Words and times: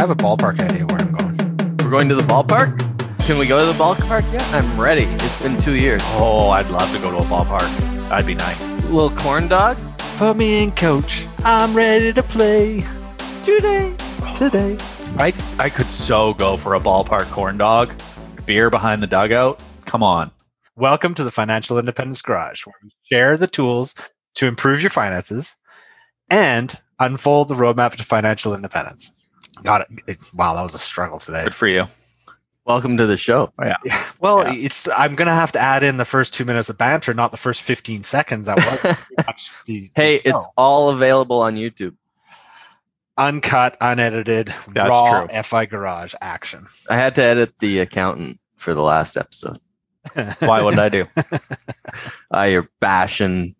I 0.00 0.04
have 0.04 0.10
a 0.10 0.16
ballpark 0.16 0.58
idea 0.62 0.86
where 0.86 0.98
I'm 0.98 1.12
going. 1.12 1.36
We're 1.76 1.90
going 1.90 2.08
to 2.08 2.14
the 2.14 2.22
ballpark? 2.22 2.78
Can 3.26 3.38
we 3.38 3.46
go 3.46 3.60
to 3.60 3.66
the 3.66 3.78
ballpark 3.78 4.32
yet? 4.32 4.42
I'm 4.54 4.78
ready. 4.78 5.02
It's 5.02 5.42
been 5.42 5.58
two 5.58 5.78
years. 5.78 6.00
Oh, 6.14 6.48
I'd 6.48 6.70
love 6.70 6.90
to 6.96 7.02
go 7.02 7.10
to 7.10 7.18
a 7.18 7.28
ballpark. 7.28 8.08
That'd 8.08 8.26
be 8.26 8.34
nice. 8.34 8.90
little 8.90 9.10
corn 9.10 9.46
dog? 9.46 9.76
Put 10.16 10.38
me 10.38 10.64
in, 10.64 10.70
coach. 10.70 11.20
I'm 11.44 11.74
ready 11.74 12.14
to 12.14 12.22
play 12.22 12.80
today. 13.42 13.94
Today. 14.36 14.78
I 15.18 15.34
I 15.58 15.68
could 15.68 15.90
so 15.90 16.32
go 16.32 16.56
for 16.56 16.76
a 16.76 16.78
ballpark 16.78 17.30
corn 17.30 17.58
dog. 17.58 17.92
Beer 18.46 18.70
behind 18.70 19.02
the 19.02 19.06
dugout. 19.06 19.60
Come 19.84 20.02
on. 20.02 20.30
Welcome 20.76 21.12
to 21.12 21.24
the 21.24 21.30
Financial 21.30 21.78
Independence 21.78 22.22
Garage, 22.22 22.64
where 22.64 22.74
we 22.82 22.90
share 23.12 23.36
the 23.36 23.46
tools 23.46 23.94
to 24.36 24.46
improve 24.46 24.80
your 24.80 24.88
finances 24.88 25.56
and 26.30 26.80
unfold 26.98 27.48
the 27.48 27.54
roadmap 27.54 27.96
to 27.96 28.04
financial 28.04 28.54
independence. 28.54 29.10
Got 29.62 29.82
it. 29.82 29.88
it 30.06 30.24
wow, 30.34 30.54
that 30.54 30.62
was 30.62 30.74
a 30.74 30.78
struggle 30.78 31.18
today. 31.18 31.44
Good 31.44 31.54
for 31.54 31.68
you. 31.68 31.86
Welcome 32.66 32.96
to 32.98 33.06
the 33.06 33.16
show. 33.16 33.52
Well, 33.58 33.74
Yeah. 33.84 34.04
Well, 34.20 34.44
it's 34.46 34.88
I'm 34.90 35.14
gonna 35.14 35.34
have 35.34 35.52
to 35.52 35.58
add 35.58 35.82
in 35.82 35.96
the 35.96 36.04
first 36.04 36.34
two 36.34 36.44
minutes 36.44 36.68
of 36.68 36.78
banter, 36.78 37.14
not 37.14 37.30
the 37.30 37.36
first 37.36 37.62
15 37.62 38.04
seconds. 38.04 38.46
That 38.46 38.56
was 38.58 38.82
the, 39.66 39.90
Hey, 39.94 40.18
the 40.18 40.28
it's 40.28 40.48
all 40.56 40.90
available 40.90 41.40
on 41.42 41.54
YouTube. 41.56 41.94
uncut, 43.18 43.76
unedited, 43.80 44.54
That's 44.68 44.88
raw 44.88 45.26
true. 45.26 45.42
FI 45.42 45.66
Garage 45.66 46.14
action. 46.20 46.66
I 46.88 46.96
had 46.96 47.14
to 47.16 47.22
edit 47.22 47.54
the 47.58 47.80
accountant 47.80 48.38
for 48.56 48.74
the 48.74 48.82
last 48.82 49.16
episode. 49.16 49.58
Why 50.40 50.62
would 50.62 50.78
I 50.78 50.88
do? 50.88 51.06
Uh, 52.32 52.42
you're 52.50 52.68
bashing 52.80 53.54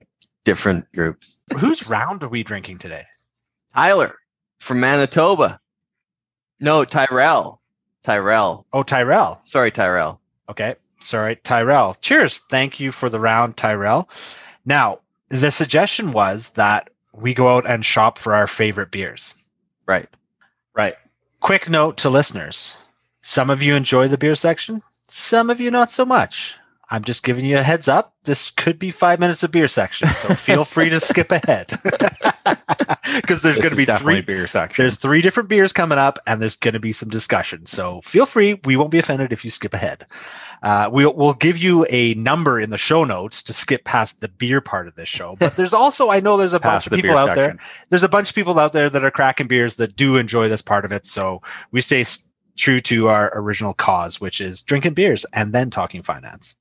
different 0.45 0.91
groups. 0.93 1.37
Whose 1.59 1.87
round 1.89 2.23
are 2.23 2.29
we 2.29 2.43
drinking 2.43 2.79
today? 2.79 3.05
Tyler 3.75 4.17
from 4.59 4.81
Manitoba. 4.81 5.61
No, 6.61 6.85
Tyrell. 6.85 7.61
Tyrell. 8.03 8.67
Oh, 8.73 8.83
Tyrell. 8.83 9.41
Sorry, 9.45 9.71
Tyrell. 9.71 10.21
Okay. 10.49 10.75
Sorry, 11.01 11.37
Tyrell. 11.37 11.95
Cheers. 12.01 12.39
Thank 12.39 12.79
you 12.79 12.93
for 12.93 13.09
the 13.09 13.21
round, 13.21 13.57
Tyrell. 13.57 14.09
Now, 14.65 15.01
the 15.29 15.51
suggestion 15.51 16.13
was 16.13 16.53
that 16.53 16.91
we 17.15 17.35
go 17.35 17.57
out 17.57 17.69
and 17.69 17.85
shop 17.85 18.19
for 18.19 18.35
our 18.35 18.47
favorite 18.47 18.91
beers. 18.91 19.35
Right. 19.87 20.09
Right. 20.75 20.97
Quick 21.41 21.69
note 21.69 21.97
to 21.99 22.11
listeners 22.11 22.77
some 23.23 23.51
of 23.51 23.63
you 23.63 23.75
enjoy 23.75 24.09
the 24.09 24.19
beer 24.19 24.35
section, 24.35 24.83
some 25.07 25.51
of 25.51 25.61
you 25.61 25.71
not 25.71 25.93
so 25.93 26.05
much. 26.05 26.57
I'm 26.91 27.05
just 27.05 27.23
giving 27.23 27.45
you 27.45 27.59
a 27.59 27.63
heads 27.63 27.87
up. 27.89 28.15
This 28.25 28.51
could 28.51 28.79
be 28.79 28.91
five 28.91 29.21
minutes 29.21 29.43
of 29.45 29.53
beer 29.53 29.69
section, 29.69 30.09
so 30.09 30.35
feel 30.35 30.65
free 30.65 30.89
to 30.91 31.01
skip 31.01 31.31
ahead. 31.33 31.73
Because 33.17 33.43
there's 33.43 33.59
going 33.59 33.71
to 33.71 33.77
be 33.77 33.85
definitely 33.87 34.23
three 34.23 34.35
beer 34.35 34.47
section. 34.47 34.83
There's 34.83 34.97
three 34.97 35.21
different 35.21 35.49
beers 35.49 35.73
coming 35.73 35.99
up, 35.99 36.19
and 36.27 36.41
there's 36.41 36.57
going 36.57 36.75
to 36.75 36.81
be 36.81 36.93
some 36.93 37.09
discussion. 37.09 37.67
So 37.67 38.01
feel 38.03 38.27
free. 38.27 38.61
We 38.65 38.77
won't 38.77 38.91
be 38.91 38.99
offended 38.99 39.33
if 39.33 39.45
you 39.45 39.51
skip 39.51 39.75
ahead. 39.75 40.07
Uh, 40.63 40.89
we'll 40.93 41.15
we'll 41.15 41.35
give 41.35 41.59
you 41.59 41.87
a 41.91 42.15
number 42.15 42.61
in 42.61 42.71
the 42.71 42.79
show 42.79 43.05
notes 43.05 43.43
to 43.45 43.53
skip 43.53 43.85
past 43.85 44.21
the 44.21 44.29
beer 44.29 44.61
part 44.61 44.87
of 44.87 44.95
this 44.95 45.09
show. 45.09 45.37
But 45.41 45.57
there's 45.57 45.75
also 45.75 46.11
I 46.11 46.21
know 46.21 46.37
there's 46.37 46.53
a 46.55 46.61
bunch 46.61 46.87
of 46.87 46.93
people 46.93 47.17
out 47.19 47.35
there. 47.35 47.59
There's 47.89 48.03
a 48.05 48.09
bunch 48.09 48.29
of 48.29 48.35
people 48.35 48.59
out 48.59 48.73
there 48.73 48.91
that 48.91 49.05
are 49.05 49.11
cracking 49.11 49.49
beers 49.49 49.77
that 49.77 49.97
do 49.97 50.17
enjoy 50.17 50.49
this 50.49 50.63
part 50.63 50.85
of 50.85 50.93
it. 50.93 51.07
So 51.07 51.41
we 51.73 51.81
stay 51.81 52.03
s- 52.03 52.29
true 52.57 52.79
to 52.81 53.09
our 53.09 53.33
original 53.35 53.73
cause, 53.75 54.21
which 54.21 54.41
is 54.41 54.63
drinking 54.63 54.95
beers 54.95 55.25
and 55.33 55.53
then 55.53 55.71
talking 55.71 56.03
finance. 56.03 56.55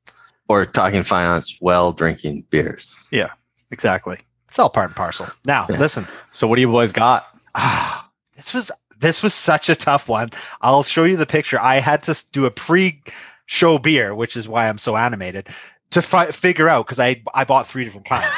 Or 0.49 0.65
talking 0.65 1.03
finance 1.03 1.55
while 1.61 1.91
drinking 1.93 2.45
beers. 2.49 3.07
Yeah, 3.11 3.29
exactly. 3.71 4.17
It's 4.47 4.57
all 4.59 4.69
part 4.69 4.87
and 4.87 4.95
parcel. 4.95 5.27
Now 5.45 5.67
Yeah. 5.69 5.77
listen. 5.79 6.05
So 6.31 6.47
what 6.47 6.55
do 6.55 6.61
you 6.61 6.67
boys 6.71 6.91
got? 6.91 7.25
Ah, 7.55 8.09
this 8.35 8.53
was 8.53 8.71
this 8.99 9.23
was 9.23 9.33
such 9.33 9.69
a 9.69 9.75
tough 9.75 10.09
one. 10.09 10.31
I'll 10.61 10.83
show 10.83 11.03
you 11.05 11.15
the 11.17 11.25
picture. 11.25 11.59
I 11.61 11.79
had 11.79 12.03
to 12.03 12.15
do 12.33 12.45
a 12.45 12.51
pre-show 12.51 13.77
beer, 13.79 14.13
which 14.13 14.35
is 14.35 14.49
why 14.49 14.67
I'm 14.67 14.77
so 14.77 14.97
animated, 14.97 15.47
to 15.91 16.01
fi- 16.01 16.31
figure 16.31 16.67
out 16.67 16.85
because 16.87 16.99
I 16.99 17.21
I 17.33 17.43
bought 17.45 17.67
three 17.67 17.83
different 17.85 18.07
kinds. 18.07 18.25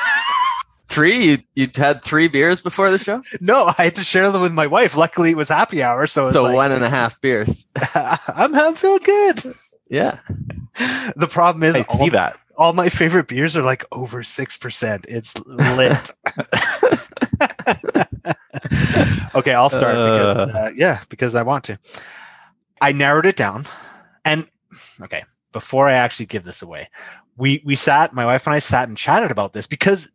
Three? 0.87 1.25
You 1.25 1.37
you 1.55 1.67
had 1.77 2.03
three 2.03 2.27
beers 2.27 2.59
before 2.59 2.91
the 2.91 2.97
show? 2.97 3.23
no, 3.39 3.73
I 3.77 3.83
had 3.85 3.95
to 3.95 4.03
share 4.03 4.29
them 4.29 4.41
with 4.41 4.51
my 4.51 4.67
wife. 4.67 4.97
Luckily, 4.97 5.31
it 5.31 5.37
was 5.37 5.47
happy 5.47 5.81
hour, 5.81 6.05
so 6.05 6.23
it's 6.25 6.33
so 6.33 6.43
like, 6.43 6.55
one 6.55 6.73
and 6.73 6.83
a 6.83 6.89
half 6.89 7.19
beers. 7.21 7.67
I'm 7.95 8.53
I'm 8.53 8.75
feeling 8.75 8.99
good. 9.05 9.41
Yeah. 9.91 10.19
The 11.17 11.27
problem 11.29 11.63
is 11.63 11.75
I 11.75 11.79
all, 11.79 11.83
see 11.99 12.09
that. 12.09 12.39
all 12.57 12.71
my 12.71 12.87
favorite 12.87 13.27
beers 13.27 13.57
are 13.57 13.61
like 13.61 13.83
over 13.91 14.23
six 14.23 14.55
percent. 14.55 15.05
It's 15.09 15.37
lit. 15.45 16.11
okay, 19.35 19.53
I'll 19.53 19.69
start 19.69 19.95
because 19.95 20.49
uh, 20.55 20.71
yeah, 20.75 21.01
because 21.09 21.35
I 21.35 21.43
want 21.43 21.65
to. 21.65 21.77
I 22.79 22.93
narrowed 22.93 23.25
it 23.25 23.35
down, 23.35 23.65
and 24.23 24.47
okay, 25.01 25.25
before 25.51 25.89
I 25.89 25.93
actually 25.93 26.27
give 26.27 26.45
this 26.45 26.61
away, 26.61 26.89
we 27.35 27.61
we 27.65 27.75
sat, 27.75 28.13
my 28.13 28.25
wife 28.25 28.47
and 28.47 28.55
I 28.55 28.59
sat 28.59 28.87
and 28.87 28.97
chatted 28.97 29.29
about 29.29 29.51
this 29.51 29.67
because 29.67 30.09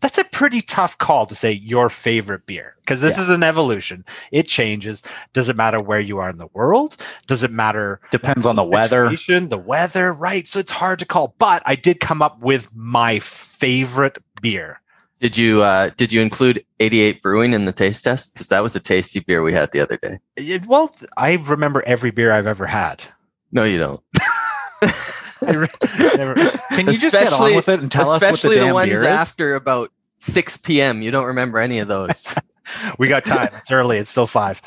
that's 0.00 0.18
a 0.18 0.24
pretty 0.24 0.60
tough 0.60 0.98
call 0.98 1.26
to 1.26 1.34
say 1.34 1.52
your 1.52 1.88
favorite 1.88 2.46
beer 2.46 2.74
because 2.80 3.00
this 3.00 3.16
Yeah. 3.16 3.24
is 3.24 3.30
an 3.30 3.42
evolution. 3.42 4.04
It 4.32 4.46
changes. 4.48 5.02
Does 5.32 5.48
it 5.48 5.56
matter 5.56 5.80
where 5.80 6.00
you 6.00 6.18
are 6.18 6.28
in 6.30 6.38
the 6.38 6.48
world? 6.52 6.96
Does 7.26 7.42
it 7.42 7.50
matter 7.50 8.00
Depends 8.10 8.46
on 8.46 8.56
the 8.56 8.62
weather. 8.64 9.10
the 9.10 9.58
weather, 9.64 10.12
right? 10.12 10.46
So 10.46 10.58
it's 10.58 10.70
hard 10.70 10.98
to 11.00 11.04
call. 11.06 11.34
But 11.38 11.62
I 11.66 11.74
did 11.76 12.00
come 12.00 12.22
up 12.22 12.40
with 12.40 12.74
my 12.76 13.18
favorite 13.20 14.18
beer. 14.40 14.80
Did 15.18 15.36
you 15.38 15.62
uh 15.62 15.90
did 15.96 16.12
you 16.12 16.20
include 16.20 16.62
88 16.78 17.22
Brewing 17.22 17.54
in 17.54 17.64
the 17.64 17.72
taste 17.72 18.04
test? 18.04 18.34
Because 18.34 18.48
that 18.48 18.62
was 18.62 18.76
a 18.76 18.80
tasty 18.80 19.20
beer 19.20 19.42
we 19.42 19.54
had 19.54 19.72
the 19.72 19.80
other 19.80 19.96
day. 19.96 20.18
It- 20.36 20.66
well, 20.66 20.94
I 21.16 21.34
remember 21.36 21.82
every 21.86 22.10
beer 22.10 22.32
I've 22.32 22.46
ever 22.46 22.66
had. 22.66 23.02
No, 23.50 23.64
you 23.64 23.78
don't. 23.78 24.00
I 24.82 25.52
re- 25.54 25.68
never- 26.16 26.34
Can 26.76 26.86
you 26.86 26.92
just 26.98 27.14
get 27.14 27.32
on 27.32 27.54
with 27.54 27.68
it 27.68 27.80
and 27.80 27.90
tell 27.90 28.02
us 28.08 28.12
what 28.12 28.20
the 28.20 28.26
Especially 28.26 28.58
the, 28.58 28.72
ones 28.74 28.88
beer 28.88 29.00
is? 29.00 29.06
after 29.06 29.54
about 29.54 29.90
6 30.18 30.56
p.m. 30.58 31.02
You 31.02 31.10
don't 31.10 31.26
remember 31.26 31.58
any 31.58 31.78
of 31.78 31.88
those. 31.88 32.34
we 32.98 33.08
got 33.08 33.24
time. 33.24 33.48
It's 33.54 33.70
early. 33.70 33.98
It's 33.98 34.10
still 34.10 34.26
five. 34.26 34.60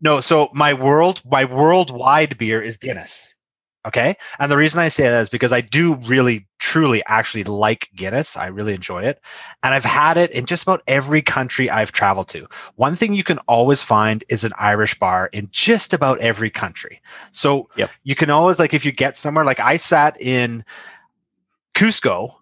No, 0.00 0.20
so 0.20 0.48
my 0.54 0.72
world, 0.74 1.22
my 1.30 1.44
worldwide 1.44 2.38
beer 2.38 2.62
is 2.62 2.76
Guinness. 2.76 3.32
Okay. 3.86 4.16
And 4.38 4.50
the 4.52 4.58
reason 4.58 4.78
I 4.78 4.88
say 4.88 5.04
that 5.04 5.22
is 5.22 5.30
because 5.30 5.52
I 5.52 5.62
do 5.62 5.94
really, 5.94 6.46
truly 6.58 7.02
actually 7.06 7.44
like 7.44 7.88
Guinness. 7.96 8.36
I 8.36 8.46
really 8.48 8.74
enjoy 8.74 9.04
it. 9.04 9.22
And 9.62 9.72
I've 9.72 9.86
had 9.86 10.18
it 10.18 10.30
in 10.32 10.44
just 10.44 10.64
about 10.64 10.82
every 10.86 11.22
country 11.22 11.70
I've 11.70 11.90
traveled 11.90 12.28
to. 12.28 12.46
One 12.76 12.94
thing 12.94 13.14
you 13.14 13.24
can 13.24 13.38
always 13.48 13.82
find 13.82 14.22
is 14.28 14.44
an 14.44 14.52
Irish 14.58 14.98
bar 14.98 15.30
in 15.32 15.48
just 15.50 15.94
about 15.94 16.18
every 16.18 16.50
country. 16.50 17.00
So 17.30 17.70
Yep. 17.76 17.90
you 18.04 18.14
can 18.14 18.28
always, 18.28 18.58
like, 18.58 18.74
if 18.74 18.84
you 18.84 18.92
get 18.92 19.16
somewhere, 19.16 19.46
like 19.46 19.60
I 19.60 19.78
sat 19.78 20.20
in 20.20 20.62
Cusco 21.74 22.34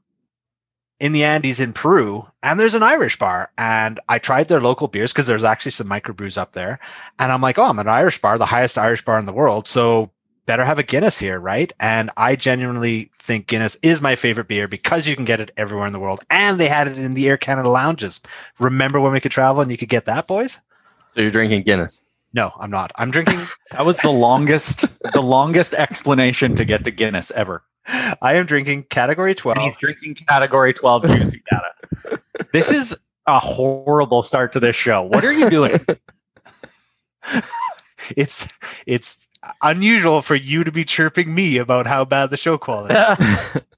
in 1.00 1.12
the 1.12 1.25
Andes 1.25 1.61
in 1.61 1.72
Peru, 1.72 2.27
and 2.43 2.59
there's 2.59 2.75
an 2.75 2.83
Irish 2.83 3.19
bar. 3.19 3.53
And 3.56 4.00
I 4.09 4.19
tried 4.19 4.49
their 4.49 4.61
local 4.61 4.89
beers 4.89 5.12
because 5.12 5.27
there's 5.27 5.44
actually 5.44 5.71
some 5.71 5.89
microbrews 5.89 6.37
up 6.37 6.53
there. 6.53 6.81
And 7.19 7.31
I'm 7.31 7.41
like, 7.41 7.59
oh, 7.59 7.65
I'm 7.65 7.78
an 7.78 7.89
Irish 7.89 8.21
bar, 8.21 8.37
the 8.37 8.47
highest 8.47 8.78
Irish 8.78 9.05
bar 9.05 9.19
in 9.19 9.27
the 9.27 9.33
world. 9.33 9.69
So 9.69 10.11
better 10.47 10.65
have 10.65 10.78
a 10.78 10.83
Guinness 10.83 11.19
here, 11.19 11.39
right? 11.39 11.72
And 11.78 12.11
I 12.16 12.34
genuinely 12.34 13.11
think 13.21 13.47
Guinness 13.47 13.77
is 13.83 14.00
my 14.00 14.16
favorite 14.16 14.49
beer 14.49 14.66
because 14.66 15.06
you 15.06 15.15
can 15.15 15.25
get 15.25 15.41
it 15.41 15.53
everywhere 15.56 15.87
in 15.87 15.93
the 15.93 16.00
world. 16.00 16.21
And 16.31 16.59
they 16.59 16.69
had 16.69 16.89
it 16.89 16.99
in 16.99 17.15
the 17.15 17.28
Air 17.28 17.37
Canada 17.37 17.69
lounges. 17.69 18.21
Remember 18.59 19.00
when 19.00 19.12
we 19.12 19.21
could 19.21 19.31
travel 19.31 19.62
and 19.62 19.71
you 19.71 19.77
could 19.77 19.89
get 19.89 20.06
that, 20.06 20.27
boys? 20.27 20.60
so 21.15 21.21
you're 21.22 21.31
drinking 21.31 21.62
Guinness. 21.62 22.05
No, 22.33 22.53
I'm 22.59 22.71
not. 22.71 22.93
I'm 22.97 23.10
drinking. 23.10 23.39
That 23.72 23.84
was 23.84 23.99
the 23.99 24.10
longest, 24.10 24.99
the 25.12 25.21
longest 25.21 25.75
explanation 25.75 26.56
to 26.56 26.65
get 26.65 26.84
to 26.84 26.91
Guinness 26.91 27.31
ever. 27.33 27.62
I 27.88 28.34
am 28.34 28.47
drinking 28.47 28.84
category 28.84 29.34
12. 29.34 29.56
And 29.56 29.65
he's 29.65 29.76
drinking 29.78 30.15
category 30.16 30.72
12 30.75 31.06
juicy 31.06 31.43
data. 31.50 32.22
This 32.53 32.71
is 32.71 32.97
a 33.26 33.38
horrible 33.38 34.22
start 34.22 34.53
to 34.53 34.60
this 34.60 34.76
show. 34.76 35.03
What 35.03 35.25
are 35.25 35.32
you 35.32 35.50
doing? 35.50 35.78
It's 38.16 38.48
it's 38.86 39.27
unusual 39.63 40.22
for 40.22 40.34
you 40.34 40.65
to 40.65 40.72
be 40.72 40.83
chirping 40.84 41.34
me 41.34 41.59
about 41.59 41.86
how 41.86 42.04
bad 42.07 42.30
the 42.30 42.36
show 42.39 42.57
quality. 42.59 42.95
is. 42.95 43.60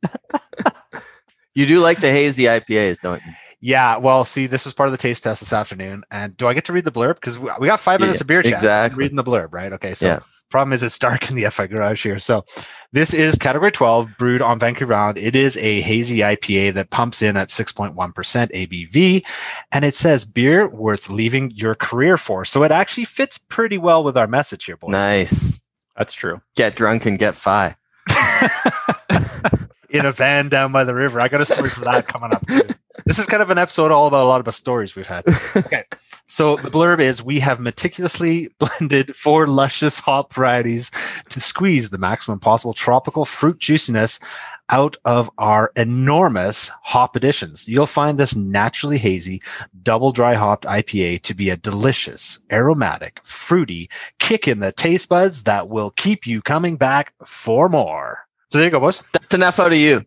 You 1.55 1.67
do 1.67 1.81
like 1.81 1.99
the 1.99 2.11
hazy 2.13 2.45
IPAs, 2.45 3.01
don't 3.01 3.21
you? 3.27 3.33
Yeah, 3.61 3.97
well, 3.97 4.23
see, 4.25 4.47
this 4.47 4.65
was 4.65 4.73
part 4.73 4.87
of 4.87 4.93
the 4.93 4.99
taste 4.99 5.25
test 5.25 5.41
this 5.41 5.53
afternoon, 5.53 6.05
and 6.11 6.37
do 6.37 6.47
I 6.47 6.55
get 6.55 6.65
to 6.67 6.73
read 6.73 6.85
the 6.85 6.93
blurb? 6.93 7.17
Because 7.17 7.41
we 7.41 7.51
we 7.59 7.67
got 7.67 7.81
five 7.81 7.99
Yeah, 7.99 8.07
minutes 8.07 8.21
of 8.21 8.29
beer 8.29 8.43
chat. 8.45 8.61
so 8.61 8.69
I'm 8.69 8.73
exactly. 8.87 8.99
reading 9.03 9.17
the 9.17 9.25
blurb, 9.25 9.53
right? 9.53 9.73
Okay, 9.73 9.93
so 9.95 10.07
Yeah. 10.07 10.21
Problem 10.51 10.73
is 10.73 10.83
it's 10.83 10.99
dark 10.99 11.31
in 11.31 11.37
the 11.37 11.49
FI 11.49 11.67
garage 11.69 12.03
here. 12.03 12.19
So 12.19 12.45
this 12.93 13.15
is 13.15 13.37
category 13.37 13.71
12, 13.71 14.11
brewed 14.19 14.43
on 14.43 14.59
Vancouver 14.59 14.95
Island. 14.95 15.19
It 15.19 15.37
is 15.37 15.57
a 15.57 15.81
hazy 15.81 16.19
IPA 16.19 16.75
that 16.75 16.91
pumps 16.91 17.23
in 17.23 17.37
at 17.37 17.49
6.1% 17.49 17.95
ABV, 17.95 19.25
and 19.73 19.85
it 19.85 19.95
says 19.95 20.25
beer 20.25 20.69
worth 20.69 21.09
leaving 21.09 21.51
your 21.53 21.75
career 21.75 22.19
for. 22.19 22.45
So 22.45 22.63
it 22.65 22.73
actually 22.73 23.05
fits 23.05 23.39
pretty 23.39 23.79
well 23.79 24.03
with 24.03 24.17
our 24.17 24.27
message 24.27 24.65
here, 24.65 24.77
boys. 24.77 24.91
Nice. 24.91 25.61
That's 25.97 26.15
true. 26.15 26.41
Get 26.57 26.75
drunk 26.77 27.07
and 27.07 27.19
get 27.19 27.35
fi. 27.35 27.77
in 29.91 30.07
a 30.07 30.13
van 30.13 30.49
down 30.49 30.73
by 30.73 30.85
the 30.85 30.95
river. 30.95 31.21
I 31.21 31.29
got 31.29 31.41
a 31.41 31.45
story 31.45 31.69
for 31.69 31.85
that 31.85 32.07
coming 32.07 32.33
up. 32.33 32.47
too. 32.47 32.61
this 33.11 33.19
is 33.19 33.27
kind 33.27 33.43
of 33.43 33.51
an 33.51 33.59
episode 33.59 33.91
all 33.91 34.07
about 34.07 34.25
a 34.25 34.29
lot 34.29 34.41
of 34.41 34.45
the 34.45 34.53
stories 34.53 34.95
we've 34.95 35.07
had. 35.07 35.25
Okay. 35.57 35.85
So 36.29 36.57
the 36.57 36.71
blurb 36.71 37.01
is 37.01 37.25
we 37.25 37.41
have 37.41 37.59
meticulously 37.59 38.51
blended 38.59 39.17
four 39.17 39.49
luscious 39.49 39.99
hop 39.99 40.33
varieties 40.33 40.93
to 41.29 41.41
squeeze 41.41 41.91
the 41.91 41.99
maximum 41.99 42.39
possible 42.39 42.73
tropical 42.73 43.25
fruit 43.25 43.59
juiciness 43.59 44.21
out 44.69 44.97
of 45.05 45.29
our 45.39 45.73
enormous 45.75 46.71
hop 46.83 47.17
additions. 47.17 47.67
You'll 47.69 47.87
find 47.87 48.17
this 48.17 48.37
naturally 48.37 48.97
hazy, 48.97 49.43
double 49.83 50.13
dry 50.13 50.35
hopped 50.35 50.65
IPA 50.65 51.23
to 51.23 51.35
be 51.35 51.51
a 51.51 51.57
delicious, 51.57 52.41
aromatic, 52.53 53.21
fruity 53.25 53.91
kick 54.21 54.47
in 54.47 54.61
the 54.61 54.73
taste 54.73 55.09
buds 55.09 55.43
that 55.45 55.69
will 55.69 55.91
keep 55.91 56.29
you 56.29 56.41
coming 56.41 56.77
back 56.77 57.13
for 57.25 57.69
more. 57.69 58.21
So 58.51 58.59
there 58.59 58.69
you 58.69 58.71
go, 58.71 58.81
boys. 58.81 59.03
That's 59.13 59.35
enough 59.35 59.59
out 59.59 59.73
of 59.73 59.79
you. 59.79 60.07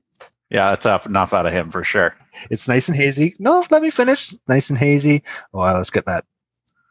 Yeah, 0.53 0.69
that's 0.69 0.85
enough, 0.85 1.05
enough 1.07 1.33
out 1.33 1.45
of 1.47 1.51
him 1.51 1.71
for 1.71 1.83
sure. 1.83 2.15
It's 2.51 2.67
nice 2.67 2.87
and 2.87 2.95
hazy. 2.95 3.35
No, 3.39 3.65
let 3.71 3.81
me 3.81 3.89
finish. 3.89 4.33
Nice 4.47 4.69
and 4.69 4.77
hazy. 4.77 5.23
Oh, 5.53 5.59
well, 5.59 5.73
let's 5.75 5.89
get 5.89 6.05
that 6.05 6.25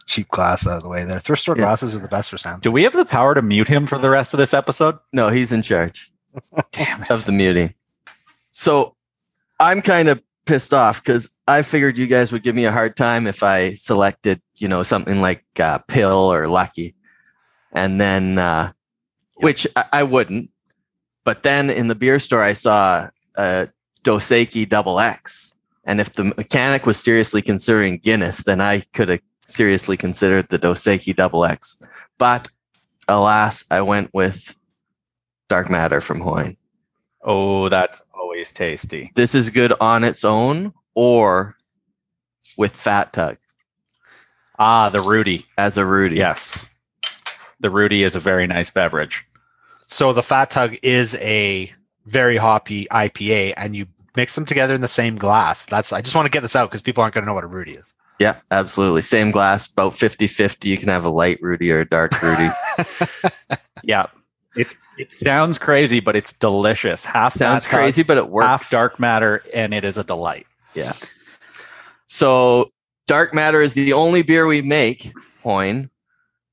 cheap 0.07 0.29
glass 0.29 0.67
out 0.67 0.79
of 0.79 0.83
the 0.83 0.89
way 0.89 1.05
there. 1.05 1.21
Thrift 1.21 1.43
store 1.43 1.55
Yeah. 1.57 1.63
glasses 1.63 1.95
are 1.95 2.01
the 2.01 2.09
best 2.09 2.31
for 2.31 2.39
Sam. 2.39 2.59
Do 2.61 2.73
we 2.73 2.83
have 2.83 2.93
the 2.93 3.05
power 3.05 3.35
to 3.35 3.41
mute 3.41 3.69
him 3.69 3.87
for 3.87 3.99
the 3.99 4.11
rest 4.11 4.35
of 4.35 4.39
this 4.39 4.53
episode? 4.53 4.99
No, 5.13 5.29
he's 5.29 5.53
in 5.53 5.63
charge 5.63 6.11
Damn 6.73 7.03
it. 7.03 7.11
of 7.11 7.25
the 7.25 7.31
muting. 7.33 7.75
So 8.51 8.97
I'm 9.61 9.81
kind 9.81 10.09
of 10.09 10.21
pissed 10.45 10.75
off 10.75 11.01
because 11.03 11.31
I 11.47 11.63
figured 11.63 11.97
you 11.97 12.09
guys 12.09 12.33
would 12.33 12.43
give 12.43 12.57
me 12.57 12.65
a 12.65 12.73
hard 12.73 12.97
time 12.97 13.29
if 13.29 13.45
I 13.45 13.75
selected, 13.75 14.43
you 14.57 14.67
know, 14.67 14.83
something 14.83 15.21
like 15.21 15.45
uh, 15.61 15.79
Pill 15.87 16.33
or 16.33 16.49
Lucky. 16.49 16.97
And 17.73 18.01
then, 18.01 18.39
uh, 18.39 18.73
which 19.37 19.69
I, 19.77 19.85
I 19.93 20.03
wouldn't. 20.03 20.51
But 21.25 21.45
then 21.45 21.71
in 21.71 21.87
the 21.87 21.95
beer 21.95 22.19
store, 22.19 22.43
I 22.43 22.55
saw 22.55 23.09
a 23.37 23.69
Dos 24.03 24.29
Equis 24.31 24.69
Double 24.69 25.01
X. 25.01 25.55
And 25.85 26.01
if 26.01 26.13
the 26.13 26.25
mechanic 26.25 26.87
was 26.87 26.99
seriously 27.03 27.43
considering 27.43 27.99
Guinness, 27.99 28.45
then 28.45 28.61
I 28.61 28.81
could 28.93 29.09
have 29.09 29.21
seriously 29.45 29.97
considered 29.97 30.49
the 30.49 30.59
Dos 30.59 30.83
Equis 30.85 31.17
Double 31.17 31.45
X. 31.45 31.83
But 32.19 32.49
alas, 33.09 33.65
I 33.71 33.81
went 33.81 34.11
with 34.15 34.57
Dark 35.49 35.71
Matter 35.71 36.01
from 36.01 36.21
Hoyne. 36.21 36.57
Oh, 37.23 37.69
that's 37.69 38.03
always 38.15 38.53
tasty. 38.53 39.11
This 39.15 39.35
is 39.35 39.51
good 39.51 39.73
on 39.81 40.05
its 40.05 40.25
own 40.25 40.73
or 40.95 41.57
with 42.59 42.75
Fat 42.75 43.13
Tug 43.13 43.37
Ah, 44.59 44.89
the 44.89 45.01
Rudy. 45.01 45.47
as 45.59 45.77
a 45.77 45.85
Rudy. 45.85 46.17
Yes. 46.17 46.73
The 47.61 47.71
Rudy 47.71 48.03
is 48.03 48.15
a 48.17 48.21
very 48.21 48.47
nice 48.47 48.71
beverage. 48.71 49.25
So 49.87 50.13
the 50.13 50.23
Fat 50.23 50.51
Tug 50.51 50.77
is 50.83 51.15
a 51.17 51.73
very 52.07 52.37
hoppy 52.37 52.87
IPA, 52.91 53.55
and 53.57 53.77
you 53.77 53.87
mix 54.17 54.35
them 54.35 54.45
together 54.45 54.75
in 54.75 54.81
the 54.81 54.89
same 54.89 55.17
glass. 55.17 55.67
That's 55.67 55.93
I 55.93 56.01
just 56.01 56.15
want 56.15 56.27
to 56.27 56.31
get 56.31 56.41
this 56.41 56.57
out 56.57 56.71
because 56.71 56.83
people 56.83 57.03
aren't 57.03 57.15
going 57.15 57.25
to 57.25 57.29
know 57.29 57.35
what 57.35 57.45
a 57.45 57.49
Rudy 57.49 57.73
is. 57.73 57.95
Yeah, 58.19 58.37
absolutely. 58.51 59.03
Same 59.03 59.31
glass, 59.31 59.71
about 59.73 59.95
50 59.95 60.27
50. 60.27 60.69
You 60.69 60.79
can 60.79 60.89
have 60.89 61.05
a 61.05 61.11
light 61.11 61.39
Rudy 61.43 61.73
or 61.73 61.81
a 61.81 61.89
dark 61.89 62.21
Rudy. 62.23 62.49
Yeah. 63.85 64.07
It 64.55 64.69
it 64.99 65.13
sounds 65.13 65.59
crazy, 65.59 66.01
but 66.01 66.15
it's 66.15 66.37
delicious. 66.37 67.05
Half 67.05 67.35
Sounds 67.35 67.65
Fat 67.65 67.71
Tug, 67.71 67.81
crazy, 67.81 68.03
but 68.03 68.19
it 68.19 68.29
works. 68.29 68.47
half 68.47 68.71
dark 68.71 69.01
matter, 69.01 69.43
and 69.53 69.73
it 69.73 69.85
is 69.85 69.99
a 69.99 70.05
delight. 70.05 70.47
Yeah. 70.75 70.93
So, 72.07 72.71
Dark 73.07 73.33
Matter 73.33 73.61
is 73.61 73.73
the 73.75 73.95
only 73.95 74.23
beer 74.23 74.47
we 74.47 74.61
make, 74.61 75.11
Hoyne, 75.43 75.91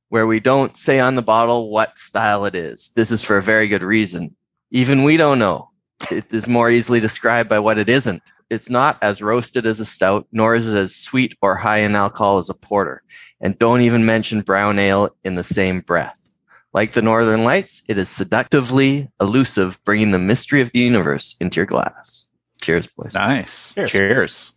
where 0.08 0.26
we 0.26 0.40
don't 0.40 0.78
say 0.78 1.00
on 1.00 1.16
the 1.16 1.22
bottle 1.22 1.70
what 1.70 1.98
style 1.98 2.46
it 2.46 2.56
is. 2.56 2.92
This 2.96 3.12
is 3.12 3.24
for 3.24 3.38
a 3.38 3.44
very 3.44 3.68
good 3.68 3.84
reason. 3.84 4.36
Even 4.72 5.04
we 5.04 5.18
don't 5.18 5.40
know. 5.40 5.70
It 6.12 6.34
is 6.34 6.48
more 6.48 6.70
easily 6.70 7.00
described 7.00 7.50
by 7.50 7.60
what 7.60 7.78
it 7.78 7.90
isn't. 7.90 8.22
It's 8.50 8.70
not 8.70 8.98
as 9.02 9.22
roasted 9.22 9.66
as 9.66 9.80
a 9.80 9.86
stout, 9.86 10.28
nor 10.32 10.56
is 10.56 10.72
it 10.72 10.78
as 10.78 10.96
sweet 10.96 11.38
or 11.42 11.56
high 11.56 11.80
in 11.80 11.96
alcohol 11.96 12.40
as 12.40 12.50
a 12.50 12.56
porter. 12.56 13.04
And 13.40 13.60
don't 13.60 13.82
even 13.82 14.06
mention 14.06 14.42
brown 14.42 14.80
ale 14.80 15.16
in 15.24 15.36
the 15.36 15.44
same 15.44 15.82
breath. 15.82 16.36
Like 16.74 16.94
the 16.94 17.02
Northern 17.02 17.44
Lights, 17.44 17.84
it 17.88 17.98
is 17.98 18.10
seductively 18.10 19.10
elusive, 19.20 19.80
bringing 19.84 20.12
the 20.12 20.20
mystery 20.20 20.62
of 20.62 20.72
the 20.72 20.80
universe 20.80 21.36
into 21.40 21.58
your 21.58 21.66
glass. 21.66 22.28
Cheers, 22.62 22.88
boys. 22.88 23.16
Nice. 23.16 23.74
Cheers. 23.74 23.92
Cheers. 23.92 24.54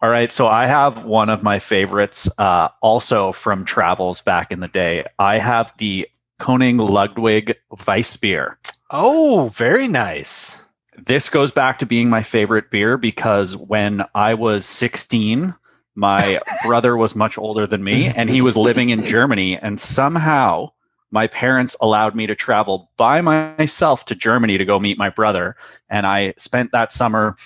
All 0.00 0.10
right. 0.10 0.30
So 0.30 0.46
I 0.46 0.66
have 0.66 1.04
one 1.04 1.28
of 1.28 1.42
my 1.42 1.58
favorites 1.58 2.28
uh, 2.38 2.68
also 2.82 3.32
from 3.32 3.64
travels 3.64 4.22
back 4.22 4.52
in 4.52 4.60
the 4.60 4.68
day. 4.68 5.04
I 5.18 5.38
have 5.38 5.74
the 5.78 6.08
König 6.40 6.88
Ludwig 6.88 7.56
Weiss 7.86 8.16
beer. 8.16 8.58
Oh, 8.90 9.50
very 9.54 9.88
nice. 9.88 10.56
This 10.96 11.28
goes 11.28 11.52
back 11.52 11.78
to 11.78 11.86
being 11.86 12.08
my 12.10 12.22
favorite 12.22 12.70
beer 12.70 12.96
because 12.96 13.56
when 13.56 14.04
I 14.14 14.34
was 14.34 14.64
16, 14.66 15.54
my 15.94 16.40
brother 16.64 16.96
was 16.96 17.14
much 17.14 17.38
older 17.38 17.66
than 17.66 17.84
me 17.84 18.06
and 18.06 18.28
he 18.30 18.40
was 18.40 18.56
living 18.56 18.88
in 18.88 19.04
Germany. 19.04 19.56
And 19.58 19.78
somehow 19.78 20.70
my 21.10 21.26
parents 21.26 21.76
allowed 21.80 22.14
me 22.14 22.26
to 22.26 22.34
travel 22.34 22.90
by 22.96 23.20
myself 23.20 24.04
to 24.06 24.14
Germany 24.14 24.58
to 24.58 24.64
go 24.64 24.78
meet 24.80 24.98
my 24.98 25.10
brother. 25.10 25.56
And 25.88 26.06
I 26.06 26.34
spent 26.36 26.72
that 26.72 26.92
summer 26.92 27.36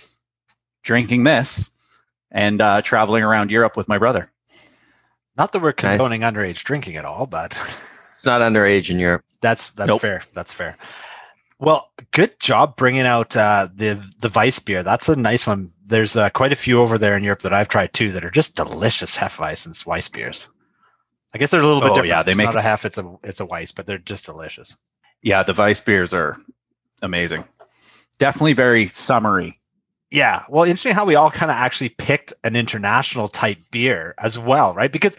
drinking 0.82 1.24
this 1.24 1.76
and 2.30 2.60
uh, 2.60 2.82
traveling 2.82 3.22
around 3.22 3.50
Europe 3.50 3.76
with 3.76 3.88
my 3.88 3.98
brother. 3.98 4.30
Not 5.36 5.52
that 5.52 5.60
we're 5.62 5.70
Nice. 5.70 5.98
condoning 5.98 6.22
underage 6.22 6.62
drinking 6.64 6.96
at 6.96 7.04
all, 7.04 7.26
but 7.26 7.52
It's 8.14 8.24
not 8.26 8.40
underage 8.40 8.90
in 8.90 8.98
Europe. 8.98 9.24
that's 9.40 9.70
that's 9.70 9.88
Nope. 9.88 10.00
fair. 10.00 10.22
That's 10.34 10.52
fair. 10.52 10.76
Well, 11.62 11.92
good 12.10 12.40
job 12.40 12.74
bringing 12.76 13.06
out 13.06 13.36
uh, 13.36 13.68
the 13.72 13.94
the 14.18 14.32
Weiss 14.34 14.58
beer. 14.58 14.82
That's 14.82 15.08
a 15.08 15.14
nice 15.14 15.46
one. 15.46 15.70
There's 15.86 16.16
uh, 16.16 16.28
quite 16.30 16.50
a 16.52 16.56
few 16.56 16.80
over 16.80 16.98
there 16.98 17.16
in 17.16 17.22
Europe 17.22 17.42
that 17.42 17.52
I've 17.54 17.68
tried 17.68 17.92
too 17.92 18.10
that 18.12 18.24
are 18.24 18.30
just 18.32 18.56
delicious 18.56 19.16
Hefeweiss 19.16 19.64
and 19.64 19.80
Weiss 19.86 20.08
beers. 20.08 20.48
I 21.32 21.38
guess 21.38 21.52
they're 21.52 21.60
a 21.60 21.66
little 21.66 21.80
bit 21.80 21.90
Oh, 21.90 21.94
different. 21.94 22.08
yeah, 22.08 22.22
they 22.24 22.32
it's 22.32 22.38
make- 22.38 22.46
not 22.46 22.56
a 22.56 22.62
Hef, 22.62 22.84
it's 22.84 22.98
a 22.98 23.16
it's 23.22 23.38
a 23.38 23.46
Weiss, 23.46 23.70
but 23.70 23.86
they're 23.86 23.98
just 23.98 24.26
delicious. 24.26 24.76
Yeah, 25.22 25.44
the 25.44 25.54
Weiss 25.54 25.80
beers 25.80 26.12
are 26.12 26.36
amazing. 27.00 27.44
Definitely 28.18 28.54
very 28.54 28.88
summery. 28.88 29.60
Yeah. 30.10 30.42
Well, 30.48 30.64
interesting 30.64 30.94
how 30.94 31.04
we 31.06 31.14
all 31.14 31.30
kind 31.30 31.50
of 31.50 31.56
actually 31.56 31.90
picked 31.90 32.32
an 32.42 32.56
international 32.56 33.28
type 33.28 33.58
beer 33.70 34.14
as 34.18 34.36
well, 34.36 34.74
right? 34.74 34.92
Because 34.92 35.16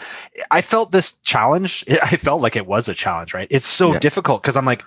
I 0.51 0.59
felt 0.61 0.91
this 0.91 1.17
challenge. 1.19 1.85
I 2.03 2.17
felt 2.17 2.41
like 2.41 2.57
it 2.57 2.67
was 2.67 2.89
a 2.89 2.93
challenge, 2.93 3.33
right? 3.33 3.47
It's 3.49 3.65
so 3.65 3.93
Yeah. 3.93 3.99
difficult 3.99 4.41
because 4.43 4.57
I'm 4.57 4.65
like, 4.65 4.83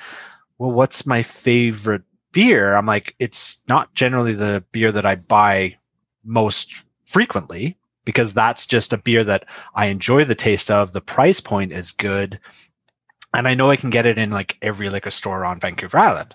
well, 0.59 0.73
what's 0.73 1.07
my 1.07 1.23
favorite 1.23 2.03
beer? 2.33 2.75
I'm 2.75 2.87
like, 2.87 3.15
it's 3.19 3.63
not 3.69 3.95
generally 3.95 4.33
the 4.35 4.65
beer 4.73 4.93
that 4.93 5.07
I 5.07 5.17
buy 5.17 5.77
most 6.25 6.85
frequently 7.07 7.77
because 8.05 8.35
that's 8.35 8.67
just 8.67 8.93
a 8.93 8.99
beer 8.99 9.25
that 9.25 9.47
I 9.75 9.87
enjoy 9.87 10.25
the 10.25 10.35
taste 10.35 10.71
of. 10.71 10.93
The 10.93 11.01
price 11.01 11.41
point 11.41 11.73
is 11.73 11.91
good. 11.91 12.39
And 13.35 13.47
I 13.49 13.55
know 13.55 13.71
I 13.71 13.77
can 13.77 13.91
get 13.91 14.07
it 14.07 14.19
in 14.19 14.31
like 14.31 14.57
every 14.63 14.89
liquor 14.89 15.11
store 15.11 15.45
on 15.45 15.61
Vancouver 15.61 15.99
Island. 15.99 16.35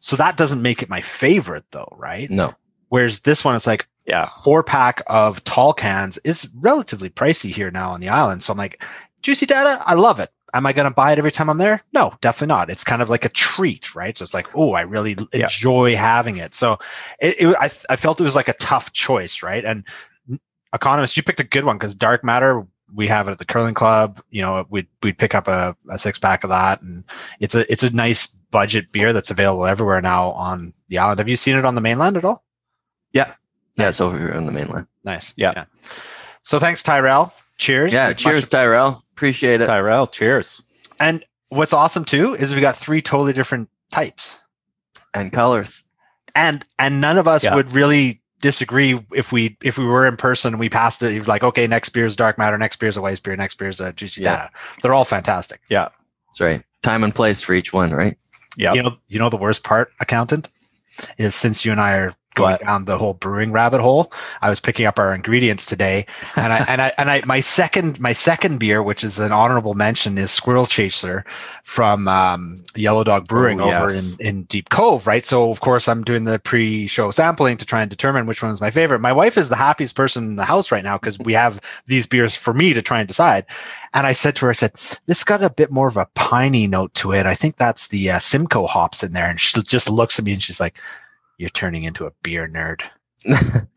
So 0.00 0.16
that 0.16 0.36
doesn't 0.36 0.60
make 0.62 0.82
it 0.82 0.88
my 0.90 1.00
favorite 1.00 1.64
though, 1.70 1.88
right? 1.96 2.28
No. 2.28 2.52
Whereas 2.88 3.20
this 3.20 3.44
one, 3.44 3.54
it's 3.56 3.66
like 3.66 3.86
Yeah. 4.06 4.24
four 4.24 4.62
pack 4.62 5.02
of 5.06 5.42
tall 5.44 5.72
cans 5.72 6.18
is 6.18 6.50
relatively 6.56 7.08
pricey 7.08 7.52
here 7.52 7.70
now 7.70 7.92
on 7.92 8.00
the 8.00 8.08
island. 8.08 8.42
So 8.42 8.52
I'm 8.52 8.58
like, 8.58 8.82
juicy 9.22 9.46
data, 9.46 9.82
I 9.86 9.94
love 9.94 10.18
it. 10.20 10.30
Am 10.54 10.66
I 10.66 10.72
going 10.72 10.88
to 10.88 10.94
buy 10.94 11.12
it 11.12 11.18
every 11.18 11.32
time 11.32 11.48
I'm 11.48 11.58
there? 11.58 11.82
No, 11.94 12.14
definitely 12.20 12.48
not. 12.54 12.68
It's 12.68 12.84
kind 12.84 13.00
of 13.00 13.08
like 13.08 13.24
a 13.24 13.30
treat, 13.30 13.94
right? 13.94 14.16
So 14.16 14.22
it's 14.22 14.34
like, 14.34 14.48
oh, 14.54 14.72
I 14.74 14.82
really 14.82 15.16
Yeah. 15.32 15.44
enjoy 15.44 15.96
having 15.96 16.36
it. 16.36 16.54
So 16.54 16.78
it, 17.20 17.36
it, 17.40 17.56
I, 17.58 17.70
I 17.88 17.96
felt 17.96 18.20
it 18.20 18.24
was 18.24 18.36
like 18.36 18.48
a 18.48 18.52
tough 18.54 18.92
choice, 18.92 19.42
right? 19.42 19.64
And 19.64 19.84
economist, 20.74 21.16
you 21.16 21.22
picked 21.22 21.40
a 21.40 21.44
good 21.44 21.64
one 21.64 21.76
because 21.78 21.94
dark 21.94 22.22
matter. 22.22 22.66
We 22.94 23.08
have 23.08 23.26
it 23.26 23.30
at 23.30 23.38
the 23.38 23.46
curling 23.46 23.72
club. 23.72 24.20
You 24.28 24.42
know, 24.42 24.66
we'd 24.68 24.86
we'd 25.02 25.16
pick 25.16 25.34
up 25.34 25.48
a, 25.48 25.74
a 25.90 25.98
six 25.98 26.18
pack 26.18 26.44
of 26.44 26.50
that, 26.50 26.82
and 26.82 27.04
it's 27.40 27.54
a 27.54 27.70
it's 27.72 27.82
a 27.82 27.88
nice 27.88 28.26
budget 28.50 28.92
beer 28.92 29.14
that's 29.14 29.30
available 29.30 29.64
everywhere 29.64 30.02
now 30.02 30.32
on 30.32 30.74
the 30.88 30.98
island. 30.98 31.18
Have 31.18 31.28
you 31.30 31.36
seen 31.36 31.56
it 31.56 31.64
on 31.64 31.74
the 31.74 31.80
mainland 31.80 32.18
at 32.18 32.24
all? 32.26 32.44
Yeah, 33.14 33.32
Yeah. 33.78 33.88
it's 33.88 34.02
over 34.02 34.18
here 34.18 34.32
on 34.34 34.44
the 34.44 34.52
mainland. 34.52 34.88
Nice. 35.04 35.32
Yeah. 35.36 35.64
So 36.42 36.58
thanks, 36.58 36.82
Tyrell. 36.82 37.32
Cheers. 37.62 37.92
Yeah, 37.92 38.08
Much- 38.08 38.18
cheers, 38.18 38.48
Tyrell. 38.48 39.02
Appreciate 39.12 39.60
it. 39.60 39.66
Tyrell, 39.66 40.06
cheers. 40.08 40.62
And 40.98 41.24
what's 41.50 41.72
awesome 41.72 42.04
too 42.04 42.34
is 42.34 42.52
we 42.54 42.60
got 42.60 42.76
three 42.76 43.00
totally 43.00 43.32
different 43.32 43.68
types, 43.92 44.40
And 45.14 45.32
colors. 45.32 45.84
and 46.34 46.64
and 46.78 47.00
none 47.00 47.18
of 47.18 47.28
us 47.28 47.44
Yeah. 47.44 47.54
would 47.54 47.72
really 47.72 48.20
disagree 48.40 49.00
if 49.14 49.30
we 49.30 49.56
if 49.62 49.78
we 49.78 49.84
were 49.84 50.06
in 50.08 50.16
person 50.16 50.54
and 50.54 50.58
we 50.60 50.68
passed 50.68 51.02
it. 51.04 51.12
You're 51.12 51.22
like, 51.24 51.44
okay, 51.44 51.68
next 51.68 51.90
beer 51.90 52.04
is 52.04 52.16
dark 52.16 52.36
matter, 52.36 52.58
next 52.58 52.76
beer 52.80 52.88
is 52.88 52.96
a 52.96 53.02
white 53.02 53.22
beer, 53.22 53.36
next 53.36 53.54
beer 53.58 53.68
is 53.68 53.80
a 53.80 53.92
juicy 53.92 54.22
Yeah. 54.22 54.36
data. 54.36 54.50
They're 54.82 54.94
all 54.94 55.04
fantastic. 55.04 55.60
Yeah. 55.70 55.88
That's 56.28 56.40
right. 56.40 56.62
Time 56.82 57.04
and 57.04 57.14
place 57.14 57.42
for 57.42 57.52
each 57.54 57.72
one, 57.72 57.92
right? 57.92 58.16
Yeah. 58.56 58.72
You 58.72 58.82
know, 58.82 58.96
you 59.06 59.20
know 59.20 59.28
the 59.30 59.36
worst 59.36 59.62
part, 59.62 59.92
accountant, 60.00 60.48
is 61.16 61.36
since 61.36 61.64
you 61.64 61.70
and 61.70 61.80
I 61.80 61.92
are 61.94 62.14
going 62.34 62.52
What? 62.52 62.60
down 62.62 62.84
the 62.86 62.98
whole 62.98 63.14
brewing 63.14 63.52
rabbit 63.52 63.80
hole. 63.80 64.12
I 64.40 64.48
was 64.48 64.60
picking 64.60 64.86
up 64.86 64.98
our 64.98 65.14
ingredients 65.14 65.66
today, 65.66 66.06
and 66.36 66.52
I 66.52 66.58
and 66.68 66.82
I 66.82 66.92
and 66.98 67.10
I 67.10 67.22
my 67.26 67.40
second 67.40 68.00
my 68.00 68.12
second 68.12 68.58
beer, 68.58 68.82
which 68.82 69.04
is 69.04 69.18
an 69.18 69.32
honorable 69.32 69.74
mention, 69.74 70.16
is 70.18 70.30
Squirrel 70.30 70.66
Chaser 70.66 71.24
from 71.64 72.08
um, 72.08 72.62
Yellow 72.74 73.04
Dog 73.04 73.28
Brewing 73.28 73.60
Oh, 73.60 73.64
over 73.64 73.90
yes. 73.92 74.18
in 74.18 74.26
in 74.26 74.42
Deep 74.44 74.70
Cove, 74.70 75.06
right? 75.06 75.24
So 75.26 75.50
of 75.50 75.60
course 75.60 75.88
I'm 75.88 76.04
doing 76.04 76.24
the 76.24 76.38
pre-show 76.38 77.10
sampling 77.10 77.56
to 77.58 77.66
try 77.66 77.82
and 77.82 77.90
determine 77.90 78.26
which 78.26 78.42
one 78.42 78.50
is 78.52 78.60
my 78.60 78.70
favorite. 78.70 79.00
My 79.00 79.12
wife 79.12 79.36
is 79.38 79.48
the 79.48 79.56
happiest 79.56 79.94
person 79.96 80.24
in 80.24 80.36
the 80.36 80.44
house 80.44 80.72
right 80.72 80.84
now 80.84 80.98
because 80.98 81.18
we 81.18 81.34
have 81.34 81.60
these 81.86 82.06
beers 82.06 82.34
for 82.36 82.54
me 82.54 82.72
to 82.72 82.82
try 82.82 82.98
and 83.00 83.08
decide. 83.08 83.44
And 83.94 84.06
I 84.06 84.12
said 84.12 84.36
to 84.36 84.46
her, 84.46 84.50
I 84.50 84.54
said, 84.54 84.72
"This 85.06 85.22
got 85.24 85.42
a 85.42 85.50
bit 85.50 85.70
more 85.70 85.88
of 85.88 85.96
a 85.96 86.06
piney 86.14 86.66
note 86.66 86.94
to 86.94 87.12
it. 87.12 87.26
I 87.26 87.34
think 87.34 87.56
that's 87.56 87.88
the 87.88 88.10
uh, 88.10 88.18
Simcoe 88.18 88.66
hops 88.66 89.02
in 89.02 89.12
there." 89.12 89.28
And 89.28 89.40
she 89.40 89.60
just 89.62 89.90
looks 89.90 90.18
at 90.18 90.24
me 90.24 90.32
and 90.32 90.42
she's 90.42 90.60
like, 90.60 90.78
"You're 91.42 91.50
turning 91.50 91.84
into 91.84 92.06
a 92.06 92.12
beer 92.22 92.48
nerd." 92.48 92.82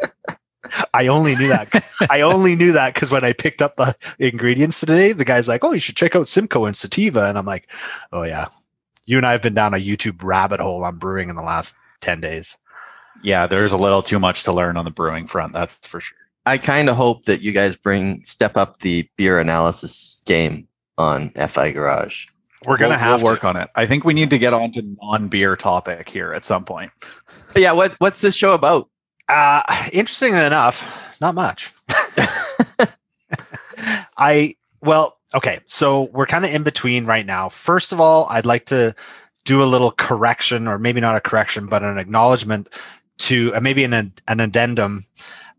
I 0.94 1.08
only 1.08 1.36
knew 1.36 1.50
that. 1.50 1.84
I 2.10 2.22
only 2.22 2.56
knew 2.56 2.72
that 2.72 2.94
because 2.94 3.12
when 3.12 3.24
I 3.24 3.34
picked 3.34 3.62
up 3.62 3.76
the 3.76 3.96
ingredients 4.20 4.80
today, 4.80 5.12
the 5.12 5.26
guy's 5.26 5.48
like, 5.48 5.64
"Oh, 5.64 5.72
you 5.72 5.80
should 5.80 5.98
check 5.98 6.16
out 6.16 6.28
Simcoe 6.28 6.66
and 6.66 6.78
Sativa," 6.78 7.26
and 7.26 7.38
I'm 7.38 7.46
like, 7.46 7.70
"Oh 8.12 8.24
yeah." 8.24 8.48
You 9.08 9.18
and 9.18 9.26
I 9.26 9.34
have 9.34 9.42
been 9.42 9.54
down 9.54 9.74
a 9.74 9.78
YouTube 9.78 10.24
rabbit 10.24 10.60
hole 10.60 10.84
on 10.84 10.98
brewing 10.98 11.30
in 11.30 11.36
the 11.36 11.42
last 11.42 11.76
ten 12.02 12.22
days. 12.22 12.58
Yeah, 13.24 13.48
there's 13.48 13.72
a 13.72 13.78
little 13.78 14.02
too 14.02 14.20
much 14.20 14.44
to 14.44 14.54
learn 14.54 14.78
on 14.78 14.86
the 14.86 14.92
brewing 14.92 15.28
front. 15.28 15.54
That's 15.54 15.76
for 15.88 16.00
sure. 16.00 16.18
I 16.46 16.60
kind 16.60 16.90
of 16.90 16.96
hope 16.96 17.26
that 17.26 17.42
you 17.42 17.52
guys 17.52 17.76
bring 17.76 18.24
step 18.24 18.56
up 18.56 18.80
the 18.80 19.10
beer 19.18 19.40
analysis 19.40 20.22
game 20.26 20.68
on 20.98 21.32
FI 21.32 21.72
Garage. 21.72 22.28
We're 22.68 22.78
gonna 22.78 22.92
We'll- 22.92 23.00
have 23.00 23.22
we'll 23.24 23.32
work 23.34 23.44
on 23.44 23.56
it. 23.58 23.70
I 23.76 23.86
think 23.86 24.04
we 24.06 24.14
need 24.14 24.30
to 24.32 24.38
get 24.38 24.54
on 24.54 24.72
to 24.74 24.82
non-beer 25.02 25.56
topic 25.56 26.10
here 26.10 26.34
at 26.34 26.46
some 26.46 26.66
point. 26.66 26.92
Yeah, 27.56 27.72
what 27.74 27.94
what's 28.00 28.22
this 28.22 28.36
show 28.36 28.54
about? 28.54 28.90
Uh, 29.28 29.62
interestingly 29.92 30.40
enough, 30.44 31.18
not 31.22 31.36
much. 31.36 31.72
I 34.18 34.56
well, 34.82 35.18
okay. 35.34 35.60
So 35.66 36.04
we're 36.14 36.26
kind 36.28 36.46
of 36.46 36.52
in 36.54 36.64
between 36.64 37.06
right 37.06 37.26
now. 37.26 37.50
First 37.50 37.92
of 37.92 38.00
all, 38.00 38.28
I'd 38.30 38.46
like 38.46 38.66
to 38.68 38.94
do 39.44 39.64
a 39.64 39.66
little 39.66 39.92
correction, 39.92 40.68
or 40.68 40.80
maybe 40.80 41.02
not 41.02 41.16
a 41.16 41.22
correction, 41.22 41.68
but 41.68 41.84
an 41.84 41.98
acknowledgement 41.98 42.70
to 43.20 43.54
uh, 43.56 43.60
maybe 43.62 43.84
an 43.84 43.94
an 44.28 44.40
addendum 44.40 45.04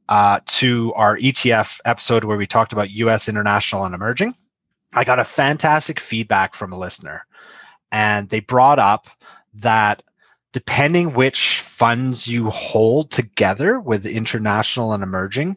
uh, 0.08 0.40
to 0.46 0.92
our 0.94 1.16
ETF 1.18 1.80
episode 1.84 2.24
where 2.24 2.36
we 2.36 2.46
talked 2.46 2.72
about 2.72 2.90
U.S. 2.90 3.28
international 3.28 3.84
and 3.84 3.94
emerging. 3.94 4.34
I 4.96 5.04
got 5.04 5.18
a 5.18 5.24
fantastic 5.24 6.00
feedback 6.00 6.54
from 6.54 6.72
a 6.72 6.78
listener, 6.78 7.26
and 7.92 8.28
they 8.30 8.40
brought 8.40 8.78
up 8.78 9.08
that 9.54 10.02
depending 10.52 11.12
which 11.12 11.60
funds 11.60 12.26
you 12.26 12.48
hold 12.50 13.10
together 13.10 13.78
with 13.78 14.06
international 14.06 14.92
and 14.92 15.02
emerging, 15.02 15.56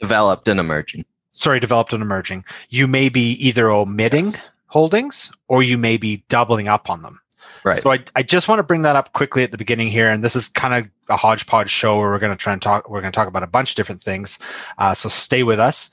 Developed 0.00 0.48
and 0.48 0.58
emerging. 0.58 1.04
sorry, 1.30 1.60
developed 1.60 1.92
and 1.92 2.02
emerging, 2.02 2.44
you 2.68 2.86
may 2.86 3.08
be 3.08 3.32
either 3.34 3.70
omitting 3.70 4.26
Yes. 4.26 4.50
holdings 4.66 5.30
or 5.48 5.62
you 5.62 5.78
may 5.78 5.96
be 5.96 6.24
doubling 6.28 6.66
up 6.68 6.90
on 6.90 7.02
them. 7.02 7.20
Right. 7.64 7.76
So 7.78 7.92
I, 7.92 8.00
I 8.16 8.22
just 8.22 8.48
want 8.48 8.58
to 8.58 8.62
bring 8.64 8.82
that 8.82 8.96
up 8.96 9.12
quickly 9.12 9.42
at 9.44 9.50
the 9.52 9.56
beginning 9.56 9.88
here. 9.88 10.08
And 10.10 10.22
this 10.22 10.36
is 10.36 10.48
kind 10.48 10.74
of 10.74 10.90
a 11.08 11.16
hodgepodge 11.16 11.70
show 11.70 11.98
where 11.98 12.10
we're 12.10 12.18
going 12.18 12.36
to 12.36 12.38
try 12.38 12.52
and 12.52 12.60
talk, 12.60 12.90
we're 12.90 13.00
going 13.00 13.12
to 13.12 13.16
talk 13.16 13.28
about 13.28 13.42
a 13.42 13.46
bunch 13.46 13.70
of 13.70 13.76
different 13.76 14.00
things. 14.02 14.38
Uh, 14.76 14.92
so 14.94 15.08
stay 15.08 15.42
with 15.44 15.60
us. 15.60 15.90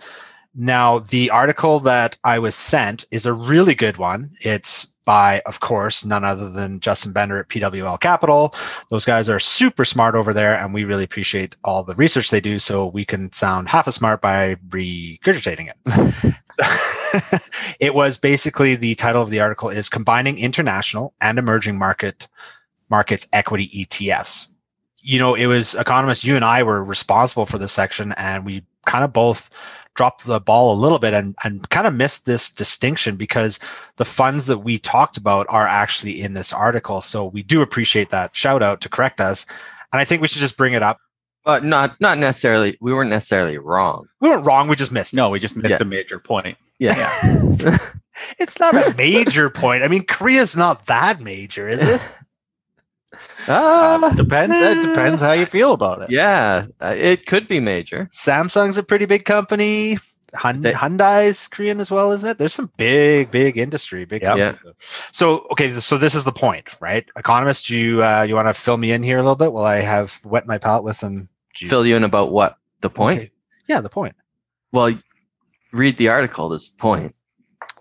Now, 0.54 1.00
the 1.00 1.30
article 1.30 1.80
that 1.80 2.18
I 2.24 2.40
was 2.40 2.56
sent 2.56 3.06
is 3.12 3.26
a 3.26 3.34
really 3.34 3.76
good 3.76 3.98
one. 3.98 4.32
It's 4.42 4.92
by, 5.06 5.42
of 5.46 5.62
course, 5.62 6.06
none 6.06 6.24
other 6.24 6.50
than 6.50 6.80
Justin 6.80 7.12
Bender 7.12 7.40
at 7.40 7.48
PWL 7.48 8.00
Capital. 8.00 8.54
Those 8.90 9.06
guys 9.06 9.30
are 9.30 9.40
super 9.40 9.86
smart 9.86 10.16
over 10.16 10.34
there, 10.34 10.56
and 10.56 10.74
we 10.74 10.84
really 10.84 11.04
appreciate 11.04 11.56
all 11.64 11.84
the 11.84 11.96
research 11.96 12.30
they 12.30 12.42
do 12.42 12.60
so 12.60 12.86
we 12.86 13.06
can 13.06 13.32
sound 13.32 13.70
half 13.70 13.88
as 13.88 13.96
smart 13.96 14.22
by 14.22 14.56
regurgitating 14.70 15.70
it. 15.70 16.32
it 17.80 17.96
was 17.96 18.18
basically 18.18 18.76
the 18.76 18.96
title 18.96 19.22
of 19.22 19.30
the 19.30 19.40
article 19.40 19.70
is 19.70 19.90
Combining 19.90 20.38
International 20.38 21.14
and 21.20 21.40
Emerging 21.40 21.78
Market 21.78 22.28
Markets 22.90 23.28
Equity 23.34 23.70
ETFs. 23.70 24.52
You 25.00 25.18
know, 25.18 25.34
it 25.34 25.48
was 25.48 25.74
economists, 25.76 26.24
you 26.24 26.36
and 26.36 26.46
I 26.46 26.62
were 26.62 26.84
responsible 26.84 27.46
for 27.46 27.58
this 27.58 27.72
section, 27.72 28.12
and 28.18 28.46
we 28.46 28.64
kind 28.86 29.04
of 29.04 29.14
both 29.14 29.50
dropped 29.96 30.26
the 30.26 30.40
ball 30.40 30.74
a 30.74 30.80
little 30.80 31.00
bit 31.00 31.14
and, 31.14 31.36
and 31.44 31.70
kind 31.70 31.86
of 31.86 31.94
missed 31.94 32.26
this 32.26 32.50
distinction 32.50 33.16
because 33.18 33.60
the 33.98 34.06
funds 34.06 34.46
that 34.48 34.60
we 34.60 34.78
talked 34.80 35.18
about 35.18 35.46
are 35.50 35.68
actually 35.68 36.22
in 36.22 36.34
this 36.34 36.54
article. 36.54 37.02
So 37.02 37.26
we 37.26 37.44
do 37.44 37.62
appreciate 37.62 38.10
that 38.10 38.36
shout 38.36 38.64
out 38.64 38.82
to 38.82 38.90
correct 38.90 39.20
us. 39.20 39.46
And 39.92 40.00
I 40.00 40.06
think 40.06 40.22
we 40.22 40.28
should 40.28 40.40
just 40.40 40.58
bring 40.58 40.74
it 40.74 40.82
up. 40.84 40.98
But 41.44 41.64
not 41.64 42.00
not 42.00 42.18
necessarily. 42.20 42.78
We 42.82 42.94
weren't 42.94 43.10
necessarily 43.10 43.58
wrong. 43.58 44.08
We 44.22 44.30
weren't 44.30 44.46
wrong, 44.46 44.68
we 44.68 44.76
just 44.76 44.92
missed. 44.92 45.14
No, 45.14 45.30
we 45.30 45.40
just 45.40 45.58
missed 45.58 45.72
Yeah. 45.72 45.82
a 45.82 45.86
major 45.86 46.20
point. 46.20 46.58
Yeah. 46.80 47.10
It's 48.38 48.60
not 48.60 48.76
a 48.76 48.94
major 48.96 49.50
point. 49.50 49.84
I 49.84 49.88
mean, 49.88 50.04
Korea's 50.06 50.56
not 50.56 50.86
that 50.86 51.22
major, 51.22 51.68
is 51.68 51.82
it? 51.82 52.10
Ah, 53.48 54.12
Depends. 54.16 54.56
It 54.58 54.82
depends 54.88 55.22
how 55.22 55.34
you 55.34 55.46
feel 55.46 55.74
about 55.74 56.02
it. 56.04 56.10
yeah, 56.12 56.68
uh, 56.80 56.96
it 56.98 57.26
could 57.26 57.48
be 57.48 57.60
major. 57.60 58.10
Samsung's 58.14 58.78
a 58.78 58.84
pretty 58.84 59.06
big 59.06 59.26
company. 59.26 59.98
Hyun- 60.34 60.62
They- 60.62 60.72
Hyundai's 60.72 61.50
Korean 61.50 61.82
as 61.82 61.92
well, 61.92 62.12
isn't 62.14 62.30
it? 62.30 62.38
There's 62.38 62.54
some 62.54 62.72
big, 62.78 63.32
big 63.32 63.58
industry. 63.58 64.06
Big. 64.06 64.22
Yep. 64.22 64.38
Yeah. 64.38 64.56
So 65.12 65.46
okay, 65.52 65.74
so 65.74 65.98
this 65.98 66.16
is 66.16 66.24
the 66.24 66.32
point, 66.32 66.70
right? 66.80 67.06
Economist, 67.18 67.70
you 67.70 68.02
uh, 68.04 68.22
you 68.22 68.36
want 68.36 68.48
to 68.48 68.54
fill 68.54 68.78
me 68.78 68.92
in 68.94 69.04
here 69.04 69.18
a 69.18 69.22
little 69.24 69.36
bit 69.36 69.52
while 69.52 69.66
I 69.66 69.82
have 69.82 70.20
wet 70.24 70.48
my 70.48 70.58
palate 70.58 70.84
with 70.84 70.96
some. 70.96 71.28
juice? 71.54 71.70
Fill 71.70 71.86
you 71.86 71.98
in 71.98 72.06
about 72.06 72.32
what 72.32 72.56
the 72.80 72.90
point. 72.90 73.20
Okay. 73.20 73.32
Yeah, 73.68 73.82
the 73.82 73.90
point. 73.90 74.16
Well, 74.72 74.96
read 75.74 75.98
the 75.98 76.08
article. 76.08 76.48
This 76.48 76.70
point. 76.70 77.12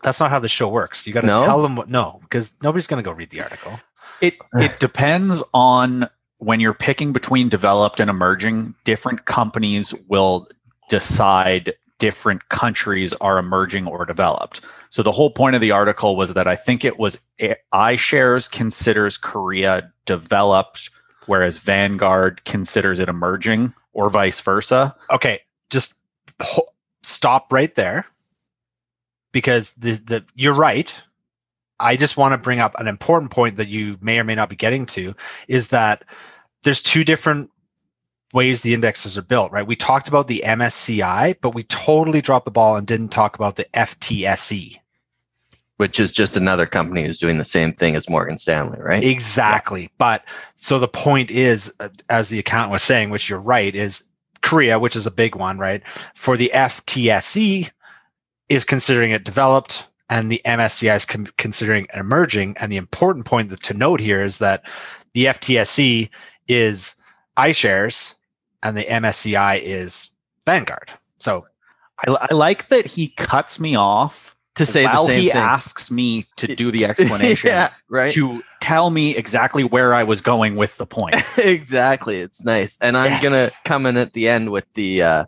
That's 0.03 0.19
not 0.19 0.31
how 0.31 0.41
the 0.41 0.49
show 0.49 0.69
works. 0.69 1.07
You 1.07 1.13
got 1.13 1.21
to 1.21 1.27
No? 1.29 1.45
tell 1.45 1.63
them 1.63 1.77
what. 1.77 1.89
No, 1.89 2.19
because 2.23 2.57
nobody's 2.63 2.87
going 2.89 3.03
to 3.05 3.09
go 3.09 3.15
read 3.15 3.31
the 3.31 3.43
article. 3.43 3.79
It 4.21 4.37
it 4.55 4.79
depends 4.81 5.43
on 5.55 6.09
when 6.39 6.61
you're 6.61 6.75
picking 6.75 7.13
between 7.13 7.49
developed 7.49 8.01
and 8.01 8.11
emerging. 8.11 8.75
Different 8.85 9.25
companies 9.25 9.95
will 10.09 10.49
decide 10.89 11.75
different 11.99 12.49
countries 12.49 13.13
are 13.15 13.39
emerging 13.39 13.87
or 13.87 14.05
developed. 14.05 14.63
So 14.89 15.03
the 15.03 15.13
whole 15.13 15.31
point 15.31 15.55
of 15.55 15.61
the 15.61 15.71
article 15.71 16.17
was 16.17 16.33
that 16.35 16.49
I 16.49 16.57
think 16.57 16.85
it 16.85 16.99
was 16.99 17.21
iShares 17.73 18.51
considers 18.51 19.17
Korea 19.17 19.93
developed, 20.07 20.91
whereas 21.27 21.59
Vanguard 21.59 22.45
considers 22.45 22.99
it 22.99 23.09
emerging, 23.09 23.75
or 23.93 24.09
vice 24.11 24.41
versa. 24.41 24.97
Okay, 25.11 25.41
just 25.69 25.95
ho- 26.43 26.67
stop 27.03 27.53
right 27.53 27.75
there 27.75 28.07
because 29.33 29.75
the 29.75 29.93
the 29.93 30.25
you're 30.35 30.55
right. 30.55 30.95
I 31.81 31.97
just 31.97 32.17
want 32.17 32.33
to 32.35 32.39
bring 32.39 32.61
up 32.61 32.79
an 32.79 32.87
important 32.87 33.33
point 33.33 33.57
that 33.57 33.69
you 33.69 33.97
may 34.01 34.19
or 34.19 34.25
may 34.25 34.35
not 34.35 34.49
be 34.51 34.57
getting 34.57 34.87
to 34.87 35.15
is 35.49 35.69
that 35.69 36.05
there's 36.63 36.83
two 36.83 37.05
different 37.05 37.51
ways 38.33 38.63
the 38.63 38.75
indexes 38.75 39.19
are 39.19 39.23
built, 39.23 39.51
right? 39.51 39.67
We 39.67 39.75
talked 39.75 40.07
about 40.07 40.29
the 40.29 40.43
MSCI, 40.45 41.37
but 41.41 41.55
we 41.55 41.65
totally 41.65 42.21
dropped 42.21 42.45
the 42.45 42.51
ball 42.53 42.77
and 42.77 42.87
didn't 42.87 43.09
talk 43.09 43.35
about 43.35 43.57
the 43.57 43.67
FTSE. 43.75 44.77
which 45.79 45.99
is 45.99 46.13
just 46.13 46.37
another 46.37 46.67
company 46.67 47.03
who's 47.03 47.19
doing 47.19 47.39
the 47.39 47.45
same 47.45 47.73
thing 47.73 47.97
as 47.97 48.07
Morgan 48.07 48.37
Stanley, 48.37 48.79
right? 48.83 49.03
Exactly. 49.03 49.91
But 49.97 50.23
so 50.57 50.79
the 50.79 50.87
point 50.87 51.31
is, 51.31 51.73
uh, 51.81 51.89
as 52.11 52.29
the 52.29 52.39
accountant 52.39 52.71
was 52.71 52.83
saying, 52.83 53.09
which 53.09 53.31
you're 53.31 53.41
right, 53.41 53.75
is 53.75 54.05
Korea, 54.43 54.79
which 54.79 54.95
is 54.95 55.07
a 55.07 55.11
big 55.11 55.35
one, 55.35 55.59
right? 55.59 55.83
For 56.15 56.37
the 56.37 56.51
FTSE 56.53 57.71
is 58.51 58.65
considering 58.65 59.11
it 59.13 59.25
developed 59.25 59.87
and 60.11 60.31
the 60.31 60.43
MSCI 60.45 60.95
is 60.97 61.05
con- 61.07 61.29
considering 61.39 61.85
it 61.85 61.91
emerging. 61.95 62.57
And 62.61 62.71
the 62.71 62.77
important 62.77 63.25
point 63.25 63.49
that, 63.49 63.63
to 63.63 63.75
note 63.75 64.01
here 64.01 64.23
is 64.23 64.39
that 64.41 64.69
the 65.15 65.27
FTSE 65.27 66.11
is 66.49 66.97
iShares 67.39 68.17
and 68.63 68.77
the 68.77 68.85
MSCI 68.85 69.61
is 69.63 70.11
Vanguard. 70.45 70.91
So 71.19 71.47
I, 72.07 72.11
I 72.31 72.35
like 72.35 72.69
that 72.69 72.87
he 72.87 73.09
cuts 73.17 73.59
me 73.61 73.77
off 73.77 74.37
to 74.57 74.67
say 74.67 74.85
while 74.85 75.05
the 75.07 75.13
same 75.13 75.21
he 75.23 75.29
thing. 75.29 75.37
asks 75.39 75.91
me 75.91 76.27
to 76.37 76.55
do 76.55 76.71
the 76.71 76.85
explanation. 76.91 77.49
yeah, 77.49 77.71
right. 77.89 78.13
to 78.13 78.43
tell 78.61 78.91
me 78.91 79.17
exactly 79.17 79.63
where 79.65 79.95
I 79.95 80.03
was 80.03 80.21
going 80.21 80.57
with 80.57 80.77
the 80.77 80.87
point. 80.87 81.17
exactly. 81.39 82.17
It's 82.19 82.45
nice. 82.45 82.77
And 82.81 82.97
I'm 82.97 83.13
Yes. 83.13 83.23
gonna 83.23 83.49
come 83.65 83.87
in 83.87 83.97
at 83.97 84.13
the 84.13 84.29
end 84.29 84.51
with 84.51 84.67
the 84.75 85.03
uh 85.03 85.25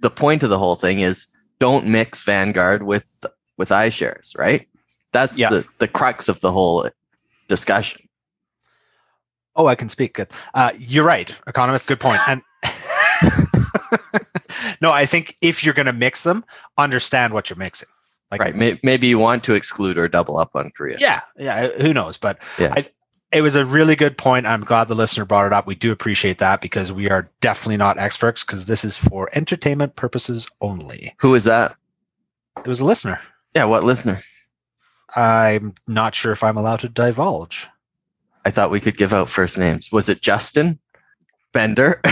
the 0.00 0.10
point 0.10 0.42
of 0.42 0.50
the 0.50 0.58
whole 0.58 0.74
thing 0.74 0.98
is 1.00 1.26
don't 1.60 1.86
mix 1.86 2.22
Vanguard 2.22 2.82
with 2.82 3.24
with 3.56 3.70
iShares, 3.70 4.36
right? 4.38 4.66
That's 5.12 5.38
Yeah. 5.38 5.50
the, 5.50 5.66
the 5.78 5.88
crux 5.88 6.28
of 6.28 6.40
the 6.40 6.52
whole 6.52 6.88
discussion. 7.48 8.00
Oh, 9.56 9.66
I 9.66 9.74
can 9.76 9.88
speak. 9.88 10.14
Good. 10.14 10.28
Uh, 10.52 10.72
you're 10.78 11.04
right, 11.04 11.32
economist. 11.46 11.86
Good 11.86 12.00
point. 12.00 12.18
And 12.28 12.42
no, 14.80 14.90
I 14.90 15.06
think 15.06 15.36
if 15.40 15.64
you're 15.64 15.74
going 15.74 15.86
to 15.86 15.92
mix 15.92 16.24
them, 16.24 16.44
understand 16.78 17.32
what 17.32 17.50
you're 17.50 17.58
mixing. 17.58 17.88
Like, 18.30 18.40
right. 18.40 18.80
Maybe 18.82 19.06
you 19.06 19.18
want 19.18 19.44
to 19.44 19.54
exclude 19.54 19.96
or 19.96 20.08
double 20.08 20.38
up 20.38 20.56
on 20.56 20.70
Korea. 20.76 20.96
Yeah, 20.98 21.20
yeah. 21.38 21.68
Who 21.80 21.94
knows? 21.94 22.18
But 22.18 22.38
Yeah. 22.58 22.74
I, 22.76 22.86
it 23.30 23.42
was 23.42 23.54
a 23.56 23.64
really 23.64 23.96
good 23.96 24.16
point. 24.18 24.46
I'm 24.46 24.62
glad 24.62 24.88
the 24.88 24.94
listener 24.94 25.24
brought 25.24 25.46
it 25.46 25.52
up. 25.52 25.66
We 25.66 25.74
do 25.74 25.92
appreciate 25.92 26.38
that 26.38 26.60
because 26.60 26.90
we 26.90 27.08
are 27.10 27.28
definitely 27.40 27.76
not 27.76 27.98
experts 27.98 28.44
because 28.44 28.66
this 28.66 28.84
is 28.84 28.96
for 28.96 29.28
entertainment 29.34 29.96
purposes 29.96 30.46
only. 30.60 31.14
Who 31.18 31.34
is 31.34 31.44
that? 31.44 31.76
It 32.58 32.66
was 32.66 32.80
a 32.80 32.84
listener. 32.84 33.20
Yeah, 33.54 33.64
what 33.66 33.84
listener? 33.84 34.20
I'm 35.16 35.74
not 35.86 36.14
sure 36.14 36.32
if 36.32 36.42
I'm 36.42 36.56
allowed 36.56 36.80
to 36.80 36.88
divulge. 36.88 37.68
I 38.44 38.50
thought 38.50 38.70
we 38.70 38.80
could 38.80 38.96
give 38.96 39.14
out 39.14 39.28
first 39.28 39.58
names. 39.58 39.90
Was 39.92 40.08
it 40.08 40.20
Justin 40.20 40.78
Bender? 41.52 42.00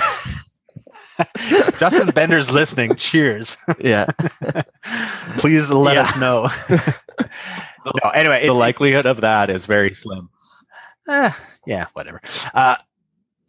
Justin 1.79 2.11
Bender's 2.15 2.51
listening. 2.51 2.95
Cheers. 2.95 3.57
yeah. 3.81 4.07
Please 5.39 5.71
let 5.71 5.95
Yeah. 5.97 6.03
us 6.03 6.19
know. 6.21 6.49
no, 8.05 8.11
anyway, 8.11 8.47
the 8.47 8.53
likelihood 8.55 9.07
of 9.07 9.21
that 9.21 9.51
is 9.51 9.67
very 9.67 9.93
slim. 9.93 10.31
eh, 11.09 11.31
yeah, 11.67 11.87
whatever. 11.93 12.21
Uh, 12.55 12.77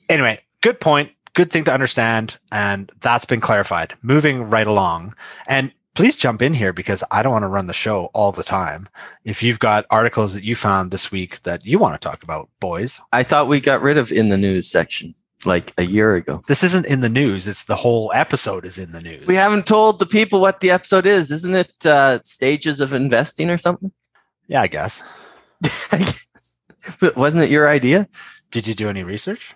anyway, 0.09 0.39
good 0.61 0.79
point. 0.81 1.11
Good 1.33 1.51
thing 1.51 1.63
to 1.65 1.73
understand. 1.73 2.37
And 2.51 2.91
that's 3.01 3.25
been 3.25 3.41
clarified. 3.41 3.93
Moving 4.03 4.49
right 4.49 4.67
along. 4.67 5.15
And 5.47 5.73
please 5.93 6.17
jump 6.17 6.41
in 6.41 6.53
here 6.53 6.73
because 6.73 7.03
I 7.11 7.21
don't 7.21 7.31
want 7.31 7.43
to 7.43 7.47
run 7.47 7.67
the 7.67 7.73
show 7.73 8.05
all 8.13 8.31
the 8.31 8.43
time. 8.43 8.89
If 9.25 9.43
you've 9.43 9.59
got 9.59 9.85
articles 9.89 10.33
that 10.33 10.43
you 10.43 10.55
found 10.55 10.91
this 10.91 11.11
week 11.11 11.41
that 11.41 11.65
you 11.65 11.79
want 11.79 11.99
to 11.99 12.07
talk 12.07 12.23
about, 12.23 12.49
boys, 12.59 12.99
I 13.11 13.23
thought 13.23 13.47
we 13.47 13.59
got 13.59 13.81
rid 13.81 13.97
of 13.97 14.11
in 14.11 14.29
the 14.29 14.37
news 14.37 14.69
section 14.69 15.13
like 15.45 15.73
a 15.77 15.85
year 15.85 16.13
ago. 16.15 16.41
this 16.47 16.63
isn't 16.63 16.85
in 16.85 17.01
the 17.01 17.09
news. 17.09 17.47
It's 17.47 17.65
the 17.65 17.75
whole 17.75 18.11
episode 18.15 18.65
is 18.65 18.79
in 18.79 18.93
the 18.93 19.01
news. 19.01 19.27
We 19.27 19.35
haven't 19.35 19.65
told 19.67 19.99
the 19.99 20.05
people 20.05 20.39
what 20.39 20.61
the 20.61 20.71
episode 20.71 21.05
is. 21.05 21.31
Isn't 21.31 21.55
it 21.55 21.85
uh, 21.85 22.19
stages 22.23 22.79
of 22.79 22.93
investing 22.93 23.49
or 23.49 23.57
something? 23.57 23.91
yeah, 24.47 24.61
I 24.61 24.67
guess. 24.67 25.03
But 26.99 27.15
Wasn't 27.17 27.43
it 27.43 27.49
your 27.49 27.67
idea? 27.69 28.07
Did 28.51 28.67
you 28.67 28.73
do 28.73 28.89
any 28.89 29.03
research? 29.03 29.55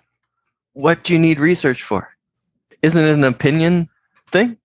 What 0.72 1.04
do 1.04 1.12
you 1.12 1.18
need 1.18 1.40
research 1.40 1.82
for? 1.82 2.10
Isn't 2.82 3.04
it 3.04 3.12
an 3.14 3.24
opinion 3.24 3.88
thing? 4.28 4.58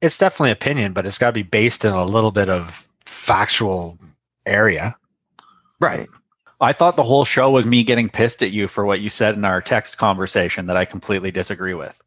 It's 0.00 0.18
definitely 0.18 0.50
opinion, 0.50 0.92
but 0.92 1.06
it's 1.06 1.18
got 1.18 1.28
to 1.28 1.32
be 1.32 1.42
based 1.42 1.84
in 1.84 1.92
a 1.92 2.04
little 2.04 2.30
bit 2.30 2.48
of 2.48 2.86
factual 3.04 3.98
area. 4.44 4.96
Right. 5.80 6.08
I 6.60 6.72
thought 6.72 6.96
the 6.96 7.02
whole 7.02 7.24
show 7.24 7.50
was 7.50 7.66
me 7.66 7.84
getting 7.84 8.08
pissed 8.08 8.42
at 8.42 8.50
you 8.50 8.68
for 8.68 8.84
what 8.84 9.00
you 9.00 9.10
said 9.10 9.34
in 9.34 9.44
our 9.44 9.60
text 9.60 9.98
conversation 9.98 10.66
that 10.66 10.76
I 10.76 10.84
completely 10.84 11.30
disagree 11.30 11.74
with. 11.74 12.00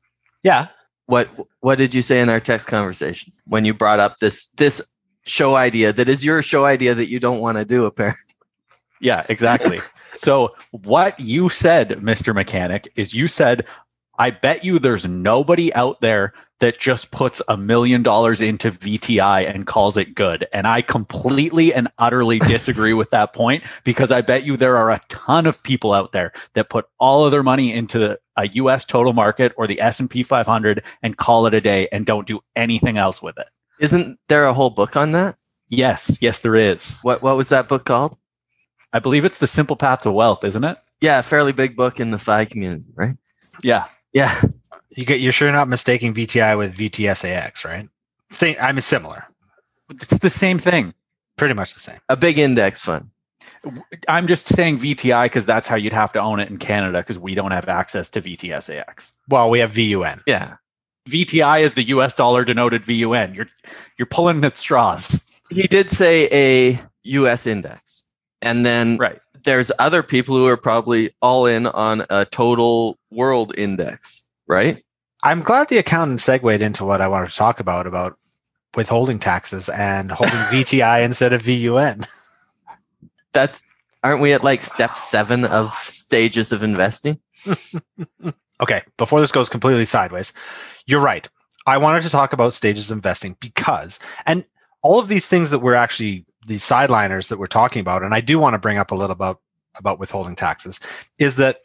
Yeah. 0.43 0.67
What 1.05 1.29
What 1.60 1.77
did 1.77 1.93
you 1.93 2.01
say 2.01 2.19
in 2.19 2.29
our 2.29 2.39
text 2.39 2.67
conversation 2.67 3.34
when 3.46 3.65
you 3.65 3.74
brought 3.74 4.00
up 4.00 4.17
this 4.19 4.48
this 4.58 4.81
show 5.25 5.55
idea 5.55 5.93
that 5.93 6.10
is 6.10 6.25
your 6.25 6.41
show 6.41 6.65
idea 6.65 6.96
that 6.96 7.10
you 7.10 7.19
don't 7.19 7.41
want 7.41 7.58
to 7.58 7.65
do? 7.65 7.86
Apparently, 7.86 8.22
Yeah, 9.00 9.25
exactly. 9.29 9.79
so 10.17 10.55
what 10.72 11.19
you 11.19 11.50
said, 11.50 11.89
Mr. 11.89 12.34
Mechanic, 12.34 12.91
is 12.96 13.13
you 13.13 13.27
said, 13.27 13.65
I 14.17 14.31
bet 14.31 14.65
you 14.65 14.79
there's 14.79 15.08
nobody 15.08 15.74
out 15.74 16.01
there 16.01 16.34
that 16.59 16.77
just 16.79 17.11
puts 17.11 17.41
a 17.47 17.55
million 17.57 18.03
dollars 18.03 18.41
into 18.41 18.69
VTI 18.69 19.47
and 19.49 19.65
calls 19.65 19.97
it 19.97 20.13
good. 20.15 20.45
And 20.51 20.67
I 20.67 20.81
completely 20.81 21.73
and 21.73 21.87
utterly 21.97 22.39
disagree 22.47 22.93
with 22.93 23.09
that 23.11 23.33
point 23.33 23.63
because 23.83 24.11
I 24.11 24.21
bet 24.21 24.45
you 24.45 24.57
there 24.57 24.77
are 24.77 24.91
a 24.91 25.01
ton 25.09 25.45
of 25.45 25.63
people 25.63 25.93
out 25.93 26.11
there 26.11 26.31
that 26.53 26.69
put 26.69 26.85
all 26.99 27.25
of 27.25 27.31
their 27.31 27.43
money 27.43 27.73
into 27.73 28.17
a 28.35 28.47
US 28.49 28.85
total 28.85 29.13
market 29.13 29.53
or 29.57 29.67
the 29.67 29.81
S&P 29.81 30.23
500 30.23 30.83
and 31.01 31.17
call 31.17 31.45
it 31.47 31.53
a 31.53 31.61
day 31.61 31.87
and 31.91 32.05
don't 32.05 32.27
do 32.27 32.41
anything 32.55 32.97
else 32.97 33.21
with 33.21 33.37
it. 33.37 33.47
isn't 33.79 34.19
there 34.27 34.45
a 34.45 34.53
whole 34.53 34.69
book 34.69 34.95
on 34.97 35.11
that? 35.13 35.35
Yes, 35.69 36.17
yes 36.21 36.41
there 36.41 36.55
is. 36.55 36.99
What 37.03 37.21
What 37.21 37.37
was 37.37 37.49
that 37.49 37.67
book 37.67 37.85
called? 37.85 38.17
I 38.91 38.99
believe 38.99 39.23
it's 39.23 39.37
The 39.37 39.45
Simple 39.47 39.75
Path 39.75 40.01
to 40.01 40.11
Wealth, 40.11 40.43
isn't 40.43 40.63
it? 40.63 40.77
Yeah, 40.99 41.19
a 41.19 41.23
fairly 41.23 41.51
big 41.53 41.75
book 41.75 41.99
in 41.99 42.09
the 42.09 42.17
FI 42.17 42.45
community, 42.45 42.85
right? 42.95 43.15
Yeah. 43.61 43.87
Yeah, 44.13 44.41
You 44.91 45.05
get 45.05 45.19
you're 45.19 45.31
sure 45.31 45.51
not 45.51 45.67
mistaking 45.67 46.13
VTI 46.13 46.58
with 46.58 46.75
VTSAX, 46.77 47.63
right? 47.65 47.88
Same 48.31 48.55
I 48.62 48.72
mean 48.72 48.81
similar. 48.81 49.24
It's 49.91 50.08
the 50.08 50.29
same 50.29 50.58
thing. 50.60 50.93
Pretty 51.38 51.53
much 51.53 51.74
the 51.74 51.79
same. 51.79 52.00
a 52.10 52.17
big 52.17 52.38
index 52.38 52.84
fund. 52.84 53.10
I'm 54.08 54.27
just 54.27 54.48
saying 54.48 54.77
VTI 54.79 55.24
because 55.25 55.46
that's 55.46 55.67
how 55.67 55.75
you'd 55.75 55.93
have 55.93 56.13
to 56.13 56.19
own 56.19 56.39
it 56.39 56.50
in 56.50 56.58
Canada 56.58 57.00
because 57.00 57.19
we 57.19 57.36
don't 57.36 57.51
have 57.51 57.67
access 57.67 58.10
to 58.12 58.22
VTSAX. 58.22 59.13
Well, 59.27 59.50
we 59.50 59.60
have 59.60 59.72
VUN. 59.72 60.22
Yeah, 60.25 60.55
VTI 61.10 61.62
is 61.62 61.74
the 61.74 61.84
US 61.84 62.15
dollar 62.15 62.43
denoted 62.43 62.84
VUN. 62.84 63.34
You're 63.36 63.48
you're 63.98 64.05
pulling 64.05 64.43
at 64.46 64.58
straws. 64.58 65.25
he 65.50 65.63
did 65.67 65.89
say 65.91 66.27
a 66.31 66.79
U.S. 67.03 67.48
index, 67.48 68.05
and 68.41 68.65
then 68.65 68.98
Right. 68.98 69.19
there's 69.43 69.72
other 69.79 70.03
people 70.03 70.36
who 70.36 70.48
are 70.48 70.58
probably 70.58 71.12
all 71.22 71.46
in 71.46 71.67
on 71.67 72.03
a 72.09 72.25
total 72.25 72.98
world 73.11 73.53
index, 73.57 74.25
right? 74.48 74.83
I'm 75.24 75.42
glad 75.42 75.68
the 75.68 75.77
accountant 75.77 76.22
segued 76.22 76.62
into 76.62 76.86
what 76.86 77.01
I 77.01 77.08
wanted 77.08 77.29
to 77.29 77.36
talk 77.36 77.60
about 77.60 77.88
about 77.88 78.18
withholding 78.75 79.20
taxes 79.20 79.70
and 79.70 80.12
holding 80.12 80.36
VTI 80.51 81.03
instead 81.03 81.34
of 81.34 81.42
VUN. 81.42 82.05
That's 83.34 83.62
aren't 84.03 84.22
we 84.22 84.32
at 84.34 84.44
like 84.44 84.62
step 84.62 84.96
seven 84.96 85.46
of 85.46 85.74
stages 85.74 86.51
of 86.51 86.64
investing? 86.64 87.20
Okay, 88.62 88.82
before 88.98 89.22
this 89.22 89.32
goes 89.32 89.48
completely 89.48 89.86
sideways, 89.86 90.34
you're 90.86 91.01
right. 91.01 91.27
I 91.66 91.77
wanted 91.77 92.03
to 92.03 92.10
talk 92.10 92.34
about 92.34 92.53
stages 92.53 92.92
of 92.92 92.98
investing 92.98 93.38
because, 93.40 94.00
and 94.25 94.46
all 94.82 95.00
of 95.00 95.08
these 95.08 95.27
things 95.27 95.51
that 95.51 95.60
we're 95.60 95.75
actually 95.75 96.25
these 96.46 96.64
sideliners 96.64 97.29
that 97.29 97.40
we're 97.40 97.48
talking 97.48 97.79
about, 97.79 98.03
and 98.03 98.14
I 98.14 98.22
do 98.22 98.40
want 98.40 98.55
to 98.55 98.60
bring 98.60 98.77
up 98.77 98.92
a 98.92 98.96
little 98.96 99.14
about 99.14 99.40
about 99.75 100.00
withholding 100.00 100.36
taxes, 100.36 100.79
is 101.20 101.38
that 101.38 101.60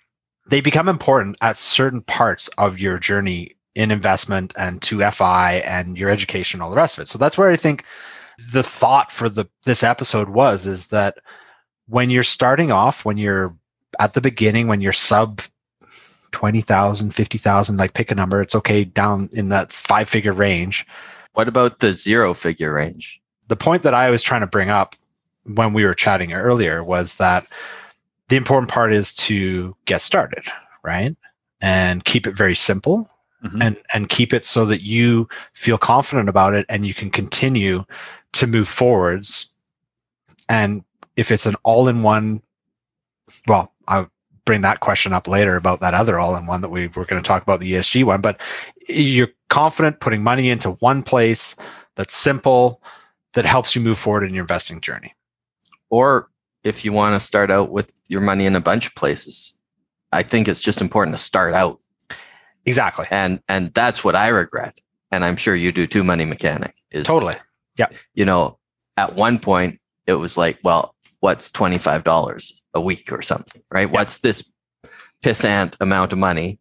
they 0.46 0.61
become 0.61 0.88
important 0.88 1.37
at 1.40 1.57
certain 1.57 2.02
parts 2.02 2.48
of 2.59 2.78
your 2.78 2.98
journey 2.98 3.57
in 3.74 3.90
investment 3.90 4.52
and 4.57 4.80
to 4.83 5.09
FI 5.11 5.54
and 5.64 5.98
your 5.98 6.11
education, 6.11 6.61
all 6.61 6.70
the 6.70 6.76
rest 6.76 6.98
of 6.98 7.02
it. 7.02 7.09
So 7.09 7.18
that's 7.18 7.37
where 7.37 7.50
I 7.50 7.57
think 7.57 7.85
the 8.52 8.62
thought 8.62 9.11
for 9.11 9.28
the 9.28 9.46
this 9.64 9.83
episode 9.83 10.28
was 10.28 10.66
is 10.66 10.88
that 10.88 11.18
when 11.87 12.11
you're 12.11 12.22
starting 12.22 12.72
off, 12.72 13.04
when 13.04 13.16
you're 13.16 13.57
at 13.98 14.14
the 14.14 14.20
beginning, 14.20 14.66
when 14.66 14.80
you're 14.80 14.92
sub 14.92 15.40
20,000, 16.33 17.14
50,000, 17.14 17.76
like 17.76 17.94
pick 17.94 18.11
a 18.11 18.14
number, 18.14 18.42
it's 18.42 18.57
okay 18.57 18.85
down 18.85 19.28
in 19.33 19.50
that 19.50 19.72
five 19.72 20.09
figure 20.09 20.33
range. 20.33 20.87
What 21.35 21.48
about 21.48 21.80
the 21.80 21.92
zero 21.92 22.35
figure 22.35 22.74
range? 22.74 23.20
The 23.48 23.57
point 23.57 23.83
that 23.83 23.94
I 23.94 24.11
was 24.11 24.22
trying 24.22 24.40
to 24.40 24.46
bring 24.46 24.70
up 24.70 24.96
when 25.44 25.72
we 25.72 25.85
were 25.85 25.94
chatting 25.94 26.33
earlier 26.33 26.83
was 26.83 27.16
that 27.16 27.46
the 28.28 28.37
important 28.37 28.70
part 28.70 28.92
is 28.92 29.12
to 29.14 29.76
get 29.84 30.02
started, 30.02 30.44
right? 30.82 31.16
And 31.60 32.04
keep 32.04 32.26
it 32.26 32.37
very 32.37 32.54
simple 32.54 33.10
Mhm. 33.44 33.62
and 33.62 33.76
and 33.92 34.08
keep 34.08 34.32
it 34.32 34.44
so 34.44 34.64
that 34.64 34.80
you 34.82 35.28
feel 35.52 35.76
confident 35.76 36.28
about 36.30 36.54
it 36.54 36.64
and 36.70 36.87
you 36.87 36.94
can 36.94 37.10
continue 37.10 37.84
to 38.32 38.46
move 38.46 38.66
forwards 38.68 39.50
and 40.48 40.82
if 41.16 41.30
it's 41.30 41.44
an 41.44 41.54
all-in-one 41.62 42.40
well 43.46 43.70
i'll 43.88 44.10
bring 44.46 44.62
that 44.62 44.80
question 44.80 45.12
up 45.12 45.28
later 45.28 45.56
about 45.56 45.80
that 45.80 45.92
other 45.92 46.18
all-in-one 46.18 46.62
that 46.62 46.70
we 46.70 46.87
were 46.88 47.04
going 47.04 47.22
to 47.22 47.26
talk 47.26 47.42
about 47.42 47.60
the 47.60 47.72
esg 47.74 48.02
one 48.04 48.22
but 48.22 48.40
you're 48.88 49.28
confident 49.50 50.00
putting 50.00 50.22
money 50.22 50.48
into 50.48 50.70
one 50.80 51.02
place 51.02 51.54
that's 51.96 52.14
simple 52.16 52.82
that 53.34 53.44
helps 53.44 53.76
you 53.76 53.82
move 53.82 53.98
forward 53.98 54.24
in 54.24 54.32
your 54.32 54.44
investing 54.44 54.80
journey 54.80 55.14
Or 55.90 56.30
if 56.64 56.85
you 56.85 56.92
want 56.92 57.14
to 57.20 57.24
start 57.24 57.50
out 57.50 57.70
with 57.70 57.92
your 58.09 58.20
money 58.20 58.46
in 58.46 58.57
a 58.57 58.61
bunch 58.61 58.87
of 58.87 58.94
places, 58.94 59.59
I 60.12 60.22
think 60.22 60.48
it's 60.48 60.61
just 60.61 60.81
important 60.81 61.16
to 61.16 61.22
start 61.22 61.55
out. 61.55 61.79
exactly 62.66 63.07
And 63.11 63.40
and 63.48 63.72
that's 63.74 64.03
what 64.05 64.16
I 64.16 64.29
regret. 64.29 64.79
And 65.11 65.24
I'm 65.24 65.37
sure 65.37 65.55
you 65.55 65.70
do 65.72 65.87
too, 65.87 66.03
money 66.03 66.24
mechanic. 66.24 66.74
Is 66.90 67.07
totally 67.07 67.37
Yeah. 67.79 67.88
you 68.14 68.24
know, 68.24 68.59
at 68.96 69.14
one 69.14 69.38
point 69.38 69.79
it 70.07 70.14
was 70.14 70.37
like, 70.37 70.59
well, 70.64 70.94
what's 71.20 71.50
$25 71.50 72.53
a 72.74 72.81
week 72.81 73.12
or 73.12 73.22
something, 73.22 73.62
right? 73.70 73.90
What's 73.90 74.18
this 74.20 74.53
pissant 75.22 75.77
amount 75.81 76.12
of 76.12 76.18
money? 76.18 76.59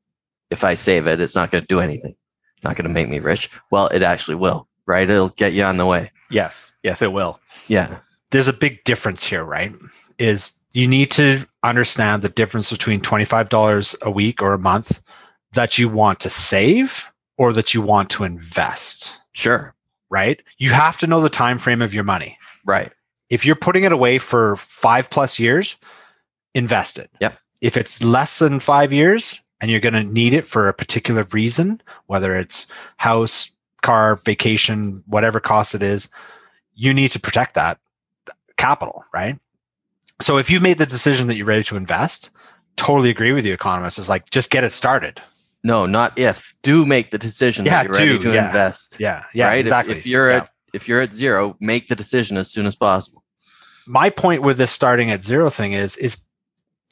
If 0.49 0.63
I 0.63 0.75
save 0.75 1.07
it, 1.07 1.19
it's 1.19 1.35
not 1.35 1.51
going 1.51 1.63
to 1.63 1.67
do 1.67 1.79
anything. 1.79 2.15
Not 2.63 2.75
going 2.75 2.87
to 2.87 2.93
make 2.93 3.09
me 3.09 3.19
rich. 3.19 3.49
Well, 3.71 3.87
it 3.87 4.03
actually 4.03 4.35
will, 4.35 4.67
right? 4.85 5.09
It'll 5.09 5.29
get 5.29 5.53
you 5.53 5.63
on 5.63 5.77
the 5.77 5.85
way. 5.85 6.11
Yes. 6.29 6.77
Yes, 6.83 7.01
it 7.01 7.11
will. 7.11 7.39
Yeah. 7.67 7.97
There's 8.33 8.47
a 8.47 8.53
big 8.53 8.83
difference 8.83 9.23
here, 9.23 9.43
right? 9.43 9.71
Is 10.17 10.59
you 10.73 10.87
need 10.87 11.11
to 11.11 11.45
understand 11.61 12.23
the 12.23 12.29
difference 12.29 12.71
between 12.71 12.99
$25 12.99 14.01
a 14.01 14.11
week 14.11 14.41
or 14.41 14.53
a 14.53 14.59
month 14.59 15.01
that 15.53 15.77
you 15.77 15.87
want 15.87 16.19
to 16.21 16.29
save 16.31 17.11
or 17.37 17.53
that 17.53 17.73
you 17.75 17.81
want 17.81 18.09
to 18.09 18.23
invest, 18.23 19.13
Sure. 19.33 19.75
right? 20.09 20.41
You 20.57 20.71
have 20.71 20.97
to 20.97 21.07
know 21.07 21.21
the 21.21 21.29
time 21.29 21.59
frame 21.59 21.81
of 21.81 21.93
your 21.93 22.03
money. 22.03 22.37
Right. 22.65 22.91
If 23.29 23.45
you're 23.45 23.55
putting 23.55 23.83
it 23.83 23.91
away 23.91 24.17
for 24.17 24.55
5 24.57 25.09
plus 25.11 25.37
years, 25.37 25.75
invest 26.55 26.97
it. 26.97 27.11
Yep. 27.21 27.37
If 27.61 27.77
it's 27.77 28.03
less 28.03 28.39
than 28.39 28.59
5 28.59 28.91
years 28.91 29.41
and 29.61 29.69
you're 29.69 29.79
going 29.79 29.93
to 29.93 30.03
need 30.03 30.33
it 30.33 30.45
for 30.45 30.67
a 30.67 30.73
particular 30.73 31.23
reason, 31.31 31.81
whether 32.07 32.35
it's 32.35 32.65
house, 32.97 33.51
car, 33.83 34.15
vacation, 34.15 35.03
whatever 35.05 35.39
cost 35.39 35.75
it 35.75 35.83
is, 35.83 36.09
you 36.73 36.93
need 36.95 37.11
to 37.11 37.19
protect 37.19 37.53
that 37.53 37.77
capital, 38.63 39.03
right? 39.13 39.35
So 40.21 40.37
if 40.37 40.49
you've 40.49 40.61
made 40.63 40.77
the 40.77 40.85
decision 40.85 41.27
that 41.27 41.35
you're 41.35 41.45
ready 41.45 41.63
to 41.65 41.75
invest, 41.75 42.29
totally 42.77 43.09
agree 43.09 43.33
with 43.33 43.45
you, 43.45 43.53
economists. 43.53 43.99
Is 43.99 44.09
like 44.09 44.29
just 44.29 44.49
get 44.49 44.63
it 44.63 44.71
started. 44.71 45.21
No, 45.63 45.85
not 45.85 46.17
if. 46.17 46.53
Do 46.61 46.85
make 46.85 47.11
the 47.11 47.17
decision 47.17 47.65
Yeah, 47.65 47.71
that 47.71 47.85
you're 47.85 47.93
ready 47.93 48.17
do, 48.17 48.23
to 48.29 48.33
yeah. 48.33 48.45
invest. 48.47 48.97
Yeah, 48.99 49.23
yeah, 49.33 49.47
right? 49.47 49.55
If- 49.59 49.65
exactly. 49.65 49.93
If, 49.95 50.05
you're 50.05 50.29
Yeah. 50.29 50.37
at 50.37 50.49
if 50.73 50.87
you're 50.87 51.01
at 51.01 51.13
zero, 51.13 51.55
make 51.59 51.87
the 51.87 51.95
decision 51.95 52.37
as 52.37 52.49
soon 52.51 52.65
as 52.65 52.75
possible. 52.75 53.21
my 53.85 54.09
point 54.09 54.41
with 54.41 54.57
this 54.57 54.71
starting 54.71 55.11
at 55.11 55.21
zero 55.21 55.49
thing 55.49 55.73
is 55.73 55.97
is 55.97 56.25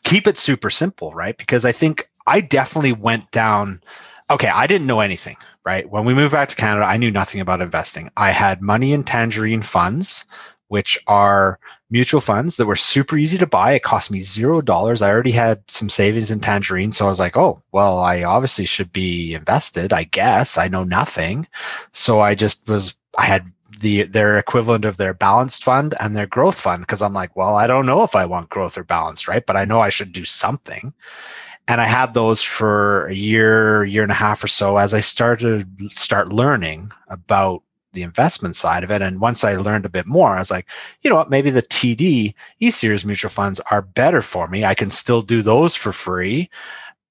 keep 0.03 0.27
it 0.27 0.38
super 0.38 0.69
simple, 0.69 1.13
right? 1.13 1.38
Because 1.38 1.63
I 1.63 1.71
think 1.71 2.10
I 2.27 2.41
definitely 2.41 2.93
went 2.93 3.31
down. 3.31 3.81
Okay, 4.29 4.49
I 4.49 4.67
didn't 4.67 4.88
know 4.88 4.99
anything, 4.99 5.38
right? 5.65 5.89
When 5.89 6.03
we 6.05 6.13
moved 6.13 6.34
back 6.34 6.49
to 6.49 6.55
Canada, 6.55 6.86
I 6.86 6.97
knew 6.97 7.12
nothing 7.12 7.39
about 7.41 7.62
investing. 7.62 8.10
I 8.17 8.31
had 8.31 8.62
money 8.62 8.91
in 8.93 9.03
Tangerine 9.03 9.62
funds, 9.62 10.25
which 10.71 10.97
are 11.05 11.60
mutual 11.89 12.21
funds 12.21 12.55
that 12.55 12.65
were 12.65 12.77
super 12.77 13.17
easy 13.17 13.38
to 13.38 13.45
buy. 13.45 13.73
It 13.73 13.84
cost 13.84 14.10
me 14.10 14.21
zero 14.21 14.62
dollars. 14.62 15.01
I 15.01 15.10
already 15.10 15.34
had 15.34 15.62
some 15.67 15.89
savings 15.89 16.31
in 16.31 16.39
Tangerine, 16.39 16.93
so 16.93 17.05
I 17.05 17.10
was 17.10 17.19
like, 17.19 17.36
"Oh, 17.36 17.60
well, 17.73 17.97
I 17.97 18.23
obviously 18.23 18.65
should 18.65 18.93
be 18.93 19.34
invested. 19.34 19.91
I 19.91 20.05
guess 20.05 20.57
I 20.57 20.69
know 20.69 20.86
nothing." 20.86 21.45
So 21.91 22.21
I 22.21 22.36
just 22.36 22.69
was. 22.69 22.95
I 23.17 23.25
had 23.25 23.51
the 23.81 24.03
their 24.03 24.38
equivalent 24.38 24.86
of 24.86 24.95
their 24.95 25.13
balanced 25.13 25.65
fund 25.65 25.93
and 25.99 26.15
their 26.15 26.25
growth 26.25 26.57
fund 26.62 26.84
because 26.84 27.01
I'm 27.01 27.13
like, 27.13 27.36
well, 27.36 27.55
I 27.57 27.67
don't 27.67 27.86
know 27.86 28.03
if 28.03 28.15
I 28.15 28.25
want 28.25 28.49
growth 28.49 28.77
or 28.77 28.86
balanced, 28.86 29.27
right? 29.27 29.45
But 29.45 29.57
I 29.57 29.65
know 29.65 29.81
I 29.81 29.89
should 29.89 30.13
do 30.13 30.23
something. 30.23 30.93
And 31.67 31.81
I 31.81 31.86
had 31.86 32.13
those 32.13 32.41
for 32.43 33.07
a 33.07 33.13
year, 33.13 33.84
year 33.84 34.03
and 34.03 34.12
a 34.12 34.15
half 34.15 34.41
or 34.41 34.47
so 34.47 34.77
as 34.77 34.93
I 34.93 35.01
started 35.01 35.67
start 35.91 36.29
learning 36.29 36.91
about 37.10 37.63
the 37.93 38.04
investment 38.04 38.56
side 38.56 38.84
of 38.84 38.91
it. 38.91 39.01
And 39.01 39.21
once 39.21 39.43
I 39.43 39.56
learned 39.56 39.86
a 39.86 39.89
bit 39.89 40.06
more, 40.06 40.30
I 40.36 40.39
was 40.39 40.51
like, 40.51 40.69
you 41.01 41.10
know 41.10 41.15
what, 41.15 41.30
maybe 41.30 41.49
the 41.51 41.62
TD 41.62 42.34
E 42.60 42.71
series 42.71 43.06
mutual 43.06 43.30
funds 43.30 43.60
are 43.71 43.82
better 43.82 44.21
for 44.21 44.47
me. 44.47 44.65
I 44.65 44.75
can 44.75 44.91
still 44.91 45.21
do 45.21 45.41
those 45.41 45.75
for 45.75 45.91
free 45.91 46.49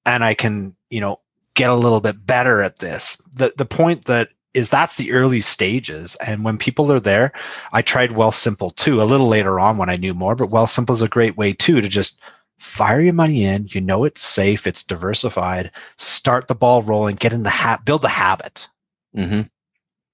and 0.07 0.25
I 0.25 0.35
can, 0.35 0.77
you 0.91 1.01
know, 1.01 1.21
get 1.55 1.71
a 1.71 1.75
little 1.75 2.01
bit 2.01 2.27
better 2.27 2.63
at 2.63 2.79
this. 2.79 3.17
The 3.35 3.53
the 3.57 3.67
point 3.67 4.07
that 4.07 4.31
is 4.55 4.71
that's 4.71 4.97
the 4.97 5.13
early 5.13 5.41
stages. 5.41 6.17
And 6.17 6.45
when 6.45 6.59
people 6.59 6.91
are 6.91 7.01
there, 7.01 7.33
I 7.73 7.83
tried 7.83 8.11
Wealthsimple 8.11 8.75
too, 8.77 9.01
a 9.01 9.05
little 9.05 9.29
later 9.29 9.61
on 9.61 9.77
when 9.79 9.89
I 9.91 9.97
knew 9.97 10.15
more, 10.15 10.35
but 10.35 10.51
Wealthsimple 10.51 10.91
is 10.91 11.03
a 11.03 11.09
great 11.09 11.37
way 11.37 11.53
too 11.53 11.81
to 11.81 11.89
just 11.89 12.19
fire 12.59 13.01
your 13.01 13.13
money 13.13 13.45
in. 13.45 13.69
You 13.71 13.81
know 13.81 14.05
it's 14.05 14.23
safe, 14.23 14.67
it's 14.67 14.83
diversified, 14.83 15.71
start 15.97 16.49
the 16.49 16.55
ball 16.55 16.83
rolling, 16.83 17.17
get 17.17 17.33
in 17.33 17.43
the 17.43 17.51
hat, 17.51 17.85
build 17.85 18.03
the 18.03 18.09
habit. 18.09 18.69
hmm 19.15 19.43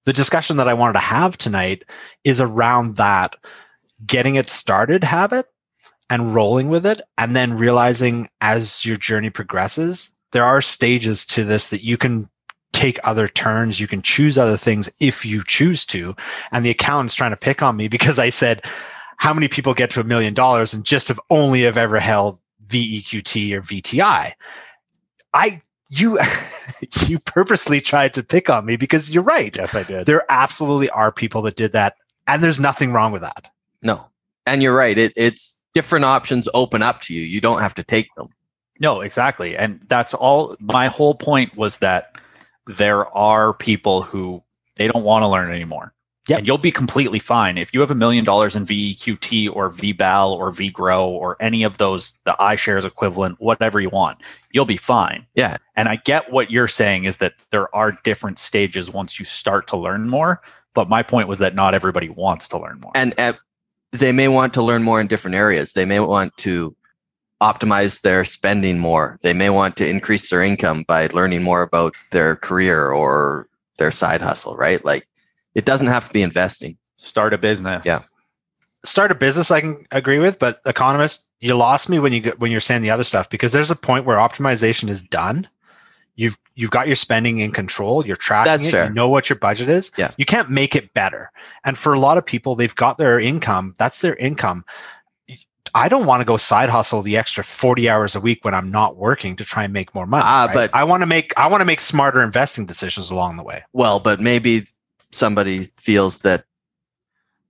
The 0.07 0.13
discussion 0.13 0.57
that 0.57 0.69
I 0.69 0.75
wanted 0.75 0.95
to 0.95 1.01
have 1.01 1.37
tonight 1.37 1.85
is 2.23 2.41
around 2.41 2.97
that 2.97 3.35
getting 4.07 4.37
it 4.37 4.49
started 4.49 5.03
habit 5.03 5.47
and 6.09 6.33
rolling 6.33 6.69
with 6.69 6.87
it, 6.87 7.01
and 7.19 7.35
then 7.35 7.59
realizing 7.59 8.29
as 8.41 8.87
your 8.87 8.97
journey 8.97 9.31
progresses, 9.31 10.15
there 10.31 10.45
are 10.45 10.63
stages 10.63 11.27
to 11.27 11.43
this 11.43 11.71
that 11.71 11.83
you 11.83 11.97
can 11.97 12.29
take 12.73 13.01
other 13.03 13.27
turns, 13.27 13.81
you 13.81 13.89
can 13.89 14.01
choose 14.01 14.39
other 14.39 14.57
things 14.57 14.89
if 15.01 15.25
you 15.25 15.43
choose 15.45 15.85
to. 15.87 16.15
And 16.53 16.65
the 16.65 16.71
accountant's 16.71 17.15
trying 17.15 17.33
to 17.33 17.37
pick 17.37 17.61
on 17.61 17.77
me 17.77 17.89
because 17.97 18.21
I 18.21 18.29
said, 18.29 18.65
how 19.17 19.35
many 19.35 19.49
people 19.49 19.75
get 19.75 19.91
to 19.91 20.01
a 20.01 20.05
million 20.05 20.35
dollars 20.35 20.73
and 20.73 20.85
just 20.85 21.09
have 21.09 21.19
only 21.31 21.63
have 21.63 21.77
ever 21.77 21.99
held 21.99 22.39
VEQT 22.69 23.53
or 23.55 23.61
VTI? 23.61 24.33
I 25.35 25.63
you 25.89 26.19
you 27.07 27.19
purposely 27.21 27.81
tried 27.81 28.15
to 28.15 28.23
pick 28.23 28.51
on 28.51 28.65
me 28.67 28.77
because 28.77 29.11
you're 29.11 29.23
right. 29.23 29.57
Yes, 29.57 29.75
I 29.75 29.83
did. 29.83 30.07
There 30.07 30.25
absolutely 30.29 30.91
are 30.91 31.13
people 31.13 31.43
that 31.43 31.57
did 31.57 31.73
that, 31.73 31.97
and 32.27 32.43
there's 32.43 32.61
nothing 32.61 32.93
wrong 32.93 33.13
with 33.13 33.23
that. 33.23 33.51
No, 33.83 34.07
and 34.47 34.63
you're 34.63 34.77
right. 34.77 34.97
It, 34.97 35.13
it's 35.17 35.61
different 35.75 36.05
options 36.05 36.49
open 36.55 36.83
up 36.83 37.03
to 37.03 37.15
you. 37.15 37.23
You 37.23 37.41
don't 37.41 37.61
have 37.61 37.75
to 37.75 37.85
take 37.85 38.09
them. 38.17 38.29
No, 38.81 39.01
exactly. 39.01 39.57
And 39.57 39.81
that's 39.89 40.15
all 40.15 40.57
my 40.61 40.89
whole 40.89 41.15
point 41.15 41.57
was 41.57 41.79
that 41.79 42.21
there 42.67 43.07
are 43.17 43.55
people 43.55 44.03
who 44.03 44.43
they 44.77 44.89
don't 44.89 45.05
want 45.05 45.23
to 45.23 45.29
learn 45.29 45.51
anymore. 45.51 45.93
Yep. 46.29 46.39
And 46.39 46.47
you'll 46.47 46.59
be 46.59 46.73
completely 46.73 47.21
fine. 47.21 47.57
If 47.57 47.73
you 47.73 47.81
have 47.81 47.91
a 47.91 47.95
million 47.95 48.25
dollars 48.25 48.57
in 48.57 48.65
VEQT 48.65 49.55
or 49.55 49.71
VBAL 49.71 50.31
or 50.31 50.51
VGROW 50.51 51.07
or 51.07 51.37
any 51.41 51.63
of 51.63 51.79
those, 51.79 52.15
the 52.25 52.35
iShares 52.41 52.85
equivalent, 52.85 53.41
whatever 53.41 53.81
you 53.81 53.91
want, 53.91 54.19
you'll 54.51 54.65
be 54.65 54.77
fine. 54.77 55.27
Yeah. 55.35 55.57
And 55.77 55.89
I 55.89 55.97
get 55.97 56.33
what 56.33 56.51
you're 56.51 56.69
saying 56.69 57.05
is 57.05 57.19
that 57.19 57.35
there 57.51 57.75
are 57.75 57.93
different 58.03 58.39
stages 58.41 58.93
once 58.93 59.19
you 59.21 59.25
start 59.25 59.69
to 59.69 59.77
learn 59.77 60.09
more. 60.09 60.43
But 60.75 60.89
my 60.89 61.03
point 61.03 61.29
was 61.29 61.39
that 61.39 61.55
not 61.55 61.75
everybody 61.75 62.09
wants 62.09 62.49
to 62.49 62.59
learn 62.59 62.81
more. 62.81 62.93
And 62.95 63.15
uh, 63.19 63.35
they 63.93 64.13
may 64.13 64.29
want 64.29 64.53
to 64.55 64.63
learn 64.63 64.83
more 64.83 65.01
in 65.01 65.07
different 65.07 65.37
areas. 65.37 65.73
They 65.73 65.85
may 65.85 66.01
want 66.01 66.37
to 66.39 66.75
optimize 67.41 68.01
their 68.01 68.25
spending 68.25 68.79
more. 68.79 69.19
They 69.23 69.33
may 69.33 69.51
want 69.51 69.77
to 69.77 69.89
increase 69.89 70.29
their 70.29 70.43
income 70.43 70.85
by 70.89 71.07
learning 71.09 71.43
more 71.43 71.63
about 71.63 71.95
their 72.11 72.37
career 72.37 72.91
or 72.91 73.49
their 73.79 73.91
side 73.91 74.23
hustle, 74.23 74.57
right? 74.57 74.85
Like 74.85 75.07
it 75.57 75.65
doesn't 75.65 75.89
have 75.89 76.07
to 76.07 76.13
be 76.13 76.23
investing. 76.23 76.77
Start 76.99 77.33
a 77.33 77.39
business. 77.39 77.85
Yeah. 77.87 78.01
Start 78.85 79.11
a 79.11 79.15
business, 79.15 79.51
I 79.51 79.63
can 79.63 79.85
agree 79.91 80.19
with, 80.19 80.39
but 80.39 80.61
economist, 80.67 81.27
you 81.41 81.57
lost 81.57 81.89
me 81.89 81.99
when 81.99 82.13
you 82.13 82.33
when 82.39 82.53
you're 82.53 82.61
saying 82.61 82.83
the 82.83 82.91
other 82.91 83.03
stuff 83.03 83.29
because 83.29 83.53
there's 83.53 83.71
a 83.71 83.77
point 83.77 84.05
where 84.05 84.19
optimization 84.19 84.89
is 84.89 85.03
done. 85.03 85.49
You've 86.15 86.39
you've 86.55 86.71
got 86.71 86.87
your 86.87 86.97
spending 86.97 87.39
in 87.39 87.53
control. 87.53 88.07
You're 88.07 88.17
tracking 88.17 88.53
That's 88.53 88.67
it. 88.67 88.71
fair. 88.71 88.87
You 88.87 88.95
know 88.95 89.09
what 89.09 89.29
your 89.29 89.39
budget 89.39 89.69
is. 89.69 89.91
Yeah. 89.97 90.13
You 90.17 90.25
can't 90.25 90.51
make 90.51 90.77
it 90.77 90.95
better. 90.95 91.31
And 91.65 91.77
for 91.77 91.93
a 91.95 91.99
lot 91.99 92.17
of 92.17 92.25
people, 92.25 92.55
they've 92.55 92.75
got 92.75 92.97
their 92.99 93.19
income. 93.19 93.75
That's 93.79 94.01
their 94.01 94.15
income. 94.17 94.65
I 95.75 95.89
don't 95.89 96.07
want 96.07 96.23
to 96.23 96.25
go 96.25 96.39
side 96.39 96.71
hustle 96.71 97.03
the 97.03 97.19
extra 97.19 97.45
40 97.45 97.91
hours 97.91 98.17
a 98.17 98.21
week 98.21 98.45
when 98.47 98.55
I'm 98.55 98.71
not 98.71 98.97
working 98.97 99.37
to 99.37 99.45
try 99.45 99.65
and 99.65 99.73
make 99.75 99.95
more 99.95 100.07
money. 100.07 100.25
Ah, 100.27 100.47
right? 100.47 100.55
but- 100.55 100.71
I 100.75 100.85
want 100.85 101.03
to 101.03 101.07
make 101.07 101.35
I 101.37 101.49
want 101.49 101.61
to 101.61 101.67
make 101.67 101.81
smarter 101.81 102.23
investing 102.23 102.67
decisions 102.67 103.11
along 103.11 103.37
the 103.37 103.43
way. 103.43 103.65
Well, 103.73 104.01
but 104.01 104.21
maybe 104.21 104.67
somebody 105.13 105.65
feels 105.65 106.21
that 106.21 106.45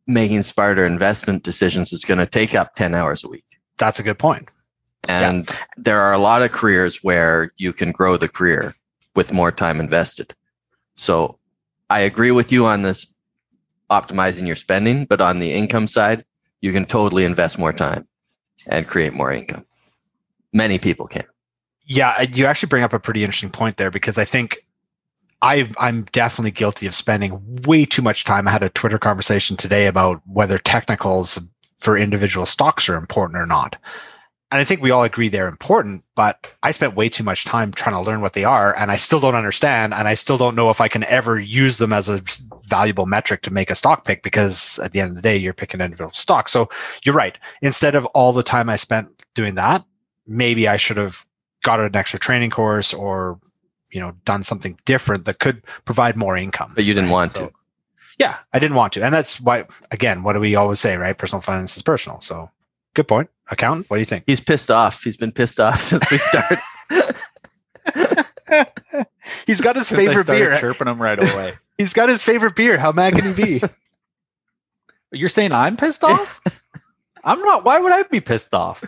making 0.07 0.42
smarter 0.42 0.85
investment 0.85 1.42
decisions 1.42 1.92
is 1.92 2.05
going 2.05 2.19
to 2.19 2.27
take 2.27 2.55
up 2.55 2.75
10 2.75 2.95
hours 2.95 3.25
a 3.25 3.29
week. 3.29 3.45
That's 3.79 3.99
a 3.99 4.03
good 4.03 4.19
point. 4.19 4.51
And 5.09 5.49
there 5.77 6.01
are 6.01 6.12
a 6.12 6.19
lot 6.19 6.42
of 6.42 6.53
careers 6.53 7.03
where 7.03 7.53
you 7.57 7.73
can 7.73 7.92
grow 7.92 8.16
the 8.16 8.29
career 8.29 8.75
with 9.14 9.33
more 9.33 9.53
time 9.53 9.81
invested. 9.81 10.35
So 10.95 11.38
I 11.90 12.01
agree 12.01 12.31
with 12.31 12.51
you 12.51 12.66
on 12.66 12.83
this 12.83 13.12
optimizing 13.90 14.47
your 14.47 14.57
spending, 14.57 15.05
but 15.05 15.21
on 15.21 15.38
the 15.38 15.53
income 15.53 15.87
side, 15.87 16.25
you 16.61 16.73
can 16.73 16.85
totally 16.85 17.25
invest 17.25 17.59
more 17.59 17.73
time 17.73 18.09
and 18.69 18.87
create 18.87 19.12
more 19.12 19.33
income. 19.33 19.64
Many 20.53 20.79
people 20.79 21.07
can. 21.07 21.25
Yeah, 21.85 22.23
you 22.23 22.47
actually 22.47 22.69
bring 22.69 22.83
up 22.83 22.92
a 22.92 22.99
pretty 22.99 23.23
interesting 23.23 23.51
point 23.51 23.77
there 23.77 23.90
because 23.90 24.19
I 24.19 24.25
think 24.25 24.59
i 25.46 25.68
I'm 25.78 26.02
definitely 26.04 26.50
guilty 26.50 26.87
of 26.87 26.94
spending 26.94 27.40
way 27.66 27.85
too 27.85 28.02
much 28.02 28.24
time. 28.24 28.48
I 28.48 28.50
had 28.50 28.64
a 28.64 28.68
Twitter 28.68 28.98
conversation 28.98 29.56
today 29.56 29.87
about 29.87 30.20
whether 30.26 30.59
technicals 30.59 31.38
for 31.78 31.96
individual 31.96 32.46
stocks 32.46 32.88
are 32.88 32.96
important 32.96 33.38
or 33.38 33.46
not. 33.46 33.76
And 34.50 34.61
I 34.61 34.64
think 34.64 34.80
we 34.80 34.92
all 34.92 35.02
agree 35.02 35.28
they're 35.28 35.48
important, 35.48 36.04
but 36.14 36.52
I 36.62 36.70
spent 36.70 36.94
way 36.94 37.09
too 37.09 37.24
much 37.24 37.44
time 37.44 37.72
trying 37.72 37.96
to 37.96 38.00
learn 38.00 38.20
what 38.20 38.32
they 38.32 38.44
are, 38.44 38.76
and 38.76 38.92
I 38.92 38.96
still 38.96 39.18
don't 39.18 39.35
understand, 39.35 39.92
and 39.92 40.06
I 40.06 40.14
still 40.14 40.38
don't 40.38 40.54
know 40.54 40.70
if 40.70 40.80
I 40.80 40.87
can 40.87 41.02
ever 41.04 41.38
use 41.38 41.78
them 41.78 41.92
as 41.92 42.09
a 42.09 42.22
valuable 42.68 43.06
metric 43.06 43.42
to 43.42 43.52
make 43.52 43.70
a 43.70 43.74
stock 43.74 44.04
pick 44.04 44.22
because 44.22 44.78
at 44.78 44.92
the 44.92 45.00
end 45.00 45.11
of 45.11 45.16
the 45.16 45.22
day, 45.22 45.37
you're 45.37 45.52
picking 45.52 45.80
individual 45.80 46.12
stocks. 46.12 46.52
So 46.52 46.68
you're 47.04 47.14
right. 47.14 47.37
Instead 47.61 47.96
of 47.96 48.06
all 48.06 48.32
the 48.32 48.44
time 48.44 48.68
I 48.68 48.76
spent 48.76 49.09
doing 49.35 49.56
that, 49.56 49.85
maybe 50.28 50.68
I 50.68 50.76
should 50.76 50.96
have 50.96 51.26
got 51.64 51.80
an 51.80 51.96
extra 51.96 52.20
training 52.20 52.50
course 52.50 52.94
or 52.94 53.40
you 53.90 54.01
know 54.01 54.12
done 54.25 54.42
something 54.42 54.79
different 54.85 55.25
that 55.27 55.38
could 55.38 55.62
provide 55.85 56.16
more 56.16 56.37
income 56.37 56.72
But 56.75 56.85
you 56.85 56.94
didn't 56.94 57.11
want 57.11 57.33
So- 57.33 57.46
to. 57.46 57.53
yeah 58.18 58.37
i 58.53 58.59
didn't 58.59 58.77
want 58.77 58.92
to 58.94 59.03
and 59.05 59.14
that's 59.14 59.40
why 59.40 59.64
again 59.90 60.22
what 60.22 60.33
do 60.35 60.40
we 60.40 60.55
always 60.57 60.81
say 60.81 60.96
right 60.96 61.16
personal 61.16 61.40
finance 61.40 61.77
is 61.77 61.83
personal 61.83 62.20
so 62.20 62.51
good 62.94 63.07
point 63.09 63.31
accountant 63.51 63.88
what 63.90 63.96
do 63.96 64.01
you 64.01 64.07
think 64.07 64.25
He's 64.27 64.40
pissed 64.40 64.70
off. 64.70 65.03
He's 65.05 65.16
been 65.16 65.33
pissed 65.33 65.61
off 65.61 65.79
since 65.90 66.11
we 66.11 66.18
started. 66.18 66.59
he's 69.46 69.61
got 69.61 69.77
his 69.77 69.87
Since 69.88 69.99
favorite 69.99 70.25
started 70.25 70.44
beer 70.51 70.57
chirping 70.57 70.87
them 70.87 71.01
right 71.01 71.20
away. 71.22 71.53
he's 71.79 71.92
got 71.92 72.09
his 72.09 72.22
favorite 72.22 72.57
beer 72.57 72.79
how 72.79 72.92
mad 72.92 73.14
can 73.14 73.35
he 73.35 73.42
be 73.61 73.62
You're 75.12 75.29
saying 75.29 75.53
I'm 75.53 75.77
pissed 75.77 76.03
off? 76.05 76.40
I'm 77.25 77.38
not. 77.40 77.64
Why 77.64 77.79
would 77.81 77.92
I 77.92 78.03
be 78.05 78.20
pissed 78.20 78.53
off? 78.55 78.83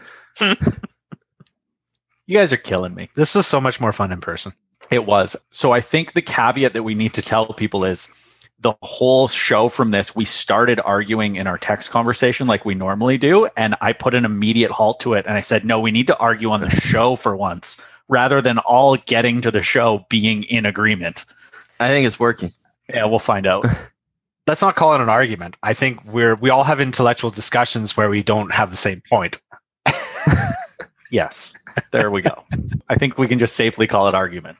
you 2.26 2.36
guys 2.36 2.52
are 2.52 2.56
killing 2.58 2.94
me. 2.94 3.08
this 3.14 3.34
was 3.34 3.46
so 3.46 3.60
much 3.60 3.80
more 3.80 3.92
fun 3.92 4.12
in 4.12 4.20
person 4.20 4.52
It 4.90 5.06
was. 5.06 5.36
So 5.50 5.72
I 5.72 5.80
think 5.80 6.12
the 6.12 6.22
caveat 6.22 6.72
that 6.72 6.82
we 6.82 6.94
need 6.94 7.14
to 7.14 7.22
tell 7.22 7.46
people 7.52 7.84
is 7.84 8.12
the 8.60 8.74
whole 8.82 9.28
show 9.28 9.68
from 9.68 9.90
this, 9.90 10.16
we 10.16 10.24
started 10.24 10.80
arguing 10.80 11.36
in 11.36 11.46
our 11.46 11.58
text 11.58 11.90
conversation 11.90 12.46
like 12.46 12.64
we 12.64 12.74
normally 12.74 13.18
do. 13.18 13.48
And 13.56 13.76
I 13.80 13.92
put 13.92 14.14
an 14.14 14.24
immediate 14.24 14.70
halt 14.70 15.00
to 15.00 15.14
it. 15.14 15.26
And 15.26 15.36
I 15.36 15.42
said, 15.42 15.64
no, 15.64 15.78
we 15.78 15.92
need 15.92 16.08
to 16.08 16.18
argue 16.18 16.50
on 16.50 16.60
the 16.60 16.70
show 16.70 17.14
for 17.14 17.36
once 17.36 17.80
rather 18.08 18.40
than 18.40 18.58
all 18.58 18.96
getting 18.96 19.40
to 19.42 19.50
the 19.50 19.62
show 19.62 20.06
being 20.08 20.42
in 20.44 20.66
agreement. 20.66 21.24
I 21.78 21.88
think 21.88 22.06
it's 22.06 22.18
working. 22.18 22.50
Yeah, 22.88 23.04
we'll 23.04 23.18
find 23.18 23.46
out. 23.46 23.66
let's 24.46 24.62
not 24.62 24.74
call 24.74 24.94
it 24.94 25.00
an 25.02 25.10
argument 25.10 25.58
i 25.62 25.74
think 25.74 26.02
we're 26.06 26.34
we 26.36 26.48
all 26.48 26.64
have 26.64 26.80
intellectual 26.80 27.28
discussions 27.28 27.98
where 27.98 28.08
we 28.08 28.22
don't 28.22 28.50
have 28.50 28.70
the 28.70 28.78
same 28.78 29.02
point 29.02 29.42
Yes. 31.10 31.56
There 31.92 32.10
we 32.10 32.22
go. 32.22 32.44
I 32.88 32.96
think 32.96 33.18
we 33.18 33.28
can 33.28 33.38
just 33.38 33.56
safely 33.56 33.86
call 33.86 34.08
it 34.08 34.14
argument. 34.14 34.58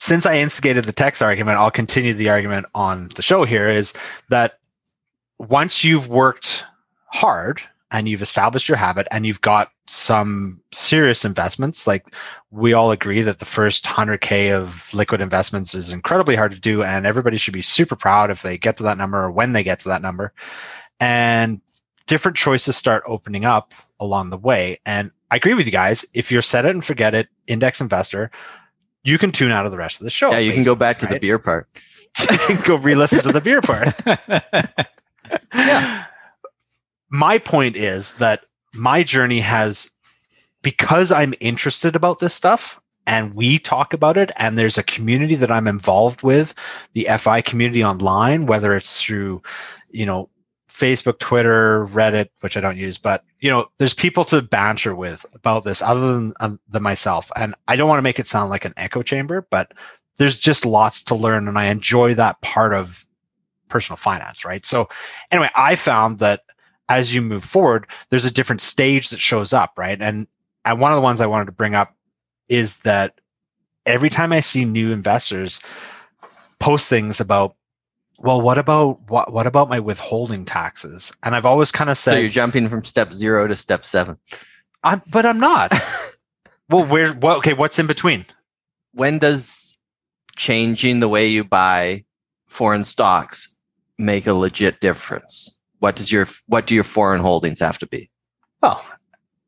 Since 0.00 0.24
I 0.24 0.36
instigated 0.36 0.84
the 0.86 0.92
text 0.92 1.22
argument, 1.22 1.58
I'll 1.58 1.70
continue 1.70 2.14
the 2.14 2.30
argument 2.30 2.66
on 2.74 3.08
the 3.16 3.22
show 3.22 3.44
here 3.44 3.68
is 3.68 3.92
that 4.30 4.58
once 5.38 5.84
you've 5.84 6.08
worked 6.08 6.64
hard 7.08 7.60
and 7.90 8.08
you've 8.08 8.22
established 8.22 8.66
your 8.66 8.78
habit 8.78 9.06
and 9.10 9.26
you've 9.26 9.42
got 9.42 9.68
some 9.86 10.62
serious 10.72 11.26
investments, 11.26 11.86
like 11.86 12.14
we 12.50 12.72
all 12.72 12.90
agree 12.90 13.20
that 13.20 13.40
the 13.40 13.44
first 13.44 13.84
100K 13.84 14.52
of 14.52 14.92
liquid 14.94 15.20
investments 15.20 15.74
is 15.74 15.92
incredibly 15.92 16.34
hard 16.34 16.52
to 16.52 16.60
do. 16.60 16.82
And 16.82 17.06
everybody 17.06 17.36
should 17.36 17.54
be 17.54 17.62
super 17.62 17.94
proud 17.94 18.30
if 18.30 18.40
they 18.40 18.56
get 18.56 18.78
to 18.78 18.82
that 18.84 18.96
number 18.96 19.22
or 19.22 19.30
when 19.30 19.52
they 19.52 19.62
get 19.62 19.80
to 19.80 19.88
that 19.90 20.02
number. 20.02 20.32
And 20.98 21.60
different 22.06 22.38
choices 22.38 22.74
start 22.74 23.02
opening 23.06 23.44
up 23.44 23.74
along 24.00 24.30
the 24.30 24.38
way. 24.38 24.80
And 24.86 25.10
I 25.30 25.36
agree 25.36 25.54
with 25.54 25.66
you 25.66 25.72
guys. 25.72 26.06
If 26.14 26.32
you're 26.32 26.40
set 26.40 26.64
it 26.64 26.70
and 26.70 26.84
forget 26.84 27.14
it, 27.14 27.28
index 27.46 27.82
investor, 27.82 28.30
you 29.02 29.18
can 29.18 29.32
tune 29.32 29.52
out 29.52 29.66
of 29.66 29.72
the 29.72 29.78
rest 29.78 30.00
of 30.00 30.04
the 30.04 30.10
show. 30.10 30.30
Yeah, 30.30 30.38
you 30.38 30.52
can 30.52 30.64
go 30.64 30.74
back 30.74 30.98
to 31.00 31.06
the 31.06 31.18
beer 31.18 31.38
part. 31.38 31.68
go 32.66 32.76
re-listen 32.76 33.20
to 33.22 33.32
the 33.32 33.40
beer 33.40 33.62
part. 33.62 33.94
yeah. 35.54 36.06
My 37.08 37.38
point 37.38 37.76
is 37.76 38.14
that 38.14 38.44
my 38.74 39.02
journey 39.02 39.40
has 39.40 39.90
because 40.62 41.10
I'm 41.10 41.34
interested 41.40 41.96
about 41.96 42.18
this 42.18 42.34
stuff 42.34 42.80
and 43.06 43.34
we 43.34 43.58
talk 43.58 43.92
about 43.94 44.16
it 44.16 44.30
and 44.36 44.58
there's 44.58 44.78
a 44.78 44.82
community 44.82 45.34
that 45.36 45.50
I'm 45.50 45.66
involved 45.66 46.22
with, 46.22 46.54
the 46.92 47.08
FI 47.18 47.40
community 47.40 47.82
online, 47.82 48.46
whether 48.46 48.76
it's 48.76 49.02
through, 49.02 49.42
you 49.90 50.06
know, 50.06 50.28
Facebook, 50.80 51.18
Twitter, 51.18 51.86
Reddit, 51.86 52.28
which 52.40 52.56
I 52.56 52.60
don't 52.60 52.78
use, 52.78 52.98
but 52.98 53.22
you 53.40 53.50
know, 53.50 53.66
there's 53.78 53.94
people 53.94 54.24
to 54.26 54.42
banter 54.42 54.94
with 54.94 55.26
about 55.34 55.64
this 55.64 55.82
other 55.82 56.12
than, 56.14 56.32
um, 56.40 56.60
than 56.68 56.82
myself. 56.82 57.30
And 57.36 57.54
I 57.68 57.76
don't 57.76 57.88
want 57.88 57.98
to 57.98 58.02
make 58.02 58.18
it 58.18 58.26
sound 58.26 58.50
like 58.50 58.64
an 58.64 58.74
echo 58.76 59.02
chamber, 59.02 59.46
but 59.50 59.72
there's 60.18 60.38
just 60.38 60.66
lots 60.66 61.02
to 61.04 61.14
learn 61.14 61.48
and 61.48 61.58
I 61.58 61.66
enjoy 61.66 62.14
that 62.14 62.40
part 62.42 62.74
of 62.74 63.06
personal 63.68 63.96
finance, 63.96 64.44
right? 64.44 64.64
So 64.66 64.88
anyway, 65.30 65.50
I 65.54 65.76
found 65.76 66.18
that 66.18 66.42
as 66.88 67.14
you 67.14 67.22
move 67.22 67.44
forward, 67.44 67.86
there's 68.10 68.24
a 68.24 68.30
different 68.30 68.60
stage 68.60 69.10
that 69.10 69.20
shows 69.20 69.52
up, 69.52 69.72
right? 69.78 70.00
And 70.00 70.26
and 70.64 70.80
one 70.80 70.92
of 70.92 70.96
the 70.96 71.02
ones 71.02 71.20
I 71.20 71.26
wanted 71.26 71.46
to 71.46 71.52
bring 71.52 71.74
up 71.74 71.94
is 72.48 72.78
that 72.78 73.20
every 73.86 74.10
time 74.10 74.32
I 74.32 74.40
see 74.40 74.64
new 74.64 74.92
investors 74.92 75.60
post 76.58 76.90
things 76.90 77.20
about, 77.20 77.56
well, 78.22 78.40
what 78.40 78.58
about 78.58 79.00
what 79.08 79.32
what 79.32 79.46
about 79.46 79.68
my 79.68 79.80
withholding 79.80 80.44
taxes? 80.44 81.12
And 81.22 81.34
I've 81.34 81.46
always 81.46 81.72
kind 81.72 81.88
of 81.88 81.96
said 81.96 82.12
So 82.12 82.18
you're 82.18 82.28
jumping 82.28 82.68
from 82.68 82.84
step 82.84 83.12
zero 83.12 83.46
to 83.46 83.56
step 83.56 83.84
seven. 83.84 84.18
I'm, 84.84 85.02
but 85.10 85.24
I'm 85.24 85.40
not. 85.40 85.72
well, 86.68 86.84
where? 86.84 87.12
What? 87.14 87.38
Okay, 87.38 87.54
what's 87.54 87.78
in 87.78 87.86
between? 87.86 88.26
When 88.92 89.18
does 89.18 89.78
changing 90.36 91.00
the 91.00 91.08
way 91.08 91.28
you 91.28 91.44
buy 91.44 92.04
foreign 92.46 92.84
stocks 92.84 93.54
make 93.98 94.26
a 94.26 94.34
legit 94.34 94.80
difference? 94.80 95.56
What 95.78 95.96
does 95.96 96.12
your 96.12 96.26
what 96.46 96.66
do 96.66 96.74
your 96.74 96.84
foreign 96.84 97.22
holdings 97.22 97.60
have 97.60 97.78
to 97.78 97.86
be? 97.86 98.10
Well, 98.62 98.84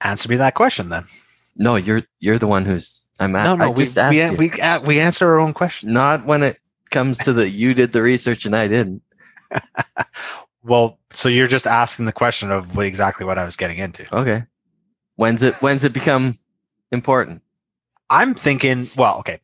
answer 0.00 0.30
me 0.30 0.36
that 0.36 0.54
question 0.54 0.88
then. 0.88 1.04
No, 1.56 1.76
you're 1.76 2.04
you're 2.20 2.38
the 2.38 2.46
one 2.46 2.64
who's 2.64 3.06
I'm 3.20 3.36
at, 3.36 3.44
No, 3.44 3.54
no, 3.54 3.64
I 3.66 3.68
we 3.68 3.86
we, 4.10 4.48
we 4.48 4.52
we 4.86 5.00
answer 5.00 5.28
our 5.28 5.40
own 5.40 5.52
question. 5.52 5.92
Not 5.92 6.24
when 6.24 6.42
it 6.42 6.58
comes 6.92 7.18
to 7.18 7.32
the 7.32 7.48
you 7.48 7.74
did 7.74 7.92
the 7.92 8.02
research 8.02 8.46
and 8.46 8.54
I 8.54 8.68
didn't. 8.68 9.02
Well, 10.64 10.98
so 11.10 11.28
you're 11.28 11.48
just 11.48 11.66
asking 11.66 12.06
the 12.06 12.12
question 12.12 12.50
of 12.50 12.78
exactly 12.78 13.26
what 13.26 13.38
I 13.38 13.44
was 13.44 13.56
getting 13.56 13.78
into. 13.78 14.06
Okay. 14.14 14.44
When's 15.16 15.42
it 15.42 15.54
when's 15.60 15.84
it 15.84 15.92
become 15.92 16.34
important? 16.90 17.42
I'm 18.10 18.34
thinking, 18.34 18.86
well, 18.96 19.18
okay. 19.18 19.40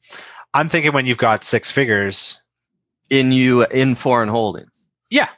I'm 0.55 0.69
thinking 0.69 0.93
when 0.93 1.07
you've 1.07 1.19
got 1.19 1.45
six 1.45 1.71
figures. 1.71 2.41
In 3.11 3.33
you 3.33 3.65
in 3.67 3.95
foreign 3.95 4.29
holdings. 4.29 4.87
Yeah. 5.09 5.31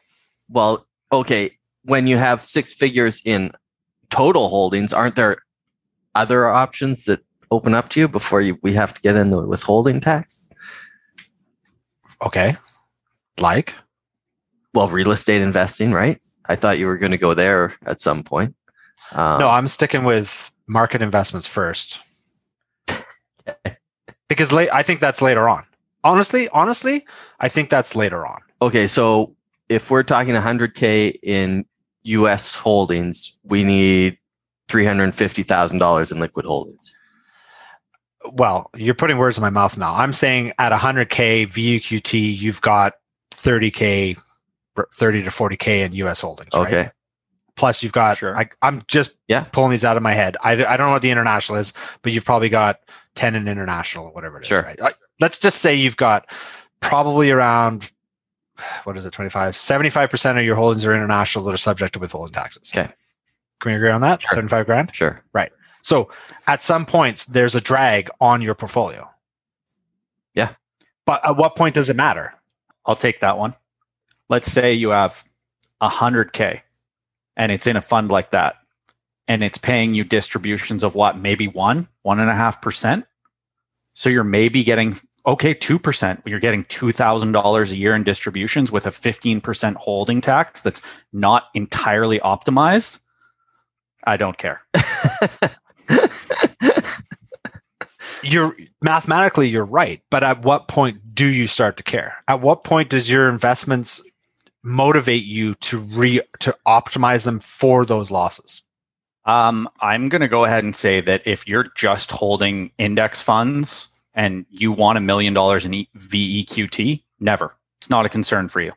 Well, 0.48 0.88
okay. 1.12 1.56
When 1.84 2.08
you 2.08 2.16
have 2.16 2.40
six 2.40 2.74
figures 2.74 3.22
in 3.24 3.52
total 4.10 4.48
holdings, 4.48 4.92
aren't 4.92 5.14
there 5.14 5.36
other 6.16 6.48
options 6.48 7.04
that 7.04 7.20
open 7.52 7.74
up 7.74 7.88
to 7.90 8.00
you 8.00 8.08
before 8.08 8.40
you 8.40 8.58
we 8.62 8.72
have 8.72 8.92
to 8.92 9.00
get 9.00 9.14
in 9.14 9.30
the 9.30 9.46
withholding 9.46 10.00
tax? 10.00 10.48
Okay. 12.22 12.56
Like, 13.38 13.74
Well, 14.74 14.88
real 14.88 15.10
estate 15.10 15.40
investing, 15.42 15.92
right? 15.92 16.20
I 16.46 16.56
thought 16.56 16.78
you 16.78 16.86
were 16.86 16.98
going 16.98 17.12
to 17.12 17.18
go 17.18 17.34
there 17.34 17.72
at 17.86 18.00
some 18.00 18.22
point. 18.22 18.54
Um, 19.12 19.40
no, 19.40 19.48
I'm 19.48 19.66
sticking 19.68 20.04
with 20.04 20.50
market 20.66 21.02
investments 21.02 21.46
first. 21.46 21.98
because 24.28 24.52
late, 24.52 24.68
I 24.72 24.82
think 24.82 25.00
that's 25.00 25.22
later 25.22 25.48
on. 25.48 25.64
Honestly, 26.04 26.48
honestly, 26.50 27.04
I 27.40 27.48
think 27.48 27.70
that's 27.70 27.94
later 27.96 28.26
on. 28.26 28.40
okay. 28.62 28.86
So 28.86 29.34
if 29.68 29.90
we're 29.90 30.02
talking 30.02 30.34
100K 30.34 31.18
in 31.22 31.64
US 32.02 32.54
holdings, 32.54 33.36
we 33.44 33.64
need 33.64 34.18
$350,000 34.68 36.12
in 36.12 36.20
liquid 36.20 36.46
holdings. 36.46 36.94
Well, 38.32 38.70
you're 38.76 38.94
putting 38.94 39.16
words 39.18 39.38
in 39.38 39.42
my 39.42 39.50
mouth 39.50 39.78
now. 39.78 39.94
I'm 39.94 40.12
saying 40.12 40.52
at 40.58 40.72
100K 40.72 41.46
VEQT, 41.46 42.38
you've 42.38 42.60
got 42.60 42.94
30K, 43.32 44.18
30 44.94 45.22
to 45.22 45.30
40K 45.30 45.84
in 45.86 45.92
US 45.92 46.20
holdings. 46.20 46.50
right? 46.54 46.66
Okay. 46.66 46.90
Plus, 47.56 47.82
you've 47.82 47.92
got, 47.92 48.18
Sure. 48.18 48.36
I, 48.36 48.48
I'm 48.62 48.82
just 48.86 49.16
Yeah. 49.28 49.44
pulling 49.52 49.70
these 49.70 49.84
out 49.84 49.96
of 49.96 50.02
my 50.02 50.12
head. 50.12 50.36
I, 50.42 50.52
I 50.52 50.76
don't 50.76 50.86
know 50.86 50.92
what 50.92 51.02
the 51.02 51.10
international 51.10 51.58
is, 51.58 51.72
but 52.02 52.12
you've 52.12 52.24
probably 52.24 52.48
got 52.48 52.80
10 53.16 53.34
in 53.34 53.48
international, 53.48 54.06
or 54.06 54.10
whatever 54.12 54.38
it 54.38 54.42
is. 54.42 54.48
Sure. 54.48 54.62
Right? 54.62 54.78
Let's 55.20 55.38
just 55.38 55.60
say 55.60 55.74
you've 55.74 55.96
got 55.96 56.30
probably 56.80 57.30
around, 57.30 57.90
what 58.84 58.96
is 58.96 59.04
it, 59.04 59.12
25, 59.12 59.54
75% 59.54 60.38
of 60.38 60.44
your 60.44 60.56
holdings 60.56 60.86
are 60.86 60.94
international 60.94 61.44
that 61.46 61.52
are 61.52 61.58
subject 61.58 61.94
to 61.94 61.98
withholding 61.98 62.32
taxes. 62.34 62.70
Okay. 62.74 62.90
Can 63.60 63.70
we 63.72 63.74
agree 63.76 63.90
on 63.90 64.00
that? 64.02 64.22
Sure. 64.22 64.30
75 64.30 64.66
grand? 64.66 64.94
Sure. 64.94 65.22
So 65.82 66.10
at 66.46 66.62
some 66.62 66.86
points, 66.86 67.26
there's 67.26 67.54
a 67.54 67.60
drag 67.60 68.10
on 68.20 68.42
your 68.42 68.54
portfolio. 68.54 69.08
Yeah. 70.34 70.54
But 71.06 71.26
at 71.26 71.36
what 71.36 71.56
point 71.56 71.74
does 71.74 71.90
it 71.90 71.96
matter? 71.96 72.34
I'll 72.86 72.96
take 72.96 73.20
that 73.20 73.38
one. 73.38 73.54
Let's 74.28 74.50
say 74.50 74.72
you 74.74 74.90
have 74.90 75.24
a 75.80 75.88
hundred 75.88 76.32
K 76.32 76.62
and 77.36 77.50
it's 77.50 77.66
in 77.66 77.76
a 77.76 77.80
fund 77.80 78.10
like 78.10 78.30
that 78.30 78.56
and 79.30 79.44
it's 79.44 79.58
paying 79.58 79.94
you 79.94 80.02
distributions 80.02 80.82
of 80.82 80.96
what, 80.96 81.16
maybe 81.16 81.46
one, 81.46 81.86
one 82.02 82.18
and 82.18 82.28
a 82.28 82.34
half 82.34 82.60
percent. 82.60 83.06
So 83.92 84.10
you're 84.10 84.24
maybe 84.24 84.64
getting 84.64 84.96
okay, 85.24 85.54
two 85.54 85.78
percent. 85.78 86.22
You're 86.26 86.40
getting 86.40 86.64
two 86.64 86.90
thousand 86.92 87.32
dollars 87.32 87.70
a 87.70 87.76
year 87.76 87.94
in 87.94 88.02
distributions 88.02 88.72
with 88.72 88.86
a 88.86 88.90
fifteen 88.90 89.40
percent 89.40 89.76
holding 89.76 90.20
tax 90.20 90.62
that's 90.62 90.82
not 91.12 91.44
entirely 91.54 92.18
optimized. 92.20 93.00
I 94.04 94.16
don't 94.16 94.36
care. 94.36 94.62
You're 98.22 98.52
mathematically 98.82 99.48
you're 99.48 99.64
right, 99.64 100.02
but 100.10 100.22
at 100.22 100.42
what 100.42 100.68
point 100.68 101.14
do 101.14 101.26
you 101.26 101.46
start 101.46 101.76
to 101.78 101.82
care? 101.82 102.16
At 102.28 102.40
what 102.40 102.64
point 102.64 102.90
does 102.90 103.10
your 103.10 103.28
investments 103.28 104.02
motivate 104.62 105.24
you 105.24 105.54
to 105.54 105.78
re 105.78 106.20
to 106.40 106.54
optimize 106.66 107.24
them 107.24 107.40
for 107.40 107.86
those 107.86 108.10
losses? 108.10 108.62
Um, 109.24 109.68
I'm 109.80 110.08
going 110.08 110.20
to 110.20 110.28
go 110.28 110.44
ahead 110.44 110.64
and 110.64 110.76
say 110.76 111.00
that 111.02 111.22
if 111.24 111.48
you're 111.48 111.68
just 111.76 112.10
holding 112.10 112.72
index 112.78 113.22
funds 113.22 113.88
and 114.14 114.44
you 114.50 114.72
want 114.72 114.98
a 114.98 115.00
million 115.00 115.34
dollars 115.34 115.64
in 115.64 115.74
E- 115.74 115.88
VEQT, 115.96 117.02
never. 117.20 117.54
It's 117.80 117.90
not 117.90 118.06
a 118.06 118.10
concern 118.10 118.48
for 118.48 118.60
you. 118.60 118.72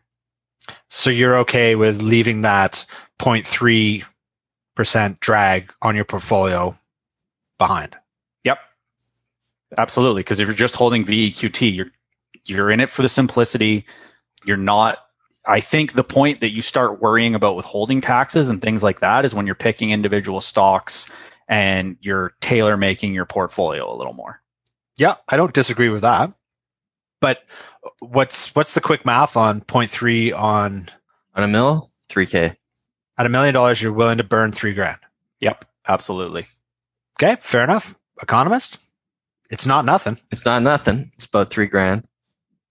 So 0.90 1.10
you're 1.10 1.38
okay 1.40 1.76
with 1.76 2.02
leaving 2.02 2.42
that 2.42 2.86
0.3% 3.20 5.20
drag 5.20 5.74
on 5.82 5.96
your 5.96 6.06
portfolio 6.06 6.76
behind. 7.58 7.96
Yep. 8.44 8.60
Absolutely. 9.78 10.22
Because 10.22 10.40
if 10.40 10.48
you're 10.48 10.56
just 10.56 10.76
holding 10.76 11.06
VEQT, 11.06 11.76
you're 11.76 11.88
you're 12.46 12.72
in 12.72 12.80
it 12.80 12.90
for 12.90 13.02
the 13.02 13.10
simplicity. 13.10 13.86
You're 14.46 14.58
not. 14.58 15.00
I 15.46 15.60
think 15.60 15.94
the 15.94 16.04
point 16.04 16.40
that 16.42 16.52
you 16.52 16.62
start 16.62 17.02
worrying 17.02 17.36
about 17.36 17.56
withholding 17.56 18.00
taxes 18.02 18.50
and 18.50 18.62
things 18.62 18.82
like 18.84 19.00
that 19.00 19.26
is 19.26 19.36
when 19.36 19.46
you're 19.46 19.56
picking 19.56 19.92
individual 19.92 20.40
stocks 20.42 21.14
and 21.50 21.98
you're 22.02 22.34
tailor 22.40 22.78
making 22.78 23.14
your 23.14 23.26
portfolio 23.26 23.94
a 23.94 23.96
little 23.96 24.14
more. 24.14 24.42
Yeah, 24.98 25.16
I 25.28 25.36
don't 25.38 25.54
disagree 25.54 25.90
with 25.90 26.02
that. 26.02 26.34
But 27.20 27.44
what's 28.00 28.54
what's 28.56 28.74
the 28.74 28.82
quick 28.82 29.06
math 29.06 29.36
on 29.36 29.62
0.3 29.62 30.38
on 30.38 30.88
On 31.36 31.44
a 31.44 31.48
mill, 31.48 31.90
3K. 32.10 32.56
at 33.18 33.26
a 33.26 33.30
million 33.30 33.54
dollars 33.54 33.82
you're 33.82 33.94
willing 33.94 34.18
to 34.18 34.24
burn 34.24 34.52
3 34.52 34.74
grand. 34.74 35.00
Yep. 35.40 35.66
Absolutely. 35.88 36.46
Okay, 37.24 37.40
fair 37.40 37.64
enough. 37.64 37.98
Economist, 38.22 38.80
it's 39.50 39.66
not 39.66 39.86
nothing. 39.86 40.18
It's 40.30 40.46
not 40.46 40.62
nothing. 40.62 41.10
It's 41.14 41.26
about 41.26 41.50
three 41.50 41.68
grand. 41.68 42.06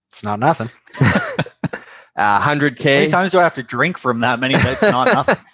It's 0.09 0.23
not 0.23 0.39
nothing. 0.39 0.69
hundred 2.15 2.79
uh, 2.79 2.83
How 2.83 2.89
many 2.91 3.07
times 3.07 3.31
do 3.31 3.39
I 3.39 3.43
have 3.43 3.55
to 3.55 3.63
drink 3.63 3.97
from 3.97 4.19
that 4.19 4.39
many? 4.39 4.55
That's 4.55 4.83
not 4.83 5.07
nothing. 5.07 5.43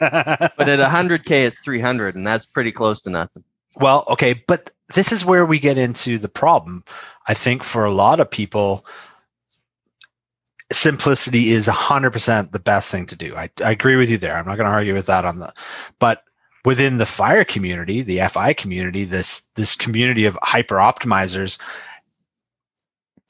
But 0.00 0.68
at 0.68 0.78
100K, 0.78 1.46
it's 1.46 1.60
300, 1.60 2.14
and 2.14 2.24
that's 2.26 2.46
pretty 2.46 2.70
close 2.70 3.00
to 3.02 3.10
nothing. 3.10 3.42
Well, 3.76 4.04
okay, 4.08 4.44
but 4.46 4.70
this 4.94 5.10
is 5.10 5.24
where 5.24 5.44
we 5.44 5.58
get 5.58 5.78
into 5.78 6.18
the 6.18 6.28
problem. 6.28 6.84
I 7.26 7.34
think 7.34 7.64
for 7.64 7.84
a 7.84 7.92
lot 7.92 8.20
of 8.20 8.30
people, 8.30 8.86
simplicity 10.72 11.50
is 11.50 11.66
100% 11.66 12.52
the 12.52 12.58
best 12.60 12.92
thing 12.92 13.06
to 13.06 13.16
do. 13.16 13.34
I, 13.34 13.50
I 13.64 13.72
agree 13.72 13.96
with 13.96 14.10
you 14.10 14.18
there. 14.18 14.36
I'm 14.36 14.46
not 14.46 14.56
going 14.56 14.66
to 14.66 14.72
argue 14.72 14.94
with 14.94 15.06
that 15.06 15.24
on 15.24 15.40
the, 15.40 15.52
but 15.98 16.22
within 16.68 16.98
the 16.98 17.06
fire 17.06 17.46
community, 17.46 18.02
the 18.02 18.20
FI 18.28 18.52
community, 18.52 19.04
this 19.04 19.40
this 19.54 19.74
community 19.74 20.26
of 20.26 20.38
hyper 20.42 20.74
optimizers, 20.74 21.58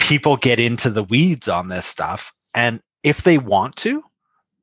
people 0.01 0.37
get 0.37 0.59
into 0.59 0.91
the 0.91 1.05
weeds 1.05 1.49
on 1.49 1.69
this 1.69 1.87
stuff, 1.87 2.33
and 2.53 2.83
if 3.05 3.23
they 3.23 3.39
want 3.39 3.77
to, 3.77 4.03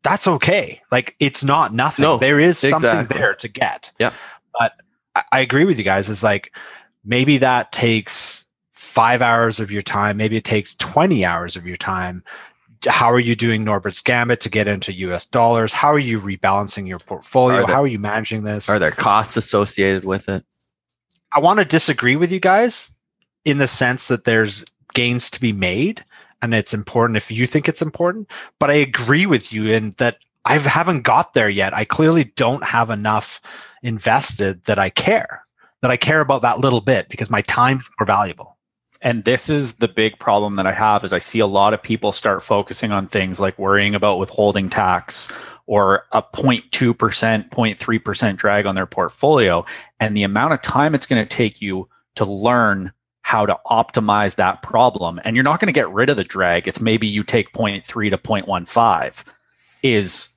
that's 0.03 0.27
okay. 0.27 0.81
Like 0.91 1.15
it's 1.21 1.41
not 1.41 1.73
nothing. 1.73 2.03
No, 2.03 2.17
there 2.17 2.37
is 2.37 2.57
something 2.57 3.05
there 3.05 3.33
to 3.35 3.47
get. 3.47 3.93
Yeah. 3.97 4.11
But 4.59 4.73
I, 5.15 5.23
I 5.31 5.39
agree 5.39 5.63
with 5.63 5.77
you 5.77 5.85
guys. 5.85 6.09
It's 6.09 6.21
like 6.21 6.53
maybe 7.05 7.37
that 7.37 7.71
takes 7.71 8.43
five 8.73 9.21
hours 9.21 9.61
of 9.61 9.71
your 9.71 9.83
time. 9.83 10.17
Maybe 10.17 10.35
it 10.35 10.43
takes 10.43 10.75
20 10.75 11.23
hours 11.23 11.55
of 11.55 11.65
your 11.65 11.77
time. 11.77 12.25
How 12.87 13.11
are 13.11 13.19
you 13.19 13.35
doing 13.35 13.63
Norbert's 13.63 14.01
Gambit 14.01 14.41
to 14.41 14.49
get 14.49 14.67
into 14.67 14.93
US 14.93 15.25
dollars? 15.25 15.73
How 15.73 15.89
are 15.91 15.99
you 15.99 16.19
rebalancing 16.19 16.87
your 16.87 16.99
portfolio? 16.99 17.63
Are 17.63 17.65
there- 17.67 17.75
How 17.75 17.83
are 17.83 17.87
you 17.87 17.99
managing 17.99 18.43
this? 18.43 18.69
Are 18.69 18.79
there 18.79 18.91
costs 18.91 19.37
associated 19.37 20.05
with 20.05 20.29
it? 20.29 20.45
I 21.33 21.39
want 21.39 21.59
to 21.59 21.65
disagree 21.65 22.15
with 22.15 22.31
you 22.31 22.39
guys 22.39 22.97
in 23.43 23.57
the 23.57 23.67
sense 23.67 24.07
that 24.07 24.23
there's 24.23 24.63
gains 24.93 25.29
to 25.31 25.39
be 25.41 25.51
made 25.51 26.05
and 26.41 26.53
it's 26.53 26.73
important 26.73 27.17
if 27.17 27.29
you 27.31 27.45
think 27.45 27.67
it's 27.67 27.81
important. 27.81 28.29
But 28.59 28.69
I 28.69 28.75
agree 28.75 29.25
with 29.25 29.51
you 29.51 29.65
in 29.67 29.91
that 29.97 30.17
I 30.45 30.57
haven't 30.59 31.01
got 31.01 31.33
there 31.33 31.49
yet. 31.49 31.73
I 31.73 31.85
clearly 31.85 32.25
don't 32.35 32.63
have 32.63 32.89
enough 32.89 33.41
invested 33.81 34.63
that 34.65 34.77
I 34.79 34.89
care, 34.89 35.43
that 35.81 35.91
I 35.91 35.97
care 35.97 36.21
about 36.21 36.41
that 36.43 36.59
little 36.59 36.81
bit 36.81 37.09
because 37.09 37.29
my 37.29 37.41
time's 37.41 37.89
more 37.99 38.05
valuable. 38.05 38.54
And 39.05 39.23
this 39.23 39.49
is 39.49 39.77
the 39.77 39.87
big 39.87 40.19
problem 40.19 40.55
that 40.55 40.67
i 40.67 40.73
have 40.73 41.05
is 41.05 41.13
i 41.13 41.19
see 41.19 41.39
a 41.39 41.47
lot 41.47 41.73
of 41.73 41.81
people 41.81 42.11
start 42.11 42.43
focusing 42.43 42.91
on 42.91 43.07
things 43.07 43.39
like 43.39 43.57
worrying 43.57 43.95
about 43.95 44.19
withholding 44.19 44.69
tax 44.69 45.31
or 45.67 46.05
a 46.11 46.21
0.2% 46.21 47.49
0.3% 47.49 48.35
drag 48.35 48.65
on 48.65 48.75
their 48.75 48.85
portfolio 48.85 49.63
and 49.99 50.17
the 50.17 50.23
amount 50.23 50.53
of 50.53 50.61
time 50.61 50.93
it's 50.93 51.07
going 51.07 51.23
to 51.23 51.29
take 51.29 51.61
you 51.61 51.87
to 52.15 52.25
learn 52.25 52.91
how 53.25 53.43
to 53.43 53.57
optimize 53.65 54.35
that 54.35 54.61
problem. 54.61 55.19
And 55.23 55.35
you're 55.35 55.41
not 55.41 55.59
going 55.59 55.65
to 55.65 55.73
get 55.73 55.89
rid 55.89 56.11
of 56.11 56.15
the 56.15 56.23
drag. 56.23 56.67
It's 56.67 56.79
maybe 56.79 57.07
you 57.07 57.23
take 57.23 57.53
0.3 57.53 57.83
to 58.11 58.17
0.15 58.19 59.25
is 59.81 60.31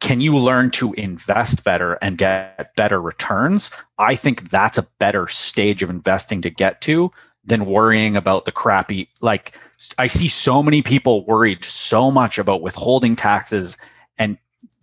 can 0.00 0.20
you 0.20 0.38
learn 0.38 0.70
to 0.72 0.92
invest 0.92 1.64
better 1.64 1.94
and 1.94 2.16
get 2.16 2.76
better 2.76 3.00
returns? 3.00 3.72
I 3.98 4.14
think 4.14 4.50
that's 4.50 4.78
a 4.78 4.86
better 5.00 5.26
stage 5.26 5.82
of 5.82 5.90
investing 5.90 6.42
to 6.42 6.50
get 6.50 6.80
to 6.82 7.10
than 7.44 7.66
worrying 7.66 8.16
about 8.16 8.44
the 8.44 8.52
crappy 8.52 9.08
like 9.20 9.58
i 9.98 10.06
see 10.06 10.28
so 10.28 10.62
many 10.62 10.82
people 10.82 11.24
worried 11.26 11.64
so 11.64 12.10
much 12.10 12.38
about 12.38 12.62
withholding 12.62 13.16
taxes 13.16 13.76
and 14.18 14.38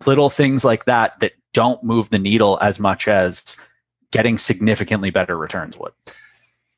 little 0.06 0.30
things 0.30 0.64
like 0.64 0.84
that 0.84 1.18
that 1.20 1.32
don't 1.52 1.82
move 1.82 2.10
the 2.10 2.18
needle 2.18 2.58
as 2.60 2.78
much 2.78 3.08
as 3.08 3.56
getting 4.12 4.38
significantly 4.38 5.10
better 5.10 5.36
returns 5.36 5.78
would 5.78 5.92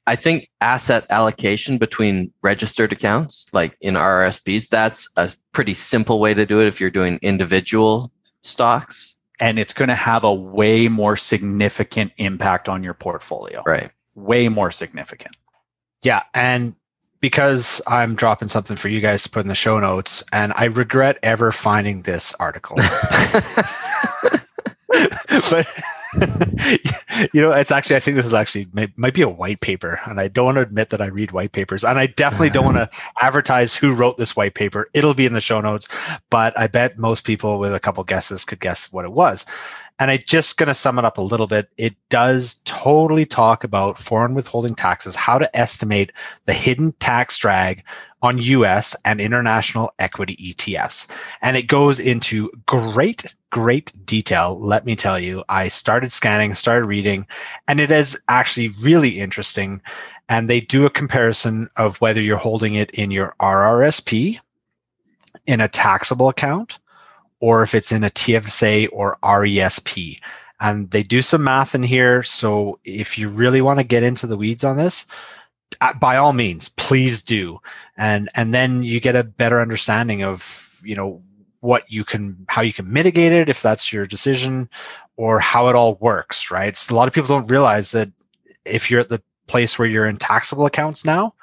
I 0.05 0.16
think 0.16 0.51
asset 0.61 1.07
allocation 1.11 1.79
between 1.79 2.33
registered 2.42 2.92
accounts, 2.92 3.47
like 3.53 3.77
in 3.81 3.95
RRSPs, 3.95 4.68
that's 4.68 5.09
a 5.16 5.31
pretty 5.53 5.75
simple 5.75 6.18
way 6.18 6.35
to 6.35 6.45
do 6.45 6.61
it 6.61 6.66
if 6.66 6.81
you're 6.81 6.90
doing 6.90 7.21
individual 7.23 8.11
stocks. 8.42 9.14
and 9.38 9.61
it's 9.61 9.73
going 9.73 9.88
to 9.88 9.95
have 9.95 10.25
a 10.25 10.35
way 10.35 10.88
more 10.88 11.16
significant 11.16 12.11
impact 12.16 12.68
on 12.68 12.83
your 12.83 12.95
portfolio 12.95 13.62
Right. 13.64 13.90
way 14.16 14.49
more 14.49 14.73
significant 14.73 15.37
Yeah. 16.03 16.23
And 16.35 16.75
because 17.21 17.81
I'm 17.87 18.15
dropping 18.15 18.49
something 18.49 18.77
for 18.77 18.88
you 18.88 19.01
guys 19.01 19.23
to 19.23 19.31
put 19.31 19.41
in 19.41 19.49
the 19.49 19.55
show 19.55 19.79
notes, 19.79 20.25
and 20.33 20.53
I 20.57 20.65
regret 20.65 21.19
ever 21.23 21.53
finding 21.53 22.03
this 22.03 22.35
article. 22.35 22.77
but 25.51 25.67
you 27.33 27.41
know, 27.41 27.53
it's 27.53 27.71
actually 27.71 27.97
I 27.97 28.01
think 28.01 28.17
this 28.17 28.27
is 28.27 28.35
actually 28.35 28.69
might 28.97 29.15
be 29.15 29.23
a 29.23 29.29
white 29.29 29.61
paper, 29.61 30.01
and 30.05 30.21
I 30.21 30.29
don't 30.29 30.45
want 30.47 30.57
to 30.57 30.62
admit 30.62 30.91
that 30.91 31.01
I 31.01 31.07
read 31.07 31.33
white 31.33 31.53
papers, 31.53 31.85
and 31.85 31.99
I 31.99 32.07
definitely 32.07 32.51
don't 32.51 32.65
want 32.65 32.77
to 32.77 32.91
advertise 33.23 33.75
who 33.75 33.95
wrote 33.95 34.19
this 34.19 34.37
white 34.37 34.55
paper. 34.55 34.87
It'll 34.93 35.15
be 35.15 35.27
in 35.27 35.33
the 35.33 35.41
show 35.41 35.61
notes, 35.61 35.88
but 36.29 36.59
I 36.59 36.67
bet 36.67 36.99
most 36.99 37.25
people 37.25 37.59
with 37.59 37.75
a 37.75 37.81
couple 37.81 38.05
guesses 38.05 38.45
could 38.45 38.61
guess 38.61 38.93
what 38.93 39.05
it 39.05 39.12
was. 39.12 39.47
And 39.98 40.11
I 40.11 40.16
just 40.16 40.57
going 40.57 40.68
to 40.68 40.74
sum 40.74 40.98
it 40.98 41.05
up 41.05 41.18
a 41.18 41.22
little 41.22 41.46
bit. 41.46 41.68
It 41.76 41.94
does 42.09 42.61
totally 42.64 43.24
talk 43.24 43.64
about 43.64 43.98
foreign 43.98 44.35
withholding 44.35 44.74
taxes, 44.74 45.14
how 45.14 45.38
to 45.38 45.57
estimate 45.57 46.12
the 46.44 46.52
hidden 46.52 46.92
tax 46.92 47.38
drag 47.38 47.85
on 48.22 48.38
US 48.38 48.96
and 49.05 49.20
international 49.20 49.92
equity 49.98 50.37
ETFs. 50.37 51.11
And 51.42 51.57
it 51.57 51.66
goes 51.66 52.00
into 52.00 52.50
great, 52.66 53.26
great 53.50 53.92
detail. 54.07 54.59
Let 54.61 54.87
me 54.87 54.96
tell 54.96 55.18
you, 55.18 55.44
I 55.48 55.68
started 55.68 56.12
scanning, 56.12 56.55
started 56.55 56.87
reading, 56.87 57.26
and 57.68 57.81
it 57.81 57.90
is 57.90 58.18
actually 58.28 58.68
really 58.81 59.18
interesting. 59.20 59.83
And 60.28 60.48
they 60.48 60.61
do 60.61 60.87
a 60.87 60.90
comparison 60.90 61.68
of 61.76 62.00
whether 62.00 62.20
you're 62.20 62.38
holding 62.38 62.74
it 62.74 62.90
in 62.92 63.11
your 63.11 63.35
RRSP, 63.40 64.38
in 65.46 65.61
a 65.61 65.68
taxable 65.68 66.28
account, 66.28 66.78
or 67.42 67.64
if 67.64 67.74
it's 67.74 67.90
in 67.90 68.05
a 68.05 68.11
TFSA 68.11 68.88
or 68.92 69.18
RESP. 69.22 70.18
And 70.61 70.88
they 70.92 71.02
do 71.02 71.20
some 71.22 71.42
math 71.42 71.74
in 71.74 71.83
here. 71.83 72.22
So 72.22 72.78
if 72.85 73.18
you 73.18 73.28
really 73.28 73.61
want 73.61 73.81
to 73.81 73.85
get 73.85 74.05
into 74.05 74.28
the 74.28 74.37
weeds 74.37 74.62
on 74.62 74.76
this, 74.76 75.07
uh, 75.81 75.92
by 75.94 76.16
all 76.16 76.33
means, 76.33 76.68
please 76.68 77.20
do. 77.20 77.59
And 77.96 78.28
and 78.37 78.55
then 78.55 78.85
you 78.85 79.00
get 79.00 79.16
a 79.16 79.24
better 79.24 79.61
understanding 79.61 80.22
of, 80.22 80.78
you 80.85 80.94
know, 80.94 81.20
what 81.61 81.83
you 81.88 82.05
can 82.05 82.44
how 82.48 82.62
you 82.62 82.72
can 82.72 82.92
mitigate 82.92 83.33
it 83.33 83.48
if 83.48 83.61
that's 83.61 83.92
your 83.92 84.07
decision 84.07 84.68
or 85.16 85.40
how 85.40 85.68
it 85.68 85.74
all 85.74 85.96
works, 85.96 86.48
right? 86.50 86.76
So 86.76 86.94
a 86.94 86.96
lot 86.96 87.09
of 87.09 87.14
people 87.14 87.28
don't 87.28 87.50
realize 87.50 87.90
that 87.90 88.11
if 88.64 88.88
you're 88.88 89.00
at 89.00 89.09
the 89.09 89.22
place 89.48 89.78
where 89.78 89.88
you're 89.88 90.07
in 90.07 90.16
taxable 90.16 90.66
accounts 90.66 91.05
now, 91.05 91.35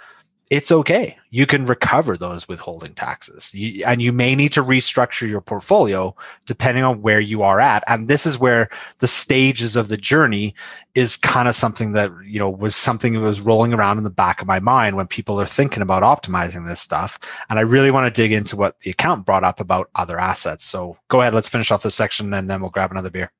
it's 0.50 0.72
okay. 0.72 1.16
You 1.30 1.46
can 1.46 1.68
recover 1.68 2.18
those 2.18 2.48
withholding 2.48 2.94
taxes. 2.94 3.54
You, 3.54 3.84
and 3.86 4.02
you 4.02 4.12
may 4.12 4.34
need 4.34 4.52
to 4.54 4.64
restructure 4.64 5.30
your 5.30 5.42
portfolio 5.42 6.16
depending 6.48 6.84
on 6.84 7.04
where 7.04 7.20
you 7.20 7.44
are 7.44 7.60
at. 7.60 7.84
And 7.86 8.08
this 8.08 8.26
is 8.26 8.40
where 8.40 8.70
the 8.98 9.08
stages 9.08 9.76
of 9.76 9.90
the 9.90 9.98
journey 9.98 10.56
is 10.96 11.18
kind 11.18 11.48
of 11.48 11.56
something 11.56 11.92
that, 11.92 12.12
you 12.26 12.40
know, 12.40 12.50
was 12.50 12.76
something 12.76 13.14
that 13.14 13.20
was 13.20 13.42
rolling 13.42 13.74
around 13.74 14.00
in 14.00 14.04
the 14.04 14.10
back 14.10 14.42
of 14.42 14.48
my 14.48 14.60
mind 14.60 14.96
when 14.96 15.06
people 15.06 15.40
are 15.40 15.46
thinking 15.46 15.84
about 15.84 16.02
optimizing 16.02 16.68
this 16.68 16.82
stuff. 16.82 17.20
And 17.52 17.60
I 17.60 17.62
really 17.62 17.92
want 17.92 18.14
to 18.14 18.22
dig 18.22 18.32
into 18.32 18.56
what 18.56 18.80
the 18.80 18.90
account 18.90 19.28
brought 19.28 19.44
up 19.44 19.60
about 19.60 19.92
other 19.94 20.20
assets. 20.20 20.66
So 20.66 20.98
go 21.10 21.22
ahead, 21.22 21.36
let's 21.36 21.48
finish 21.48 21.70
off 21.70 21.84
this 21.84 21.96
section 21.96 22.34
and 22.34 22.50
then 22.50 22.60
we'll 22.60 22.72
grab 22.72 22.90
another 22.90 23.12
beer. 23.12 23.32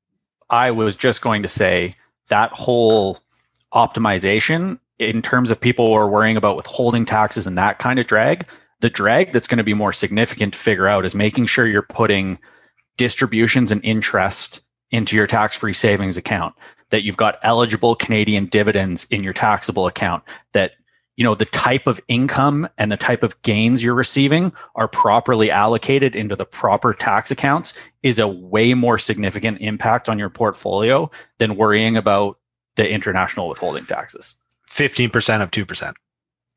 I 0.48 0.70
was 0.70 0.94
just 0.94 1.22
going 1.22 1.42
to 1.42 1.48
say 1.48 1.94
that 2.28 2.52
whole 2.52 3.18
optimization 3.74 4.78
in 5.00 5.22
terms 5.22 5.50
of 5.50 5.60
people 5.60 5.86
who 5.86 5.94
are 5.94 6.08
worrying 6.08 6.36
about 6.36 6.56
withholding 6.56 7.06
taxes 7.06 7.46
and 7.46 7.56
that 7.56 7.78
kind 7.78 7.98
of 7.98 8.06
drag, 8.06 8.46
the 8.80 8.90
drag 8.90 9.32
that's 9.32 9.48
going 9.48 9.58
to 9.58 9.64
be 9.64 9.74
more 9.74 9.92
significant 9.92 10.52
to 10.52 10.58
figure 10.58 10.86
out 10.86 11.06
is 11.06 11.14
making 11.14 11.46
sure 11.46 11.66
you're 11.66 11.82
putting 11.82 12.38
distributions 12.98 13.72
and 13.72 13.82
interest 13.82 14.62
into 14.90 15.16
your 15.16 15.26
tax 15.26 15.56
free 15.56 15.72
savings 15.72 16.18
account, 16.18 16.54
that 16.90 17.02
you've 17.02 17.16
got 17.16 17.38
eligible 17.42 17.94
Canadian 17.94 18.44
dividends 18.46 19.06
in 19.10 19.24
your 19.24 19.32
taxable 19.32 19.86
account, 19.86 20.22
that 20.52 20.72
you 21.16 21.24
know 21.24 21.34
the 21.34 21.46
type 21.46 21.86
of 21.86 22.00
income 22.08 22.68
and 22.76 22.92
the 22.92 22.96
type 22.96 23.22
of 23.22 23.40
gains 23.42 23.82
you're 23.82 23.94
receiving 23.94 24.52
are 24.74 24.88
properly 24.88 25.50
allocated 25.50 26.14
into 26.14 26.36
the 26.36 26.46
proper 26.46 26.92
tax 26.92 27.30
accounts 27.30 27.78
is 28.02 28.18
a 28.18 28.28
way 28.28 28.74
more 28.74 28.98
significant 28.98 29.58
impact 29.60 30.08
on 30.08 30.18
your 30.18 30.30
portfolio 30.30 31.10
than 31.38 31.56
worrying 31.56 31.96
about 31.96 32.38
the 32.76 32.90
international 32.90 33.48
withholding 33.48 33.84
taxes. 33.84 34.40
15% 34.70 35.42
of 35.42 35.50
2%. 35.50 35.92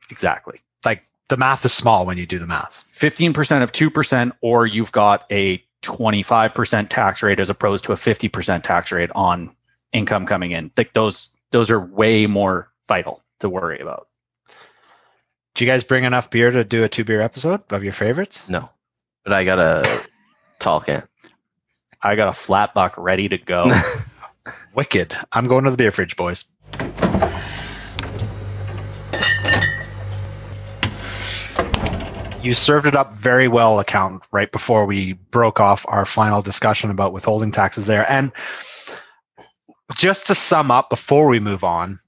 Exactly. 0.10 0.60
Like 0.86 1.04
the 1.30 1.38
math 1.38 1.65
is 1.65 1.73
small 1.73 2.06
when 2.06 2.17
you 2.17 2.26
do 2.26 2.39
the 2.39 2.47
math. 2.47 2.82
15% 2.99 3.63
of 3.63 3.71
2%, 3.71 4.32
or 4.41 4.65
you've 4.65 4.91
got 4.91 5.26
a 5.32 5.63
25% 5.82 6.89
tax 6.89 7.23
rate 7.23 7.39
as 7.39 7.49
opposed 7.49 7.84
to 7.86 7.91
a 7.91 7.95
50% 7.95 8.63
tax 8.63 8.91
rate 8.91 9.10
on 9.15 9.54
income 9.91 10.26
coming 10.26 10.52
in. 10.52 10.71
Like 10.78 10.93
those, 10.93 11.34
those 11.52 11.69
are 11.69 11.86
way 11.86 12.28
more 12.28 12.71
vital 12.88 13.21
to 13.39 13.49
worry 13.49 13.80
about. 13.80 14.08
Do 15.56 15.65
you 15.65 15.69
guys 15.69 15.84
bring 15.84 16.04
enough 16.04 16.30
beer 16.30 16.49
to 16.49 16.63
do 16.63 16.84
a 16.84 16.89
two 16.89 17.04
beer 17.04 17.21
episode 17.21 17.62
of 17.71 17.84
your 17.84 17.93
favorites? 17.93 18.47
No. 18.49 18.70
But 19.24 19.34
I 19.34 19.43
got 19.43 19.59
a 19.59 20.07
tall 20.59 20.82
can. 20.82 21.03
I 22.01 22.16
got 22.16 22.28
a 22.28 22.34
flat 22.34 22.74
buck 22.74 22.95
ready 22.97 23.30
to 23.30 23.38
go. 23.38 23.66
Wicked. 24.76 25.16
I'm 25.32 25.47
going 25.47 25.64
to 25.66 25.72
the 25.72 25.78
beer 25.78 25.91
fridge, 25.91 26.16
boys. 26.16 26.45
You 32.43 32.53
served 32.53 32.85
it 32.85 32.95
up 32.95 33.13
very 33.13 33.47
well, 33.47 33.79
account, 33.79 34.21
right 34.31 34.51
before 34.51 34.85
we 34.85 35.13
broke 35.13 35.61
off 35.61 35.85
our 35.87 36.05
final 36.05 36.41
discussion 36.41 36.91
about 36.91 37.13
withholding 37.13 37.53
taxes 37.53 37.87
there. 37.87 38.05
And 38.11 38.33
just 39.97 40.27
to 40.27 40.35
sum 40.35 40.69
up 40.69 40.89
before 40.89 41.29
we 41.29 41.39
move 41.39 41.63
on, 41.63 41.99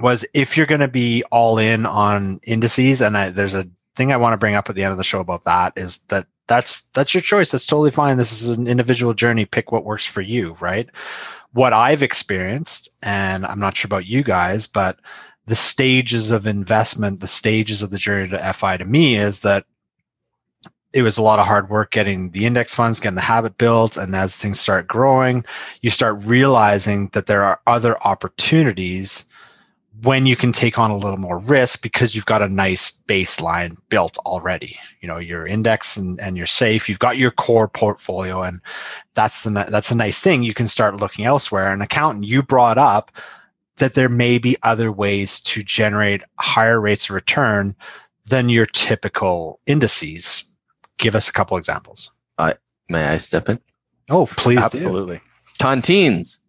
was 0.00 0.24
if 0.34 0.56
you're 0.56 0.66
going 0.66 0.80
to 0.80 0.88
be 0.88 1.22
all 1.30 1.58
in 1.58 1.86
on 1.86 2.40
indices, 2.42 3.00
and 3.00 3.16
I, 3.16 3.28
there's 3.28 3.54
a 3.54 3.68
thing 3.94 4.10
I 4.10 4.16
want 4.16 4.32
to 4.32 4.38
bring 4.38 4.54
up 4.54 4.68
at 4.68 4.74
the 4.74 4.82
end 4.82 4.92
of 4.92 4.98
the 4.98 5.04
show 5.04 5.20
about 5.20 5.44
that 5.44 5.74
is 5.76 5.98
that 6.04 6.26
that's 6.48 6.82
that's 6.88 7.14
your 7.14 7.20
choice. 7.20 7.52
That's 7.52 7.66
totally 7.66 7.90
fine. 7.90 8.16
This 8.16 8.42
is 8.42 8.48
an 8.48 8.66
individual 8.66 9.14
journey. 9.14 9.44
Pick 9.44 9.70
what 9.70 9.84
works 9.84 10.06
for 10.06 10.22
you, 10.22 10.56
right? 10.60 10.88
What 11.52 11.72
I've 11.72 12.02
experienced, 12.02 12.88
and 13.02 13.46
I'm 13.46 13.60
not 13.60 13.76
sure 13.76 13.86
about 13.86 14.06
you 14.06 14.22
guys, 14.24 14.66
but 14.66 14.98
the 15.46 15.56
stages 15.56 16.30
of 16.30 16.46
investment, 16.46 17.20
the 17.20 17.26
stages 17.26 17.82
of 17.82 17.90
the 17.90 17.98
journey 17.98 18.28
to 18.28 18.52
FI 18.52 18.76
to 18.76 18.84
me 18.84 19.16
is 19.16 19.40
that 19.40 19.64
it 20.92 21.02
was 21.02 21.16
a 21.16 21.22
lot 21.22 21.38
of 21.38 21.46
hard 21.46 21.70
work 21.70 21.90
getting 21.90 22.30
the 22.30 22.44
index 22.44 22.74
funds, 22.74 23.00
getting 23.00 23.16
the 23.16 23.22
habit 23.22 23.56
built. 23.58 23.96
And 23.96 24.14
as 24.14 24.36
things 24.36 24.60
start 24.60 24.86
growing, 24.86 25.44
you 25.80 25.90
start 25.90 26.22
realizing 26.22 27.08
that 27.08 27.26
there 27.26 27.42
are 27.42 27.60
other 27.66 28.00
opportunities 28.02 29.24
when 30.02 30.26
you 30.26 30.36
can 30.36 30.52
take 30.52 30.78
on 30.78 30.90
a 30.90 30.96
little 30.96 31.18
more 31.18 31.38
risk 31.38 31.82
because 31.82 32.14
you've 32.14 32.26
got 32.26 32.42
a 32.42 32.48
nice 32.48 33.00
baseline 33.06 33.76
built 33.88 34.18
already. 34.18 34.76
You 35.00 35.08
know, 35.08 35.18
your 35.18 35.46
index 35.46 35.96
and, 35.96 36.20
and 36.20 36.36
you're 36.36 36.46
safe. 36.46 36.88
You've 36.88 36.98
got 36.98 37.18
your 37.18 37.30
core 37.30 37.68
portfolio, 37.68 38.42
and 38.42 38.60
that's 39.14 39.44
the 39.44 39.50
that's 39.50 39.90
a 39.90 39.96
nice 39.96 40.20
thing. 40.20 40.42
You 40.42 40.54
can 40.54 40.66
start 40.66 40.96
looking 40.96 41.24
elsewhere. 41.24 41.72
An 41.72 41.82
accountant, 41.82 42.26
you 42.26 42.42
brought 42.42 42.78
up 42.78 43.12
that 43.76 43.94
there 43.94 44.08
may 44.08 44.38
be 44.38 44.56
other 44.62 44.92
ways 44.92 45.40
to 45.40 45.62
generate 45.62 46.22
higher 46.38 46.80
rates 46.80 47.08
of 47.08 47.14
return 47.14 47.74
than 48.26 48.48
your 48.48 48.66
typical 48.66 49.60
indices. 49.66 50.44
Give 50.98 51.16
us 51.16 51.28
a 51.28 51.32
couple 51.32 51.56
examples. 51.56 52.10
May 52.92 53.06
I 53.06 53.16
step 53.16 53.48
in? 53.48 53.58
Oh, 54.10 54.26
please 54.26 54.58
do. 54.58 54.64
Absolutely. 54.64 55.20
Tontines. 55.58 56.42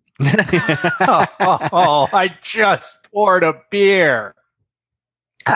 oh, 1.00 1.26
oh, 1.72 2.10
I 2.12 2.36
just 2.42 3.10
poured 3.14 3.46
a 3.46 3.62
beer. 3.72 4.36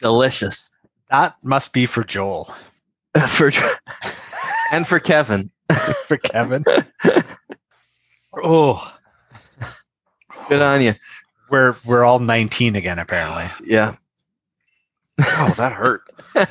Delicious. 0.00 0.76
That 1.10 1.36
must 1.42 1.72
be 1.72 1.86
for 1.86 2.04
Joel. 2.04 2.44
for 3.26 3.50
and 4.72 4.86
for 4.86 5.00
Kevin. 5.00 5.50
For 6.06 6.18
Kevin. 6.18 6.64
Oh, 8.40 8.98
Good 10.52 10.62
on 10.62 10.82
you. 10.82 10.94
we're 11.50 11.74
we're 11.86 12.04
all 12.04 12.18
19 12.18 12.76
again, 12.76 12.98
apparently. 12.98 13.44
Yeah. 13.64 13.96
oh, 15.20 15.54
that 15.56 15.72
hurt. 15.72 16.02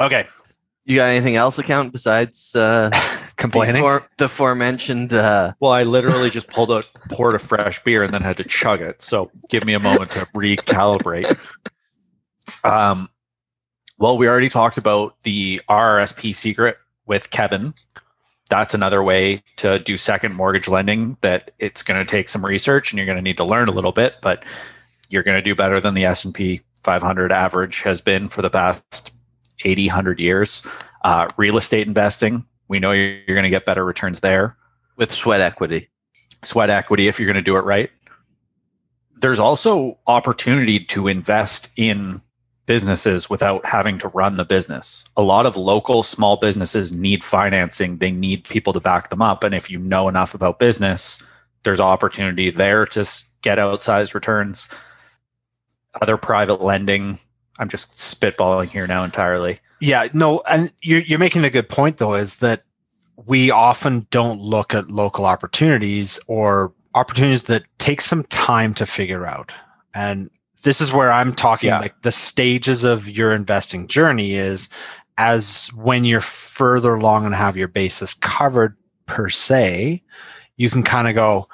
Okay. 0.00 0.26
You 0.84 0.96
got 0.96 1.04
anything 1.04 1.36
else 1.36 1.58
account 1.58 1.92
besides 1.92 2.56
uh 2.56 2.90
Complaining. 3.36 3.74
The, 3.74 3.80
fore- 3.80 4.08
the 4.18 4.24
aforementioned 4.24 5.14
uh 5.14 5.52
Well, 5.60 5.70
I 5.72 5.84
literally 5.84 6.30
just 6.30 6.48
pulled 6.50 6.70
out, 6.72 6.90
poured 7.10 7.34
a 7.34 7.38
fresh 7.38 7.82
beer, 7.84 8.02
and 8.02 8.12
then 8.12 8.22
had 8.22 8.36
to 8.38 8.44
chug 8.44 8.80
it. 8.80 9.02
So 9.02 9.30
give 9.50 9.64
me 9.64 9.74
a 9.74 9.78
moment 9.80 10.10
to 10.12 10.20
recalibrate. 10.34 11.38
Um, 12.64 13.08
well, 13.98 14.18
we 14.18 14.28
already 14.28 14.48
talked 14.48 14.78
about 14.78 15.14
the 15.22 15.60
RRSP 15.68 16.34
secret 16.34 16.76
with 17.06 17.30
Kevin. 17.30 17.74
That's 18.50 18.74
another 18.74 19.02
way 19.02 19.42
to 19.56 19.78
do 19.78 19.96
second 19.96 20.34
mortgage 20.34 20.68
lending. 20.68 21.16
That 21.22 21.52
it's 21.58 21.82
going 21.82 21.98
to 21.98 22.06
take 22.06 22.28
some 22.28 22.44
research, 22.44 22.92
and 22.92 22.98
you're 22.98 23.06
going 23.06 23.16
to 23.16 23.22
need 23.22 23.38
to 23.38 23.44
learn 23.44 23.68
a 23.68 23.72
little 23.72 23.92
bit, 23.92 24.16
but 24.20 24.44
you're 25.08 25.22
going 25.22 25.36
to 25.36 25.42
do 25.42 25.54
better 25.54 25.80
than 25.80 25.94
the 25.94 26.04
S 26.04 26.24
and 26.24 26.34
P 26.34 26.60
500 26.82 27.32
average 27.32 27.82
has 27.82 28.00
been 28.00 28.28
for 28.28 28.42
the 28.42 28.50
past 28.50 29.12
80, 29.64 29.88
100 29.88 30.20
years. 30.20 30.66
Uh, 31.02 31.28
real 31.36 31.56
estate 31.56 31.86
investing, 31.86 32.46
we 32.68 32.78
know 32.78 32.92
you're, 32.92 33.18
you're 33.26 33.34
going 33.34 33.44
to 33.44 33.50
get 33.50 33.64
better 33.64 33.84
returns 33.84 34.20
there 34.20 34.56
with 34.96 35.12
sweat 35.12 35.40
equity. 35.40 35.88
sweat 36.42 36.70
equity 36.70 37.08
if 37.08 37.18
you're 37.18 37.26
going 37.26 37.34
to 37.36 37.42
do 37.42 37.56
it 37.56 37.64
right. 37.64 37.90
There's 39.16 39.40
also 39.40 39.98
opportunity 40.06 40.80
to 40.80 41.08
invest 41.08 41.72
in 41.76 42.20
businesses 42.66 43.28
without 43.28 43.64
having 43.66 43.98
to 43.98 44.08
run 44.08 44.36
the 44.36 44.44
business. 44.44 45.04
A 45.16 45.22
lot 45.22 45.46
of 45.46 45.56
local 45.56 46.02
small 46.02 46.36
businesses 46.36 46.96
need 46.96 47.22
financing, 47.22 47.98
they 47.98 48.10
need 48.10 48.44
people 48.44 48.72
to 48.72 48.80
back 48.80 49.10
them 49.10 49.22
up. 49.22 49.44
And 49.44 49.54
if 49.54 49.70
you 49.70 49.78
know 49.78 50.08
enough 50.08 50.34
about 50.34 50.58
business, 50.58 51.22
there's 51.64 51.80
opportunity 51.80 52.50
there 52.50 52.86
to 52.86 53.06
get 53.42 53.58
outsized 53.58 54.14
returns. 54.14 54.72
Other 56.00 56.16
private 56.16 56.62
lending, 56.62 57.18
I'm 57.58 57.68
just 57.68 57.96
spitballing 57.96 58.70
here 58.70 58.86
now 58.86 59.04
entirely. 59.04 59.60
Yeah, 59.80 60.08
no, 60.12 60.42
and 60.48 60.72
you're 60.80 61.02
you're 61.02 61.18
making 61.18 61.44
a 61.44 61.50
good 61.50 61.68
point 61.68 61.98
though, 61.98 62.14
is 62.14 62.36
that 62.36 62.62
we 63.26 63.50
often 63.50 64.06
don't 64.10 64.40
look 64.40 64.74
at 64.74 64.90
local 64.90 65.26
opportunities 65.26 66.18
or 66.26 66.72
opportunities 66.94 67.44
that 67.44 67.64
take 67.78 68.00
some 68.00 68.24
time 68.24 68.74
to 68.74 68.86
figure 68.86 69.26
out. 69.26 69.52
And 69.94 70.30
this 70.64 70.80
is 70.80 70.92
where 70.92 71.12
I'm 71.12 71.32
talking 71.34 71.68
Yeah. 71.68 71.78
like 71.78 72.02
the 72.02 72.12
stages 72.12 72.84
of 72.84 73.08
your 73.08 73.32
investing 73.32 73.86
journey 73.86 74.34
is 74.34 74.68
as 75.16 75.68
when 75.76 76.04
you're 76.04 76.20
further 76.20 76.94
along 76.94 77.24
and 77.24 77.34
have 77.34 77.56
your 77.56 77.68
basis 77.68 78.14
covered 78.14 78.76
per 79.06 79.28
se, 79.30 80.02
you 80.56 80.70
can 80.70 80.82
kind 80.82 81.06
of 81.06 81.14
go, 81.14 81.46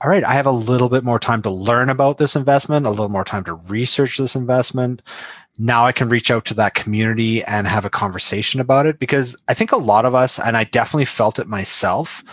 all 0.00 0.10
right, 0.10 0.24
I 0.24 0.32
have 0.32 0.46
a 0.46 0.50
little 0.50 0.88
bit 0.88 1.04
more 1.04 1.20
time 1.20 1.42
to 1.42 1.50
learn 1.50 1.88
about 1.90 2.18
this 2.18 2.34
investment, 2.34 2.86
a 2.86 2.90
little 2.90 3.08
more 3.08 3.24
time 3.24 3.44
to 3.44 3.54
research 3.54 4.18
this 4.18 4.34
investment 4.34 5.00
now 5.58 5.86
I 5.86 5.92
can 5.92 6.08
reach 6.08 6.30
out 6.30 6.44
to 6.46 6.54
that 6.54 6.74
community 6.74 7.44
and 7.44 7.66
have 7.68 7.84
a 7.84 7.90
conversation 7.90 8.60
about 8.60 8.86
it 8.86 8.98
because 8.98 9.36
I 9.48 9.54
think 9.54 9.72
a 9.72 9.76
lot 9.76 10.04
of 10.04 10.14
us, 10.14 10.38
and 10.38 10.56
I 10.56 10.64
definitely 10.64 11.04
felt 11.04 11.38
it 11.38 11.46
myself, 11.46 12.24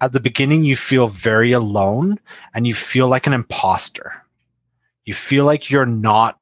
at 0.00 0.12
the 0.12 0.20
beginning, 0.20 0.64
you 0.64 0.76
feel 0.76 1.08
very 1.08 1.52
alone 1.52 2.18
and 2.54 2.66
you 2.66 2.74
feel 2.74 3.06
like 3.06 3.26
an 3.26 3.34
imposter. 3.34 4.24
You 5.10 5.14
feel 5.14 5.44
like 5.44 5.72
you're 5.72 5.86
not 5.86 6.38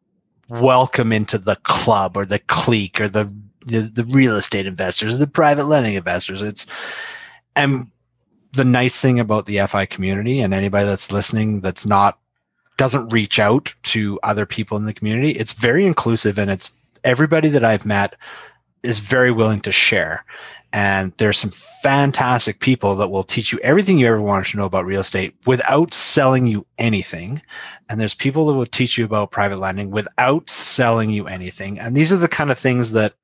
welcome 0.51 1.11
into 1.11 1.39
the 1.39 1.57
club 1.63 2.19
or 2.19 2.27
the 2.27 2.39
clique 2.39 3.01
or 3.01 3.09
the, 3.09 3.35
the, 3.65 3.81
the 3.81 4.05
real 4.11 4.37
estate 4.37 4.67
investors, 4.67 5.19
the 5.19 5.27
private 5.27 5.65
lending 5.65 5.95
investors. 5.95 6.43
It's, 6.43 6.67
and 7.57 7.91
the 8.53 8.67
nice 8.67 9.01
thing 9.01 9.19
about 9.19 9.47
the 9.47 9.61
FI 9.67 9.87
community 9.87 10.41
and 10.41 10.53
anybody 10.53 10.85
that's 10.85 11.11
listening 11.11 11.63
that's 11.63 11.87
not 11.87 12.19
doesn't 12.77 13.09
reach 13.09 13.39
out 13.39 13.73
to 13.85 14.21
other 14.23 14.45
people 14.45 14.77
in 14.77 14.85
the 14.85 14.93
community. 14.93 15.31
It's 15.31 15.55
very 15.55 15.87
inclusive 15.87 16.39
and 16.39 16.51
it's 16.51 16.79
everybody 17.05 17.49
that 17.49 17.65
I've 17.65 17.87
met 17.87 18.17
is 18.83 18.99
very 18.99 19.31
willing 19.31 19.61
to 19.61 19.73
share. 19.73 20.27
And 20.73 21.13
there's 21.17 21.39
some 21.39 21.51
fantastic 21.83 22.61
people 22.61 22.95
that 22.97 23.09
will 23.09 23.23
teach 23.23 23.53
you 23.53 23.59
everything 23.63 23.99
you 23.99 24.07
ever 24.07 24.21
wanted 24.21 24.47
to 24.51 24.59
know 24.59 24.67
about 24.67 24.85
real 24.85 25.01
estate 25.01 25.35
without 25.47 25.95
selling 25.95 26.47
you 26.47 26.67
anything. 26.77 27.41
And 27.89 28.01
there's 28.01 28.15
people 28.15 28.47
that 28.47 28.55
will 28.55 28.67
teach 28.67 28.99
you 28.99 29.05
about 29.05 29.31
private 29.31 29.59
lending 29.59 29.91
without 29.91 30.51
selling 30.51 31.11
you 31.11 31.27
anything. 31.27 31.79
And 31.79 31.97
these 31.97 32.13
are 32.13 32.19
the 32.19 32.29
kind 32.29 32.51
of 32.51 32.59
things 32.59 32.93
that 32.93 33.15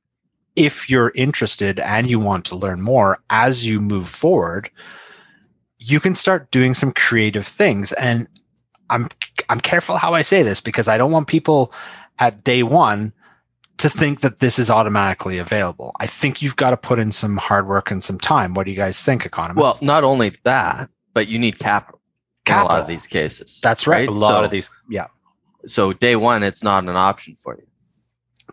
if 0.57 0.89
you're 0.89 1.13
interested 1.15 1.79
and 1.81 2.09
you 2.09 2.19
want 2.19 2.47
to 2.47 2.57
learn 2.57 2.81
more 2.81 3.19
as 3.29 3.67
you 3.67 3.81
move 3.81 4.09
forward, 4.09 4.71
you 5.79 6.01
can 6.01 6.15
start 6.15 6.51
doing 6.51 6.73
some 6.73 6.93
creative 6.93 7.47
things. 7.47 7.93
And 7.93 8.29
I'm 8.91 9.09
I'm 9.49 9.61
careful 9.61 9.97
how 9.97 10.15
I 10.15 10.23
say 10.23 10.43
this 10.43 10.61
because 10.61 10.89
I 10.89 10.97
don't 10.99 11.11
want 11.11 11.29
people 11.29 11.73
at 12.19 12.45
day 12.45 12.63
one 12.63 13.13
to 13.79 13.89
think 13.89 14.21
that 14.21 14.39
this 14.39 14.59
is 14.59 14.71
automatically 14.71 15.39
available. 15.39 15.93
I 16.01 16.07
think 16.07 16.41
you've 16.43 16.57
got 16.57 16.71
to 16.71 16.77
put 16.77 16.99
in 16.99 17.13
some 17.13 17.37
hard 17.37 17.67
work 17.67 17.91
and 17.91 18.03
some 18.03 18.19
time. 18.19 18.55
What 18.55 18.65
do 18.67 18.71
you 18.71 18.77
guys 18.77 19.03
think, 19.03 19.27
economists? 19.27 19.61
Well, 19.63 19.79
not 19.83 20.05
only 20.05 20.33
that, 20.45 20.89
but 21.13 21.29
you 21.29 21.39
need 21.39 21.59
capital, 21.59 22.01
in 22.47 22.55
a 22.55 22.65
lot 22.65 22.81
of 22.81 22.87
these 22.87 23.07
cases. 23.07 23.61
that's 23.63 23.87
right. 23.87 24.09
A 24.09 24.13
lot 24.13 24.29
So- 24.29 24.45
of 24.45 24.51
these, 24.51 24.71
yeah. 24.89 25.07
So 25.67 25.93
day 25.95 26.15
one, 26.15 26.43
it's 26.43 26.63
not 26.63 26.83
an 26.85 26.91
option 26.91 27.35
for 27.35 27.57
you. 27.57 27.67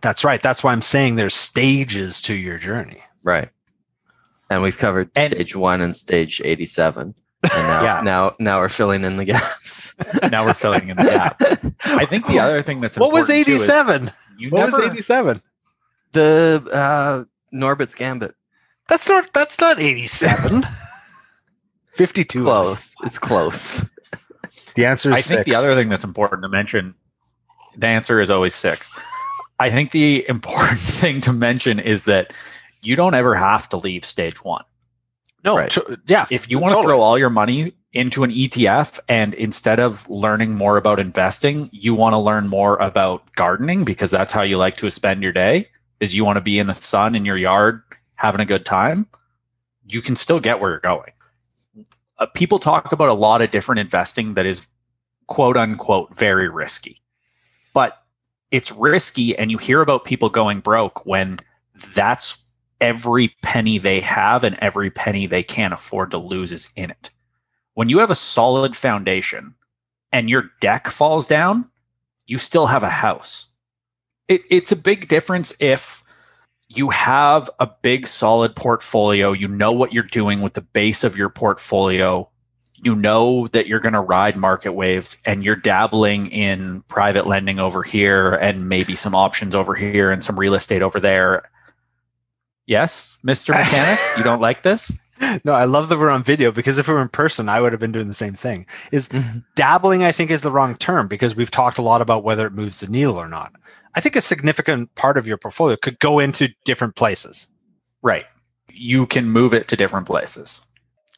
That's 0.00 0.24
right. 0.24 0.42
That's 0.42 0.64
why 0.64 0.72
I'm 0.72 0.80
saying 0.82 1.16
there's 1.16 1.34
stages 1.34 2.22
to 2.22 2.34
your 2.34 2.56
journey. 2.58 3.02
Right. 3.22 3.50
And 4.50 4.62
we've 4.62 4.76
covered 4.78 5.10
And- 5.14 5.32
stage 5.32 5.54
one 5.54 5.80
and 5.82 5.94
stage 5.94 6.40
87. 6.44 7.14
And 7.42 7.52
now, 7.52 7.82
Yeah. 7.84 8.00
now, 8.02 8.32
now 8.40 8.58
we're 8.60 8.68
filling 8.70 9.04
in 9.04 9.16
the 9.18 9.24
gaps. 9.26 9.94
Now 10.30 10.46
we're 10.46 10.54
filling 10.54 10.88
in 10.88 10.96
the 10.96 11.04
gap. 11.04 11.36
I 11.84 12.06
think 12.06 12.26
the 12.26 12.38
other 12.38 12.62
thing 12.62 12.80
that's 12.80 12.98
What 12.98 13.12
was 13.12 13.28
important, 13.28 13.46
too, 13.58 13.62
is 13.62 13.68
87? 13.68 14.10
You 14.42 14.50
What 14.50 14.70
never, 14.70 14.78
was 14.78 14.86
87? 14.92 15.42
the 16.12 16.68
uh, 16.72 17.24
Norbert's 17.52 17.94
Gambit. 17.94 18.34
That's 18.88 19.08
not 19.08 19.32
that's 19.32 19.60
not 19.60 19.78
87. 19.80 20.62
52. 21.94 22.42
Close. 22.42 22.94
It's 23.02 23.18
close. 23.18 23.92
The 24.74 24.86
answer 24.86 25.10
is 25.10 25.18
I 25.18 25.20
think 25.20 25.44
the 25.46 25.54
other 25.54 25.74
thing 25.74 25.88
that's 25.88 26.04
important 26.04 26.42
to 26.42 26.48
mention, 26.48 26.94
the 27.76 27.86
answer 27.86 28.20
is 28.20 28.30
always 28.30 28.54
six. 28.54 28.90
I 29.60 29.70
think 29.70 29.90
the 29.90 30.26
important 30.28 30.78
thing 31.00 31.20
to 31.22 31.32
mention 31.32 31.78
is 31.78 32.04
that 32.04 32.32
you 32.82 32.96
don't 32.96 33.14
ever 33.14 33.34
have 33.34 33.68
to 33.70 33.76
leave 33.76 34.04
stage 34.04 34.42
one. 34.44 34.64
no, 35.44 35.56
Right. 35.56 35.70
to- 35.72 35.98
yeah. 36.06 36.26
If 36.30 36.50
you 36.50 36.58
want 36.58 36.70
to 36.72 36.76
Totally. 36.76 36.92
throw 36.92 37.00
all 37.00 37.18
your 37.18 37.30
money 37.30 37.72
into 37.92 38.24
an 38.24 38.30
ETF 38.30 38.98
and 39.08 39.34
instead 39.34 39.78
of 39.78 40.08
learning 40.08 40.54
more 40.54 40.76
about 40.76 40.98
investing, 40.98 41.68
you 41.72 41.94
want 41.94 42.14
to 42.14 42.18
learn 42.18 42.48
more 42.48 42.76
about 42.76 43.30
gardening 43.34 43.84
because 43.84 44.10
that's 44.10 44.32
how 44.32 44.42
you 44.42 44.56
like 44.56 44.76
to 44.78 44.90
spend 44.90 45.22
your 45.22 45.32
day, 45.32 45.68
is 46.00 46.14
you 46.14 46.24
want 46.24 46.36
to 46.36 46.40
be 46.40 46.58
in 46.58 46.66
the 46.66 46.74
sun 46.74 47.14
in 47.14 47.24
your 47.24 47.36
yard 47.36 47.82
having 48.16 48.40
a 48.40 48.46
good 48.46 48.64
time, 48.64 49.06
you 49.86 50.00
can 50.00 50.16
still 50.16 50.40
get 50.40 50.60
where 50.60 50.70
you're 50.70 50.80
going. 50.80 51.12
uh, 52.18 52.26
people 52.26 52.58
talk 52.58 52.92
about 52.92 53.08
a 53.08 53.14
lot 53.14 53.42
of 53.42 53.50
different 53.50 53.80
investing 53.80 54.34
that 54.34 54.46
is 54.46 54.68
quote 55.26 55.56
unquote 55.56 56.14
very 56.16 56.48
risky. 56.48 57.02
But 57.74 58.02
it's 58.50 58.70
risky 58.72 59.36
and 59.36 59.50
you 59.50 59.58
hear 59.58 59.80
about 59.80 60.04
people 60.04 60.28
going 60.28 60.60
broke 60.60 61.04
when 61.04 61.40
that's 61.94 62.46
every 62.80 63.28
penny 63.42 63.78
they 63.78 64.00
have 64.00 64.44
and 64.44 64.56
every 64.60 64.90
penny 64.90 65.26
they 65.26 65.42
can't 65.42 65.74
afford 65.74 66.10
to 66.12 66.18
lose 66.18 66.52
is 66.52 66.70
in 66.76 66.90
it. 66.90 67.10
When 67.74 67.88
you 67.88 67.98
have 67.98 68.10
a 68.10 68.14
solid 68.14 68.76
foundation 68.76 69.54
and 70.12 70.28
your 70.28 70.50
deck 70.60 70.88
falls 70.88 71.26
down, 71.26 71.70
you 72.26 72.38
still 72.38 72.66
have 72.66 72.82
a 72.82 72.90
house. 72.90 73.48
It, 74.28 74.42
it's 74.50 74.72
a 74.72 74.76
big 74.76 75.08
difference 75.08 75.54
if 75.58 76.04
you 76.68 76.90
have 76.90 77.50
a 77.60 77.70
big 77.82 78.06
solid 78.06 78.56
portfolio, 78.56 79.32
you 79.32 79.48
know 79.48 79.72
what 79.72 79.92
you're 79.92 80.02
doing 80.02 80.40
with 80.40 80.54
the 80.54 80.60
base 80.60 81.04
of 81.04 81.16
your 81.16 81.28
portfolio, 81.28 82.28
you 82.82 82.94
know 82.94 83.46
that 83.48 83.66
you're 83.66 83.80
going 83.80 83.92
to 83.92 84.00
ride 84.00 84.36
market 84.36 84.72
waves 84.72 85.20
and 85.24 85.44
you're 85.44 85.56
dabbling 85.56 86.28
in 86.28 86.82
private 86.88 87.26
lending 87.26 87.58
over 87.58 87.82
here 87.82 88.34
and 88.34 88.68
maybe 88.68 88.96
some 88.96 89.14
options 89.14 89.54
over 89.54 89.74
here 89.74 90.10
and 90.10 90.24
some 90.24 90.38
real 90.38 90.54
estate 90.54 90.82
over 90.82 90.98
there. 90.98 91.48
Yes, 92.66 93.20
Mr. 93.24 93.50
Mechanic, 93.50 93.98
you 94.16 94.24
don't 94.24 94.40
like 94.40 94.62
this? 94.62 95.01
No, 95.44 95.52
I 95.52 95.64
love 95.64 95.88
that 95.88 95.98
we're 95.98 96.10
on 96.10 96.22
video 96.22 96.50
because 96.52 96.78
if 96.78 96.88
we 96.88 96.94
were 96.94 97.00
in 97.02 97.08
person, 97.08 97.48
I 97.48 97.60
would 97.60 97.72
have 97.72 97.80
been 97.80 97.92
doing 97.92 98.08
the 98.08 98.14
same 98.14 98.34
thing. 98.34 98.66
Is 98.90 99.08
Mm-hmm. 99.08 99.38
dabbling, 99.56 100.02
I 100.02 100.12
think, 100.12 100.30
is 100.30 100.42
the 100.42 100.50
wrong 100.50 100.74
term 100.76 101.06
because 101.08 101.36
we've 101.36 101.50
talked 101.50 101.78
a 101.78 101.82
lot 101.82 102.00
about 102.02 102.24
whether 102.24 102.46
it 102.46 102.52
moves 102.52 102.80
the 102.80 102.86
needle 102.88 103.16
or 103.16 103.28
not. 103.28 103.52
I 103.94 104.00
think 104.00 104.16
a 104.16 104.20
significant 104.20 104.94
part 104.94 105.16
of 105.16 105.26
your 105.26 105.36
portfolio 105.38 105.76
could 105.76 105.98
go 105.98 106.18
into 106.18 106.54
different 106.64 106.96
places. 106.96 107.46
Right. 108.02 108.24
You 108.72 109.06
can 109.06 109.30
move 109.30 109.54
it 109.54 109.68
to 109.68 109.76
different 109.76 110.06
places. 110.06 110.66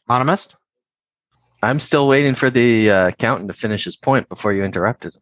Anonymous? 0.07 0.55
I'm 1.63 1.79
still 1.79 2.07
waiting 2.07 2.35
for 2.35 2.49
the 2.49 2.91
uh, 2.91 3.07
accountant 3.07 3.49
to 3.49 3.57
finish 3.57 3.85
his 3.85 3.95
point 3.97 4.29
before 4.29 4.53
you 4.53 4.63
interrupted 4.63 5.15
him. 5.15 5.21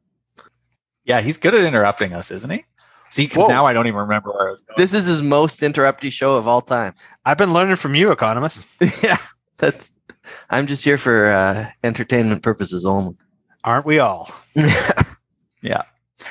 Yeah, 1.05 1.21
he's 1.21 1.37
good 1.37 1.53
at 1.53 1.63
interrupting 1.63 2.11
us, 2.13 2.31
isn't 2.31 2.49
he? 2.49 2.65
See, 3.13 3.27
because 3.27 3.47
now 3.47 3.65
I 3.65 3.73
don't 3.73 3.87
even 3.87 3.99
remember 3.99 4.31
where 4.31 4.47
I 4.47 4.49
was 4.49 4.61
going. 4.61 4.75
This 4.77 4.93
is 4.93 5.05
his 5.05 5.21
most 5.21 5.61
interrupty 5.61 6.11
show 6.11 6.35
of 6.35 6.47
all 6.47 6.61
time. 6.61 6.93
I've 7.25 7.37
been 7.37 7.53
learning 7.53 7.75
from 7.75 7.95
you, 7.95 8.11
economist. 8.11 8.65
yeah, 9.03 9.17
that's. 9.57 9.91
I'm 10.49 10.67
just 10.67 10.83
here 10.83 10.97
for 10.97 11.27
uh, 11.27 11.67
entertainment 11.83 12.43
purposes 12.43 12.85
only. 12.85 13.15
Aren't 13.63 13.85
we 13.85 13.99
all? 13.99 14.29
Yeah. 15.63 15.83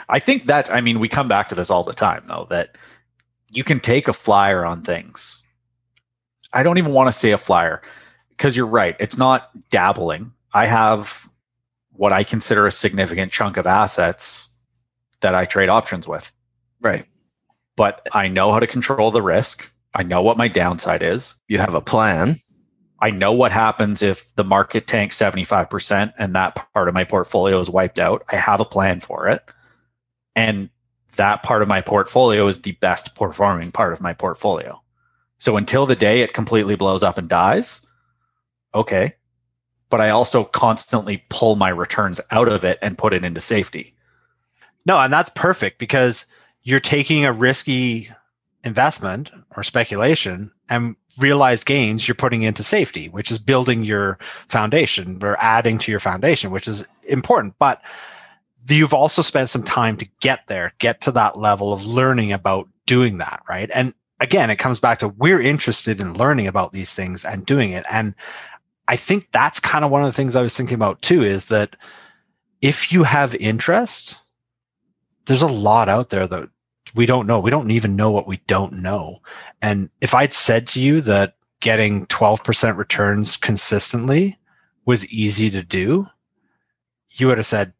I 0.08 0.20
think 0.20 0.44
that's, 0.44 0.70
I 0.70 0.80
mean, 0.80 1.00
we 1.00 1.08
come 1.08 1.26
back 1.26 1.48
to 1.48 1.54
this 1.56 1.70
all 1.70 1.82
the 1.82 1.92
time, 1.92 2.22
though, 2.26 2.46
that 2.50 2.76
you 3.50 3.64
can 3.64 3.80
take 3.80 4.06
a 4.06 4.12
flyer 4.12 4.64
on 4.64 4.82
things. 4.82 5.44
I 6.52 6.62
don't 6.62 6.78
even 6.78 6.92
want 6.92 7.08
to 7.08 7.12
say 7.12 7.32
a 7.32 7.38
flyer 7.38 7.82
because 8.28 8.56
you're 8.56 8.66
right. 8.66 8.94
It's 9.00 9.16
not 9.16 9.50
dabbling. 9.70 10.32
I 10.52 10.66
have 10.66 11.26
what 11.92 12.12
I 12.12 12.24
consider 12.24 12.66
a 12.66 12.72
significant 12.72 13.32
chunk 13.32 13.56
of 13.56 13.66
assets 13.66 14.54
that 15.20 15.34
I 15.34 15.46
trade 15.46 15.68
options 15.70 16.06
with, 16.06 16.30
right. 16.82 17.04
but 17.76 18.06
I 18.12 18.28
know 18.28 18.52
how 18.52 18.60
to 18.60 18.66
control 18.66 19.10
the 19.10 19.22
risk. 19.22 19.72
I 19.94 20.02
know 20.02 20.22
what 20.22 20.36
my 20.36 20.48
downside 20.48 21.02
is. 21.02 21.40
You 21.48 21.58
have 21.58 21.74
a 21.74 21.80
plan. 21.80 22.36
I 23.00 23.10
know 23.10 23.32
what 23.32 23.50
happens 23.50 24.00
if 24.00 24.34
the 24.36 24.44
market 24.44 24.86
tanks 24.86 25.18
75% 25.18 26.12
and 26.18 26.34
that 26.34 26.54
part 26.72 26.88
of 26.88 26.94
my 26.94 27.04
portfolio 27.04 27.58
is 27.58 27.68
wiped 27.68 27.98
out. 27.98 28.22
I 28.28 28.36
have 28.36 28.60
a 28.60 28.64
plan 28.64 29.00
for 29.00 29.28
it. 29.28 29.42
And 30.36 30.70
that 31.16 31.42
part 31.42 31.62
of 31.62 31.68
my 31.68 31.80
portfolio 31.80 32.46
is 32.46 32.62
the 32.62 32.72
best 32.72 33.16
performing 33.16 33.72
part 33.72 33.92
of 33.92 34.00
my 34.00 34.14
portfolio. 34.14 34.80
So 35.38 35.56
until 35.56 35.84
the 35.84 35.96
day 35.96 36.20
it 36.20 36.32
completely 36.32 36.76
blows 36.76 37.02
up 37.02 37.18
and 37.18 37.28
dies, 37.28 37.86
okay. 38.72 39.14
But 39.90 40.00
I 40.00 40.10
also 40.10 40.44
constantly 40.44 41.24
pull 41.28 41.56
my 41.56 41.68
returns 41.70 42.20
out 42.30 42.48
of 42.48 42.64
it 42.64 42.78
and 42.80 42.96
put 42.96 43.12
it 43.12 43.24
into 43.24 43.40
safety. 43.40 43.94
No, 44.86 44.98
and 45.00 45.12
that's 45.12 45.30
perfect 45.34 45.78
because 45.78 46.26
you're 46.62 46.80
taking 46.80 47.24
a 47.24 47.32
risky 47.32 48.08
investment 48.64 49.30
or 49.56 49.62
speculation 49.62 50.52
and 50.68 50.96
realized 51.18 51.66
gains 51.66 52.06
you're 52.06 52.14
putting 52.14 52.42
into 52.42 52.62
safety, 52.62 53.08
which 53.08 53.30
is 53.30 53.38
building 53.38 53.84
your 53.84 54.18
foundation 54.20 55.18
or 55.22 55.36
adding 55.40 55.78
to 55.78 55.90
your 55.90 56.00
foundation, 56.00 56.50
which 56.50 56.68
is 56.68 56.86
important. 57.08 57.54
But 57.58 57.82
you've 58.68 58.94
also 58.94 59.22
spent 59.22 59.50
some 59.50 59.62
time 59.62 59.96
to 59.98 60.08
get 60.20 60.46
there, 60.46 60.72
get 60.78 61.00
to 61.02 61.10
that 61.12 61.38
level 61.38 61.72
of 61.72 61.84
learning 61.84 62.32
about 62.32 62.68
doing 62.86 63.18
that, 63.18 63.42
right? 63.48 63.70
And 63.74 63.94
again, 64.20 64.50
it 64.50 64.56
comes 64.56 64.80
back 64.80 65.00
to 65.00 65.08
we're 65.08 65.40
interested 65.40 66.00
in 66.00 66.14
learning 66.14 66.46
about 66.46 66.72
these 66.72 66.94
things 66.94 67.24
and 67.24 67.44
doing 67.44 67.72
it. 67.72 67.84
And 67.90 68.14
I 68.88 68.96
think 68.96 69.28
that's 69.32 69.60
kind 69.60 69.84
of 69.84 69.90
one 69.90 70.02
of 70.02 70.08
the 70.08 70.16
things 70.16 70.36
I 70.36 70.42
was 70.42 70.56
thinking 70.56 70.74
about 70.74 71.02
too 71.02 71.22
is 71.22 71.46
that 71.46 71.76
if 72.60 72.92
you 72.92 73.02
have 73.02 73.34
interest, 73.34 74.18
there's 75.26 75.42
a 75.42 75.48
lot 75.48 75.88
out 75.88 76.10
there 76.10 76.26
that 76.26 76.48
we 76.94 77.06
don't 77.06 77.26
know. 77.26 77.40
We 77.40 77.50
don't 77.50 77.70
even 77.70 77.96
know 77.96 78.10
what 78.10 78.26
we 78.26 78.38
don't 78.46 78.74
know. 78.74 79.20
And 79.60 79.90
if 80.00 80.14
I'd 80.14 80.32
said 80.32 80.66
to 80.68 80.80
you 80.80 81.00
that 81.02 81.36
getting 81.60 82.06
12% 82.06 82.76
returns 82.76 83.36
consistently 83.36 84.38
was 84.84 85.10
easy 85.12 85.48
to 85.50 85.62
do, 85.62 86.06
you 87.10 87.26
would 87.28 87.38
have 87.38 87.46
said 87.46 87.72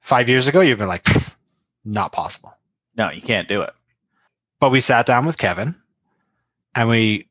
five 0.00 0.28
years 0.28 0.46
ago, 0.46 0.60
you've 0.60 0.78
been 0.78 0.88
like, 0.88 1.04
not 1.84 2.12
possible. 2.12 2.54
No, 2.96 3.10
you 3.10 3.22
can't 3.22 3.48
do 3.48 3.62
it. 3.62 3.72
But 4.58 4.70
we 4.70 4.80
sat 4.80 5.06
down 5.06 5.26
with 5.26 5.38
Kevin 5.38 5.74
and 6.74 6.88
we 6.88 7.28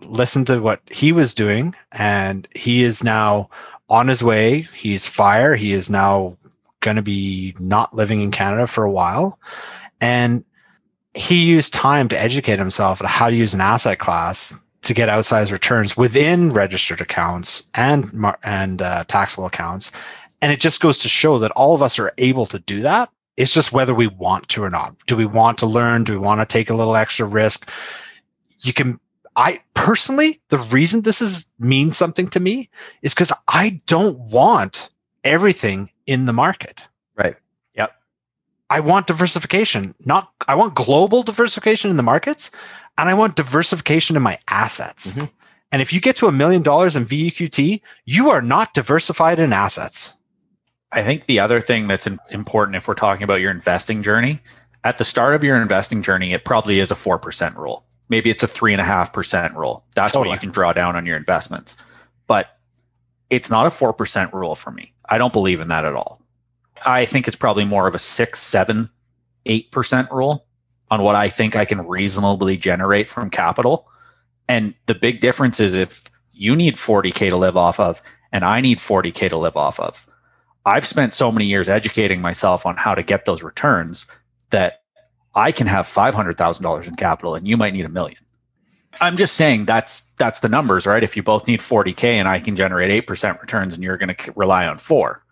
listened 0.00 0.46
to 0.48 0.60
what 0.60 0.80
he 0.90 1.12
was 1.12 1.34
doing. 1.34 1.74
And 1.92 2.48
he 2.54 2.82
is 2.82 3.04
now 3.04 3.50
on 3.88 4.08
his 4.08 4.22
way. 4.22 4.66
He's 4.74 5.06
fire. 5.06 5.54
He 5.54 5.72
is 5.72 5.90
now 5.90 6.36
going 6.80 6.96
to 6.96 7.02
be 7.02 7.54
not 7.58 7.94
living 7.94 8.20
in 8.20 8.30
Canada 8.30 8.66
for 8.66 8.84
a 8.84 8.90
while. 8.90 9.38
And 10.04 10.44
he 11.14 11.46
used 11.46 11.72
time 11.72 12.08
to 12.08 12.20
educate 12.20 12.58
himself 12.58 13.00
on 13.00 13.08
how 13.08 13.30
to 13.30 13.34
use 13.34 13.54
an 13.54 13.62
asset 13.62 13.98
class 13.98 14.54
to 14.82 14.92
get 14.92 15.08
outsized 15.08 15.50
returns 15.50 15.96
within 15.96 16.52
registered 16.52 17.00
accounts 17.00 17.70
and 17.74 18.04
and 18.42 18.82
uh, 18.82 19.04
taxable 19.08 19.46
accounts. 19.46 19.92
And 20.42 20.52
it 20.52 20.60
just 20.60 20.82
goes 20.82 20.98
to 20.98 21.08
show 21.08 21.38
that 21.38 21.52
all 21.52 21.74
of 21.74 21.80
us 21.80 21.98
are 21.98 22.12
able 22.18 22.44
to 22.46 22.58
do 22.58 22.82
that. 22.82 23.08
It's 23.38 23.54
just 23.54 23.72
whether 23.72 23.94
we 23.94 24.08
want 24.08 24.50
to 24.50 24.62
or 24.62 24.68
not. 24.68 24.94
Do 25.06 25.16
we 25.16 25.24
want 25.24 25.56
to 25.60 25.66
learn? 25.66 26.04
Do 26.04 26.12
we 26.12 26.18
want 26.18 26.42
to 26.42 26.46
take 26.46 26.68
a 26.68 26.74
little 26.74 26.96
extra 26.96 27.24
risk? 27.26 27.70
You 28.60 28.74
can. 28.74 29.00
I 29.36 29.60
personally, 29.72 30.38
the 30.50 30.58
reason 30.58 31.00
this 31.00 31.22
is 31.22 31.50
means 31.58 31.96
something 31.96 32.26
to 32.28 32.40
me 32.40 32.68
is 33.00 33.14
because 33.14 33.32
I 33.48 33.80
don't 33.86 34.18
want 34.18 34.90
everything 35.24 35.90
in 36.06 36.26
the 36.26 36.34
market. 36.34 36.82
I 38.70 38.80
want 38.80 39.06
diversification, 39.06 39.94
not 40.04 40.30
I 40.48 40.54
want 40.54 40.74
global 40.74 41.22
diversification 41.22 41.90
in 41.90 41.96
the 41.96 42.02
markets 42.02 42.50
and 42.98 43.08
I 43.08 43.14
want 43.14 43.36
diversification 43.36 44.16
in 44.16 44.22
my 44.22 44.38
assets. 44.48 45.14
Mhm. 45.14 45.30
And 45.72 45.82
if 45.82 45.92
you 45.92 46.00
get 46.00 46.16
to 46.16 46.28
a 46.28 46.32
million 46.32 46.62
dollars 46.62 46.96
in 46.96 47.04
VEQT, 47.04 47.82
you 48.04 48.30
are 48.30 48.40
not 48.40 48.74
diversified 48.74 49.38
in 49.38 49.52
assets. 49.52 50.14
I 50.92 51.02
think 51.02 51.26
the 51.26 51.40
other 51.40 51.60
thing 51.60 51.88
that's 51.88 52.06
important 52.30 52.76
if 52.76 52.86
we're 52.86 52.94
talking 52.94 53.24
about 53.24 53.40
your 53.40 53.50
investing 53.50 54.02
journey, 54.02 54.40
at 54.84 54.98
the 54.98 55.04
start 55.04 55.34
of 55.34 55.42
your 55.42 55.60
investing 55.60 56.02
journey, 56.02 56.32
it 56.32 56.44
probably 56.44 56.78
is 56.78 56.90
a 56.90 56.94
4% 56.94 57.56
rule. 57.56 57.84
Maybe 58.08 58.30
it's 58.30 58.42
a 58.42 58.46
3.5% 58.46 59.56
rule. 59.56 59.84
That's 59.96 60.12
Totally. 60.12 60.28
what 60.28 60.34
you 60.34 60.40
can 60.40 60.50
draw 60.50 60.72
down 60.72 60.94
on 60.94 61.06
your 61.06 61.16
investments. 61.16 61.76
But 62.28 62.56
it's 63.30 63.50
not 63.50 63.66
a 63.66 63.70
4% 63.70 64.32
rule 64.32 64.54
for 64.54 64.70
me. 64.70 64.92
I 65.08 65.18
don't 65.18 65.32
believe 65.32 65.60
in 65.60 65.68
that 65.68 65.84
at 65.84 65.94
all. 65.94 66.20
I 66.84 67.04
think 67.04 67.26
it's 67.26 67.36
probably 67.36 67.64
more 67.64 67.86
of 67.86 67.94
a 67.94 67.98
6, 67.98 68.38
7, 68.40 68.90
8% 69.46 70.10
rule 70.10 70.46
on 70.90 71.02
what 71.02 71.14
I 71.14 71.28
think 71.28 71.56
I 71.56 71.64
can 71.64 71.86
reasonably 71.86 72.56
generate 72.56 73.10
from 73.10 73.30
capital. 73.30 73.88
And 74.48 74.74
the 74.86 74.94
big 74.94 75.20
difference 75.20 75.60
is 75.60 75.74
if 75.74 76.04
you 76.32 76.54
need 76.54 76.74
40K 76.74 77.30
to 77.30 77.36
live 77.36 77.56
off 77.56 77.80
of 77.80 78.02
and 78.32 78.44
I 78.44 78.60
need 78.60 78.78
40K 78.78 79.30
to 79.30 79.36
live 79.36 79.56
off 79.56 79.78
of. 79.80 80.06
I've 80.66 80.86
spent 80.86 81.14
so 81.14 81.30
many 81.30 81.46
years 81.46 81.68
educating 81.68 82.20
myself 82.20 82.66
on 82.66 82.76
how 82.76 82.94
to 82.94 83.02
get 83.02 83.24
those 83.24 83.42
returns 83.42 84.10
that 84.50 84.82
I 85.34 85.52
can 85.52 85.66
have 85.66 85.86
$500,000 85.86 86.88
in 86.88 86.96
capital 86.96 87.34
and 87.34 87.46
you 87.46 87.56
might 87.56 87.74
need 87.74 87.84
a 87.84 87.90
million. 87.90 88.18
I'm 89.00 89.16
just 89.16 89.34
saying 89.34 89.64
that's 89.64 90.12
that's 90.12 90.40
the 90.40 90.48
numbers, 90.48 90.86
right? 90.86 91.02
If 91.02 91.16
you 91.16 91.22
both 91.22 91.48
need 91.48 91.60
40k 91.60 92.04
and 92.04 92.28
I 92.28 92.38
can 92.38 92.54
generate 92.54 93.06
8% 93.06 93.40
returns 93.40 93.74
and 93.74 93.82
you're 93.82 93.96
going 93.96 94.14
to 94.14 94.32
rely 94.36 94.66
on 94.66 94.78
4. 94.78 95.23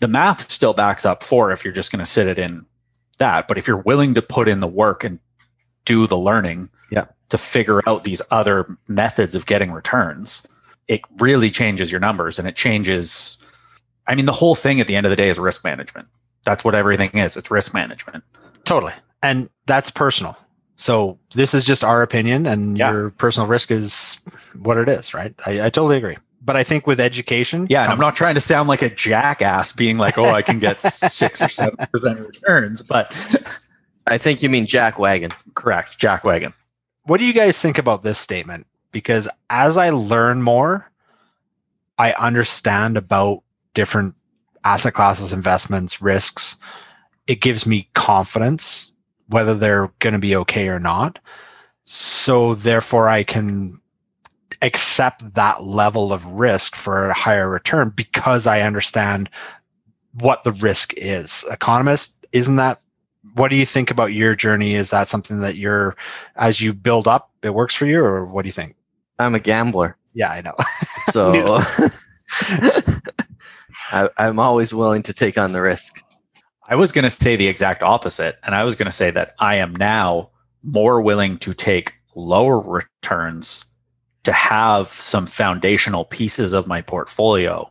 The 0.00 0.08
math 0.08 0.50
still 0.50 0.72
backs 0.74 1.04
up 1.06 1.22
4 1.22 1.52
if 1.52 1.64
you're 1.64 1.72
just 1.74 1.90
going 1.92 2.00
to 2.04 2.06
sit 2.10 2.26
it 2.26 2.38
in 2.38 2.66
that, 3.18 3.48
but 3.48 3.56
if 3.58 3.66
you're 3.66 3.78
willing 3.78 4.14
to 4.14 4.22
put 4.22 4.48
in 4.48 4.60
the 4.60 4.66
work 4.66 5.04
and 5.04 5.18
do 5.84 6.06
the 6.06 6.18
learning 6.18 6.68
Yeah. 6.90 7.06
to 7.30 7.38
figure 7.38 7.80
out 7.88 8.04
these 8.04 8.20
other 8.30 8.66
methods 8.88 9.34
of 9.34 9.46
getting 9.46 9.72
returns, 9.72 10.46
it 10.88 11.00
really 11.18 11.50
changes 11.50 11.90
your 11.90 12.00
numbers 12.00 12.38
and 12.38 12.46
it 12.46 12.56
changes 12.56 13.38
I 14.08 14.14
mean 14.14 14.26
the 14.26 14.32
whole 14.32 14.54
thing 14.54 14.80
at 14.80 14.86
the 14.86 14.94
end 14.94 15.04
of 15.06 15.10
the 15.10 15.16
day 15.16 15.28
is 15.30 15.38
risk 15.38 15.64
management. 15.64 16.06
That's 16.44 16.64
what 16.64 16.76
everything 16.76 17.10
is. 17.14 17.36
It's 17.36 17.50
risk 17.50 17.74
management. 17.74 18.22
Totally. 18.64 18.92
And 19.22 19.48
that's 19.66 19.90
personal. 19.90 20.36
So 20.76 21.18
this 21.34 21.54
is 21.54 21.64
just 21.64 21.82
our 21.82 22.02
opinion 22.02 22.46
and 22.46 22.76
Yeah. 22.78 22.92
your 22.92 23.10
personal 23.10 23.48
risk 23.48 23.70
is 23.72 24.20
what 24.62 24.76
it 24.76 24.88
is, 24.88 25.12
right? 25.14 25.34
I, 25.44 25.52
I 25.62 25.70
totally 25.70 25.96
agree. 25.96 26.16
But 26.46 26.56
I 26.56 26.62
think 26.64 26.86
with 26.86 27.00
education, 27.00 27.66
Yeah, 27.68 27.82
and 27.82 27.92
I'm 27.92 27.98
not 27.98 28.16
trying 28.16 28.36
to 28.36 28.40
sound 28.40 28.68
like 28.68 28.80
a 28.80 28.88
jackass 28.88 29.72
being 29.72 29.98
like, 29.98 30.16
oh, 30.16 30.30
I 30.30 30.40
can 30.42 30.58
get 30.60 30.80
six 30.82 31.42
or 31.42 31.48
seven 31.48 31.76
percent 31.92 32.20
returns, 32.20 32.82
but 32.82 33.12
I 34.06 34.16
think 34.16 34.42
you 34.42 34.48
mean 34.48 34.66
Jack 34.66 34.98
Wagon. 34.98 35.32
correct, 35.54 35.98
Jack 35.98 36.24
Wagon. 36.24 36.54
what 37.04 37.18
do 37.18 37.26
you 37.26 37.32
guys 37.34 37.60
think 37.60 37.76
about 37.76 38.02
this 38.04 38.18
statement? 38.18 38.66
Because 38.92 39.28
as 39.50 39.76
I 39.76 39.90
learn 39.90 40.40
more, 40.40 40.90
I 41.98 42.12
understand 42.12 42.96
about 42.96 43.42
different 43.74 44.14
asset 44.64 44.94
classes, 44.94 45.32
investments, 45.32 46.00
risks. 46.00 46.56
It 47.26 47.40
gives 47.40 47.66
me 47.66 47.88
confidence 47.94 48.92
whether 49.28 49.54
they're 49.54 49.90
going 49.98 50.12
to 50.12 50.20
be 50.20 50.36
okay 50.36 50.68
or 50.68 50.78
not. 50.78 51.18
So 51.84 52.54
therefore, 52.54 53.08
I 53.08 53.22
can 53.24 53.80
accept 54.62 55.34
that 55.34 55.64
level 55.64 56.12
of 56.12 56.26
risk 56.26 56.76
for 56.76 57.08
a 57.08 57.14
higher 57.14 57.48
return 57.48 57.90
because 57.90 58.46
I 58.46 58.60
understand 58.62 59.30
what 60.14 60.44
the 60.44 60.52
risk 60.52 60.92
is. 60.96 61.44
Economist, 61.50 62.26
isn't 62.32 62.56
that? 62.56 62.80
What 63.34 63.48
do 63.48 63.56
you 63.56 63.66
think 63.66 63.90
about 63.90 64.12
your 64.12 64.34
journey? 64.34 64.74
Is 64.74 64.90
that 64.90 65.08
something 65.08 65.40
that 65.40 65.56
you're, 65.56 65.96
as 66.36 66.60
you 66.60 66.72
build 66.72 67.06
up, 67.06 67.30
it 67.42 67.54
works 67.54 67.74
for 67.74 67.86
you, 67.86 68.02
or 68.02 68.24
what 68.24 68.42
do 68.42 68.48
you 68.48 68.52
think? 68.52 68.76
I'm 69.18 69.34
a 69.34 69.40
gambler. 69.40 69.96
Yeah, 70.14 70.30
I 70.30 70.40
know. 70.40 70.54
So 71.12 71.60
I, 73.92 74.08
I'm 74.18 74.40
always 74.40 74.74
willing 74.74 75.04
to 75.04 75.12
take 75.14 75.38
on 75.38 75.52
the 75.52 75.62
risk. 75.62 76.02
I 76.68 76.74
was 76.74 76.90
going 76.90 77.04
to 77.04 77.10
say 77.10 77.36
the 77.36 77.46
exact 77.46 77.82
opposite. 77.82 78.36
And 78.42 78.54
I 78.54 78.64
was 78.64 78.74
going 78.74 78.86
to 78.86 78.92
say 78.92 79.12
that 79.12 79.34
I 79.38 79.56
am 79.56 79.72
now 79.74 80.30
more 80.64 81.00
willing 81.00 81.38
to 81.38 81.54
take 81.54 81.94
lower 82.16 82.58
returns 82.58 83.65
to 84.26 84.32
have 84.32 84.88
some 84.88 85.24
foundational 85.24 86.04
pieces 86.04 86.52
of 86.52 86.66
my 86.66 86.82
portfolio 86.82 87.70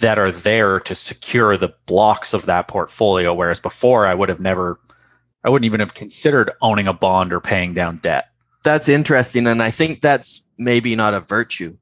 that 0.00 0.18
are 0.18 0.32
there 0.32 0.80
to 0.80 0.92
secure 0.92 1.56
the 1.56 1.72
blocks 1.86 2.34
of 2.34 2.46
that 2.46 2.66
portfolio. 2.66 3.32
Whereas 3.32 3.60
before, 3.60 4.04
I 4.04 4.12
would 4.12 4.28
have 4.28 4.40
never, 4.40 4.80
I 5.44 5.50
wouldn't 5.50 5.66
even 5.66 5.78
have 5.78 5.94
considered 5.94 6.50
owning 6.62 6.88
a 6.88 6.92
bond 6.92 7.32
or 7.32 7.38
paying 7.38 7.74
down 7.74 7.98
debt. 7.98 8.24
That's 8.64 8.88
interesting. 8.88 9.46
And 9.46 9.62
I 9.62 9.70
think 9.70 10.00
that's 10.00 10.44
maybe 10.58 10.96
not 10.96 11.14
a 11.14 11.20
virtue 11.20 11.76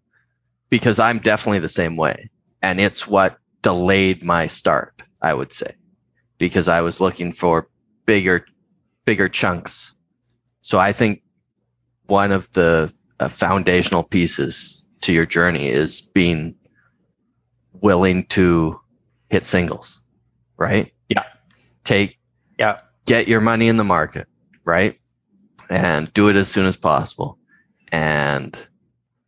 because 0.69 1.01
I'm 1.01 1.19
definitely 1.19 1.61
the 1.61 1.69
same 1.71 1.97
way. 1.97 2.29
And 2.61 2.79
it's 2.81 3.09
what 3.09 3.39
delayed 3.63 4.23
my 4.23 4.47
start, 4.47 5.03
I 5.23 5.33
would 5.33 5.55
say, 5.55 5.75
because 6.37 6.69
I 6.69 6.83
was 6.83 7.01
looking 7.01 7.33
for 7.33 7.71
bigger, 8.05 8.45
bigger 9.07 9.31
chunks. 9.31 9.97
So 10.61 10.79
I 10.79 10.93
think 10.93 11.23
one 12.09 12.31
of 12.31 12.53
the 12.53 12.93
uh, 13.21 13.29
foundational 13.29 14.03
pieces 14.03 14.87
to 15.03 15.13
your 15.13 15.27
journey 15.27 15.69
is 15.69 16.01
being 16.01 16.57
willing 17.81 18.25
to 18.27 18.81
hit 19.31 19.45
singles, 19.47 20.03
right? 20.57 20.93
Yeah. 21.09 21.25
Take, 21.85 22.19
Yeah. 22.59 22.81
get 23.07 23.29
your 23.29 23.41
money 23.41 23.69
in 23.69 23.77
the 23.77 23.85
market, 23.85 24.27
right? 24.65 24.99
And 25.69 26.13
do 26.15 26.29
it 26.29 26.37
as 26.37 26.49
soon 26.49 26.67
as 26.67 26.77
possible. 26.77 27.39
And 27.93 28.59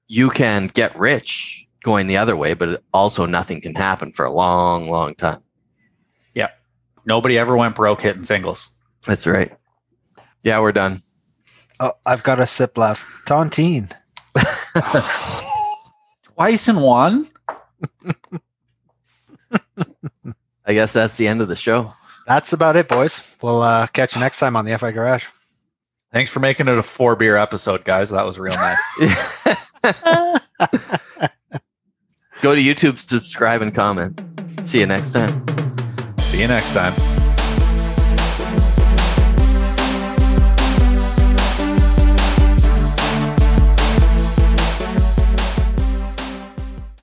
you 0.08 0.30
can 0.30 0.66
get 0.66 0.98
rich 0.98 1.66
going 1.84 2.06
the 2.06 2.16
other 2.16 2.36
way, 2.36 2.54
but 2.54 2.82
also 2.92 3.26
nothing 3.26 3.60
can 3.60 3.74
happen 3.74 4.12
for 4.12 4.24
a 4.24 4.30
long, 4.30 4.88
long 4.90 5.14
time. 5.14 5.40
Yeah. 6.34 6.48
Nobody 7.06 7.38
ever 7.38 7.56
went 7.56 7.74
broke 7.74 8.02
hitting 8.02 8.24
singles. 8.24 8.76
That's 9.06 9.26
right. 9.26 9.52
Yeah, 10.42 10.60
we're 10.60 10.72
done. 10.72 10.98
Oh, 11.82 11.92
I've 12.06 12.22
got 12.22 12.40
a 12.40 12.46
sip 12.46 12.78
left. 12.78 13.04
Tontine. 13.26 13.92
Twice 16.22 16.68
in 16.68 16.76
one? 16.76 17.26
I 20.64 20.74
guess 20.74 20.92
that's 20.92 21.16
the 21.18 21.26
end 21.28 21.42
of 21.42 21.48
the 21.48 21.56
show. 21.56 21.92
That's 22.26 22.52
about 22.52 22.76
it, 22.76 22.88
boys. 22.88 23.36
We'll 23.42 23.62
uh, 23.62 23.88
catch 23.88 24.14
you 24.14 24.20
next 24.20 24.38
time 24.38 24.56
on 24.56 24.64
the 24.64 24.78
FI 24.78 24.92
Garage. 24.92 25.26
Thanks 26.12 26.30
for 26.30 26.40
making 26.40 26.68
it 26.68 26.78
a 26.78 26.82
four 26.82 27.16
beer 27.16 27.36
episode, 27.36 27.84
guys. 27.84 28.10
That 28.10 28.24
was 28.24 28.38
real 28.38 28.54
nice. 28.54 28.78
Go 32.42 32.54
to 32.54 32.60
YouTube, 32.60 32.98
subscribe, 32.98 33.62
and 33.62 33.74
comment. 33.74 34.22
See 34.64 34.80
you 34.80 34.86
next 34.86 35.12
time. 35.12 35.46
See 36.18 36.42
you 36.42 36.48
next 36.48 36.74
time. 36.74 37.21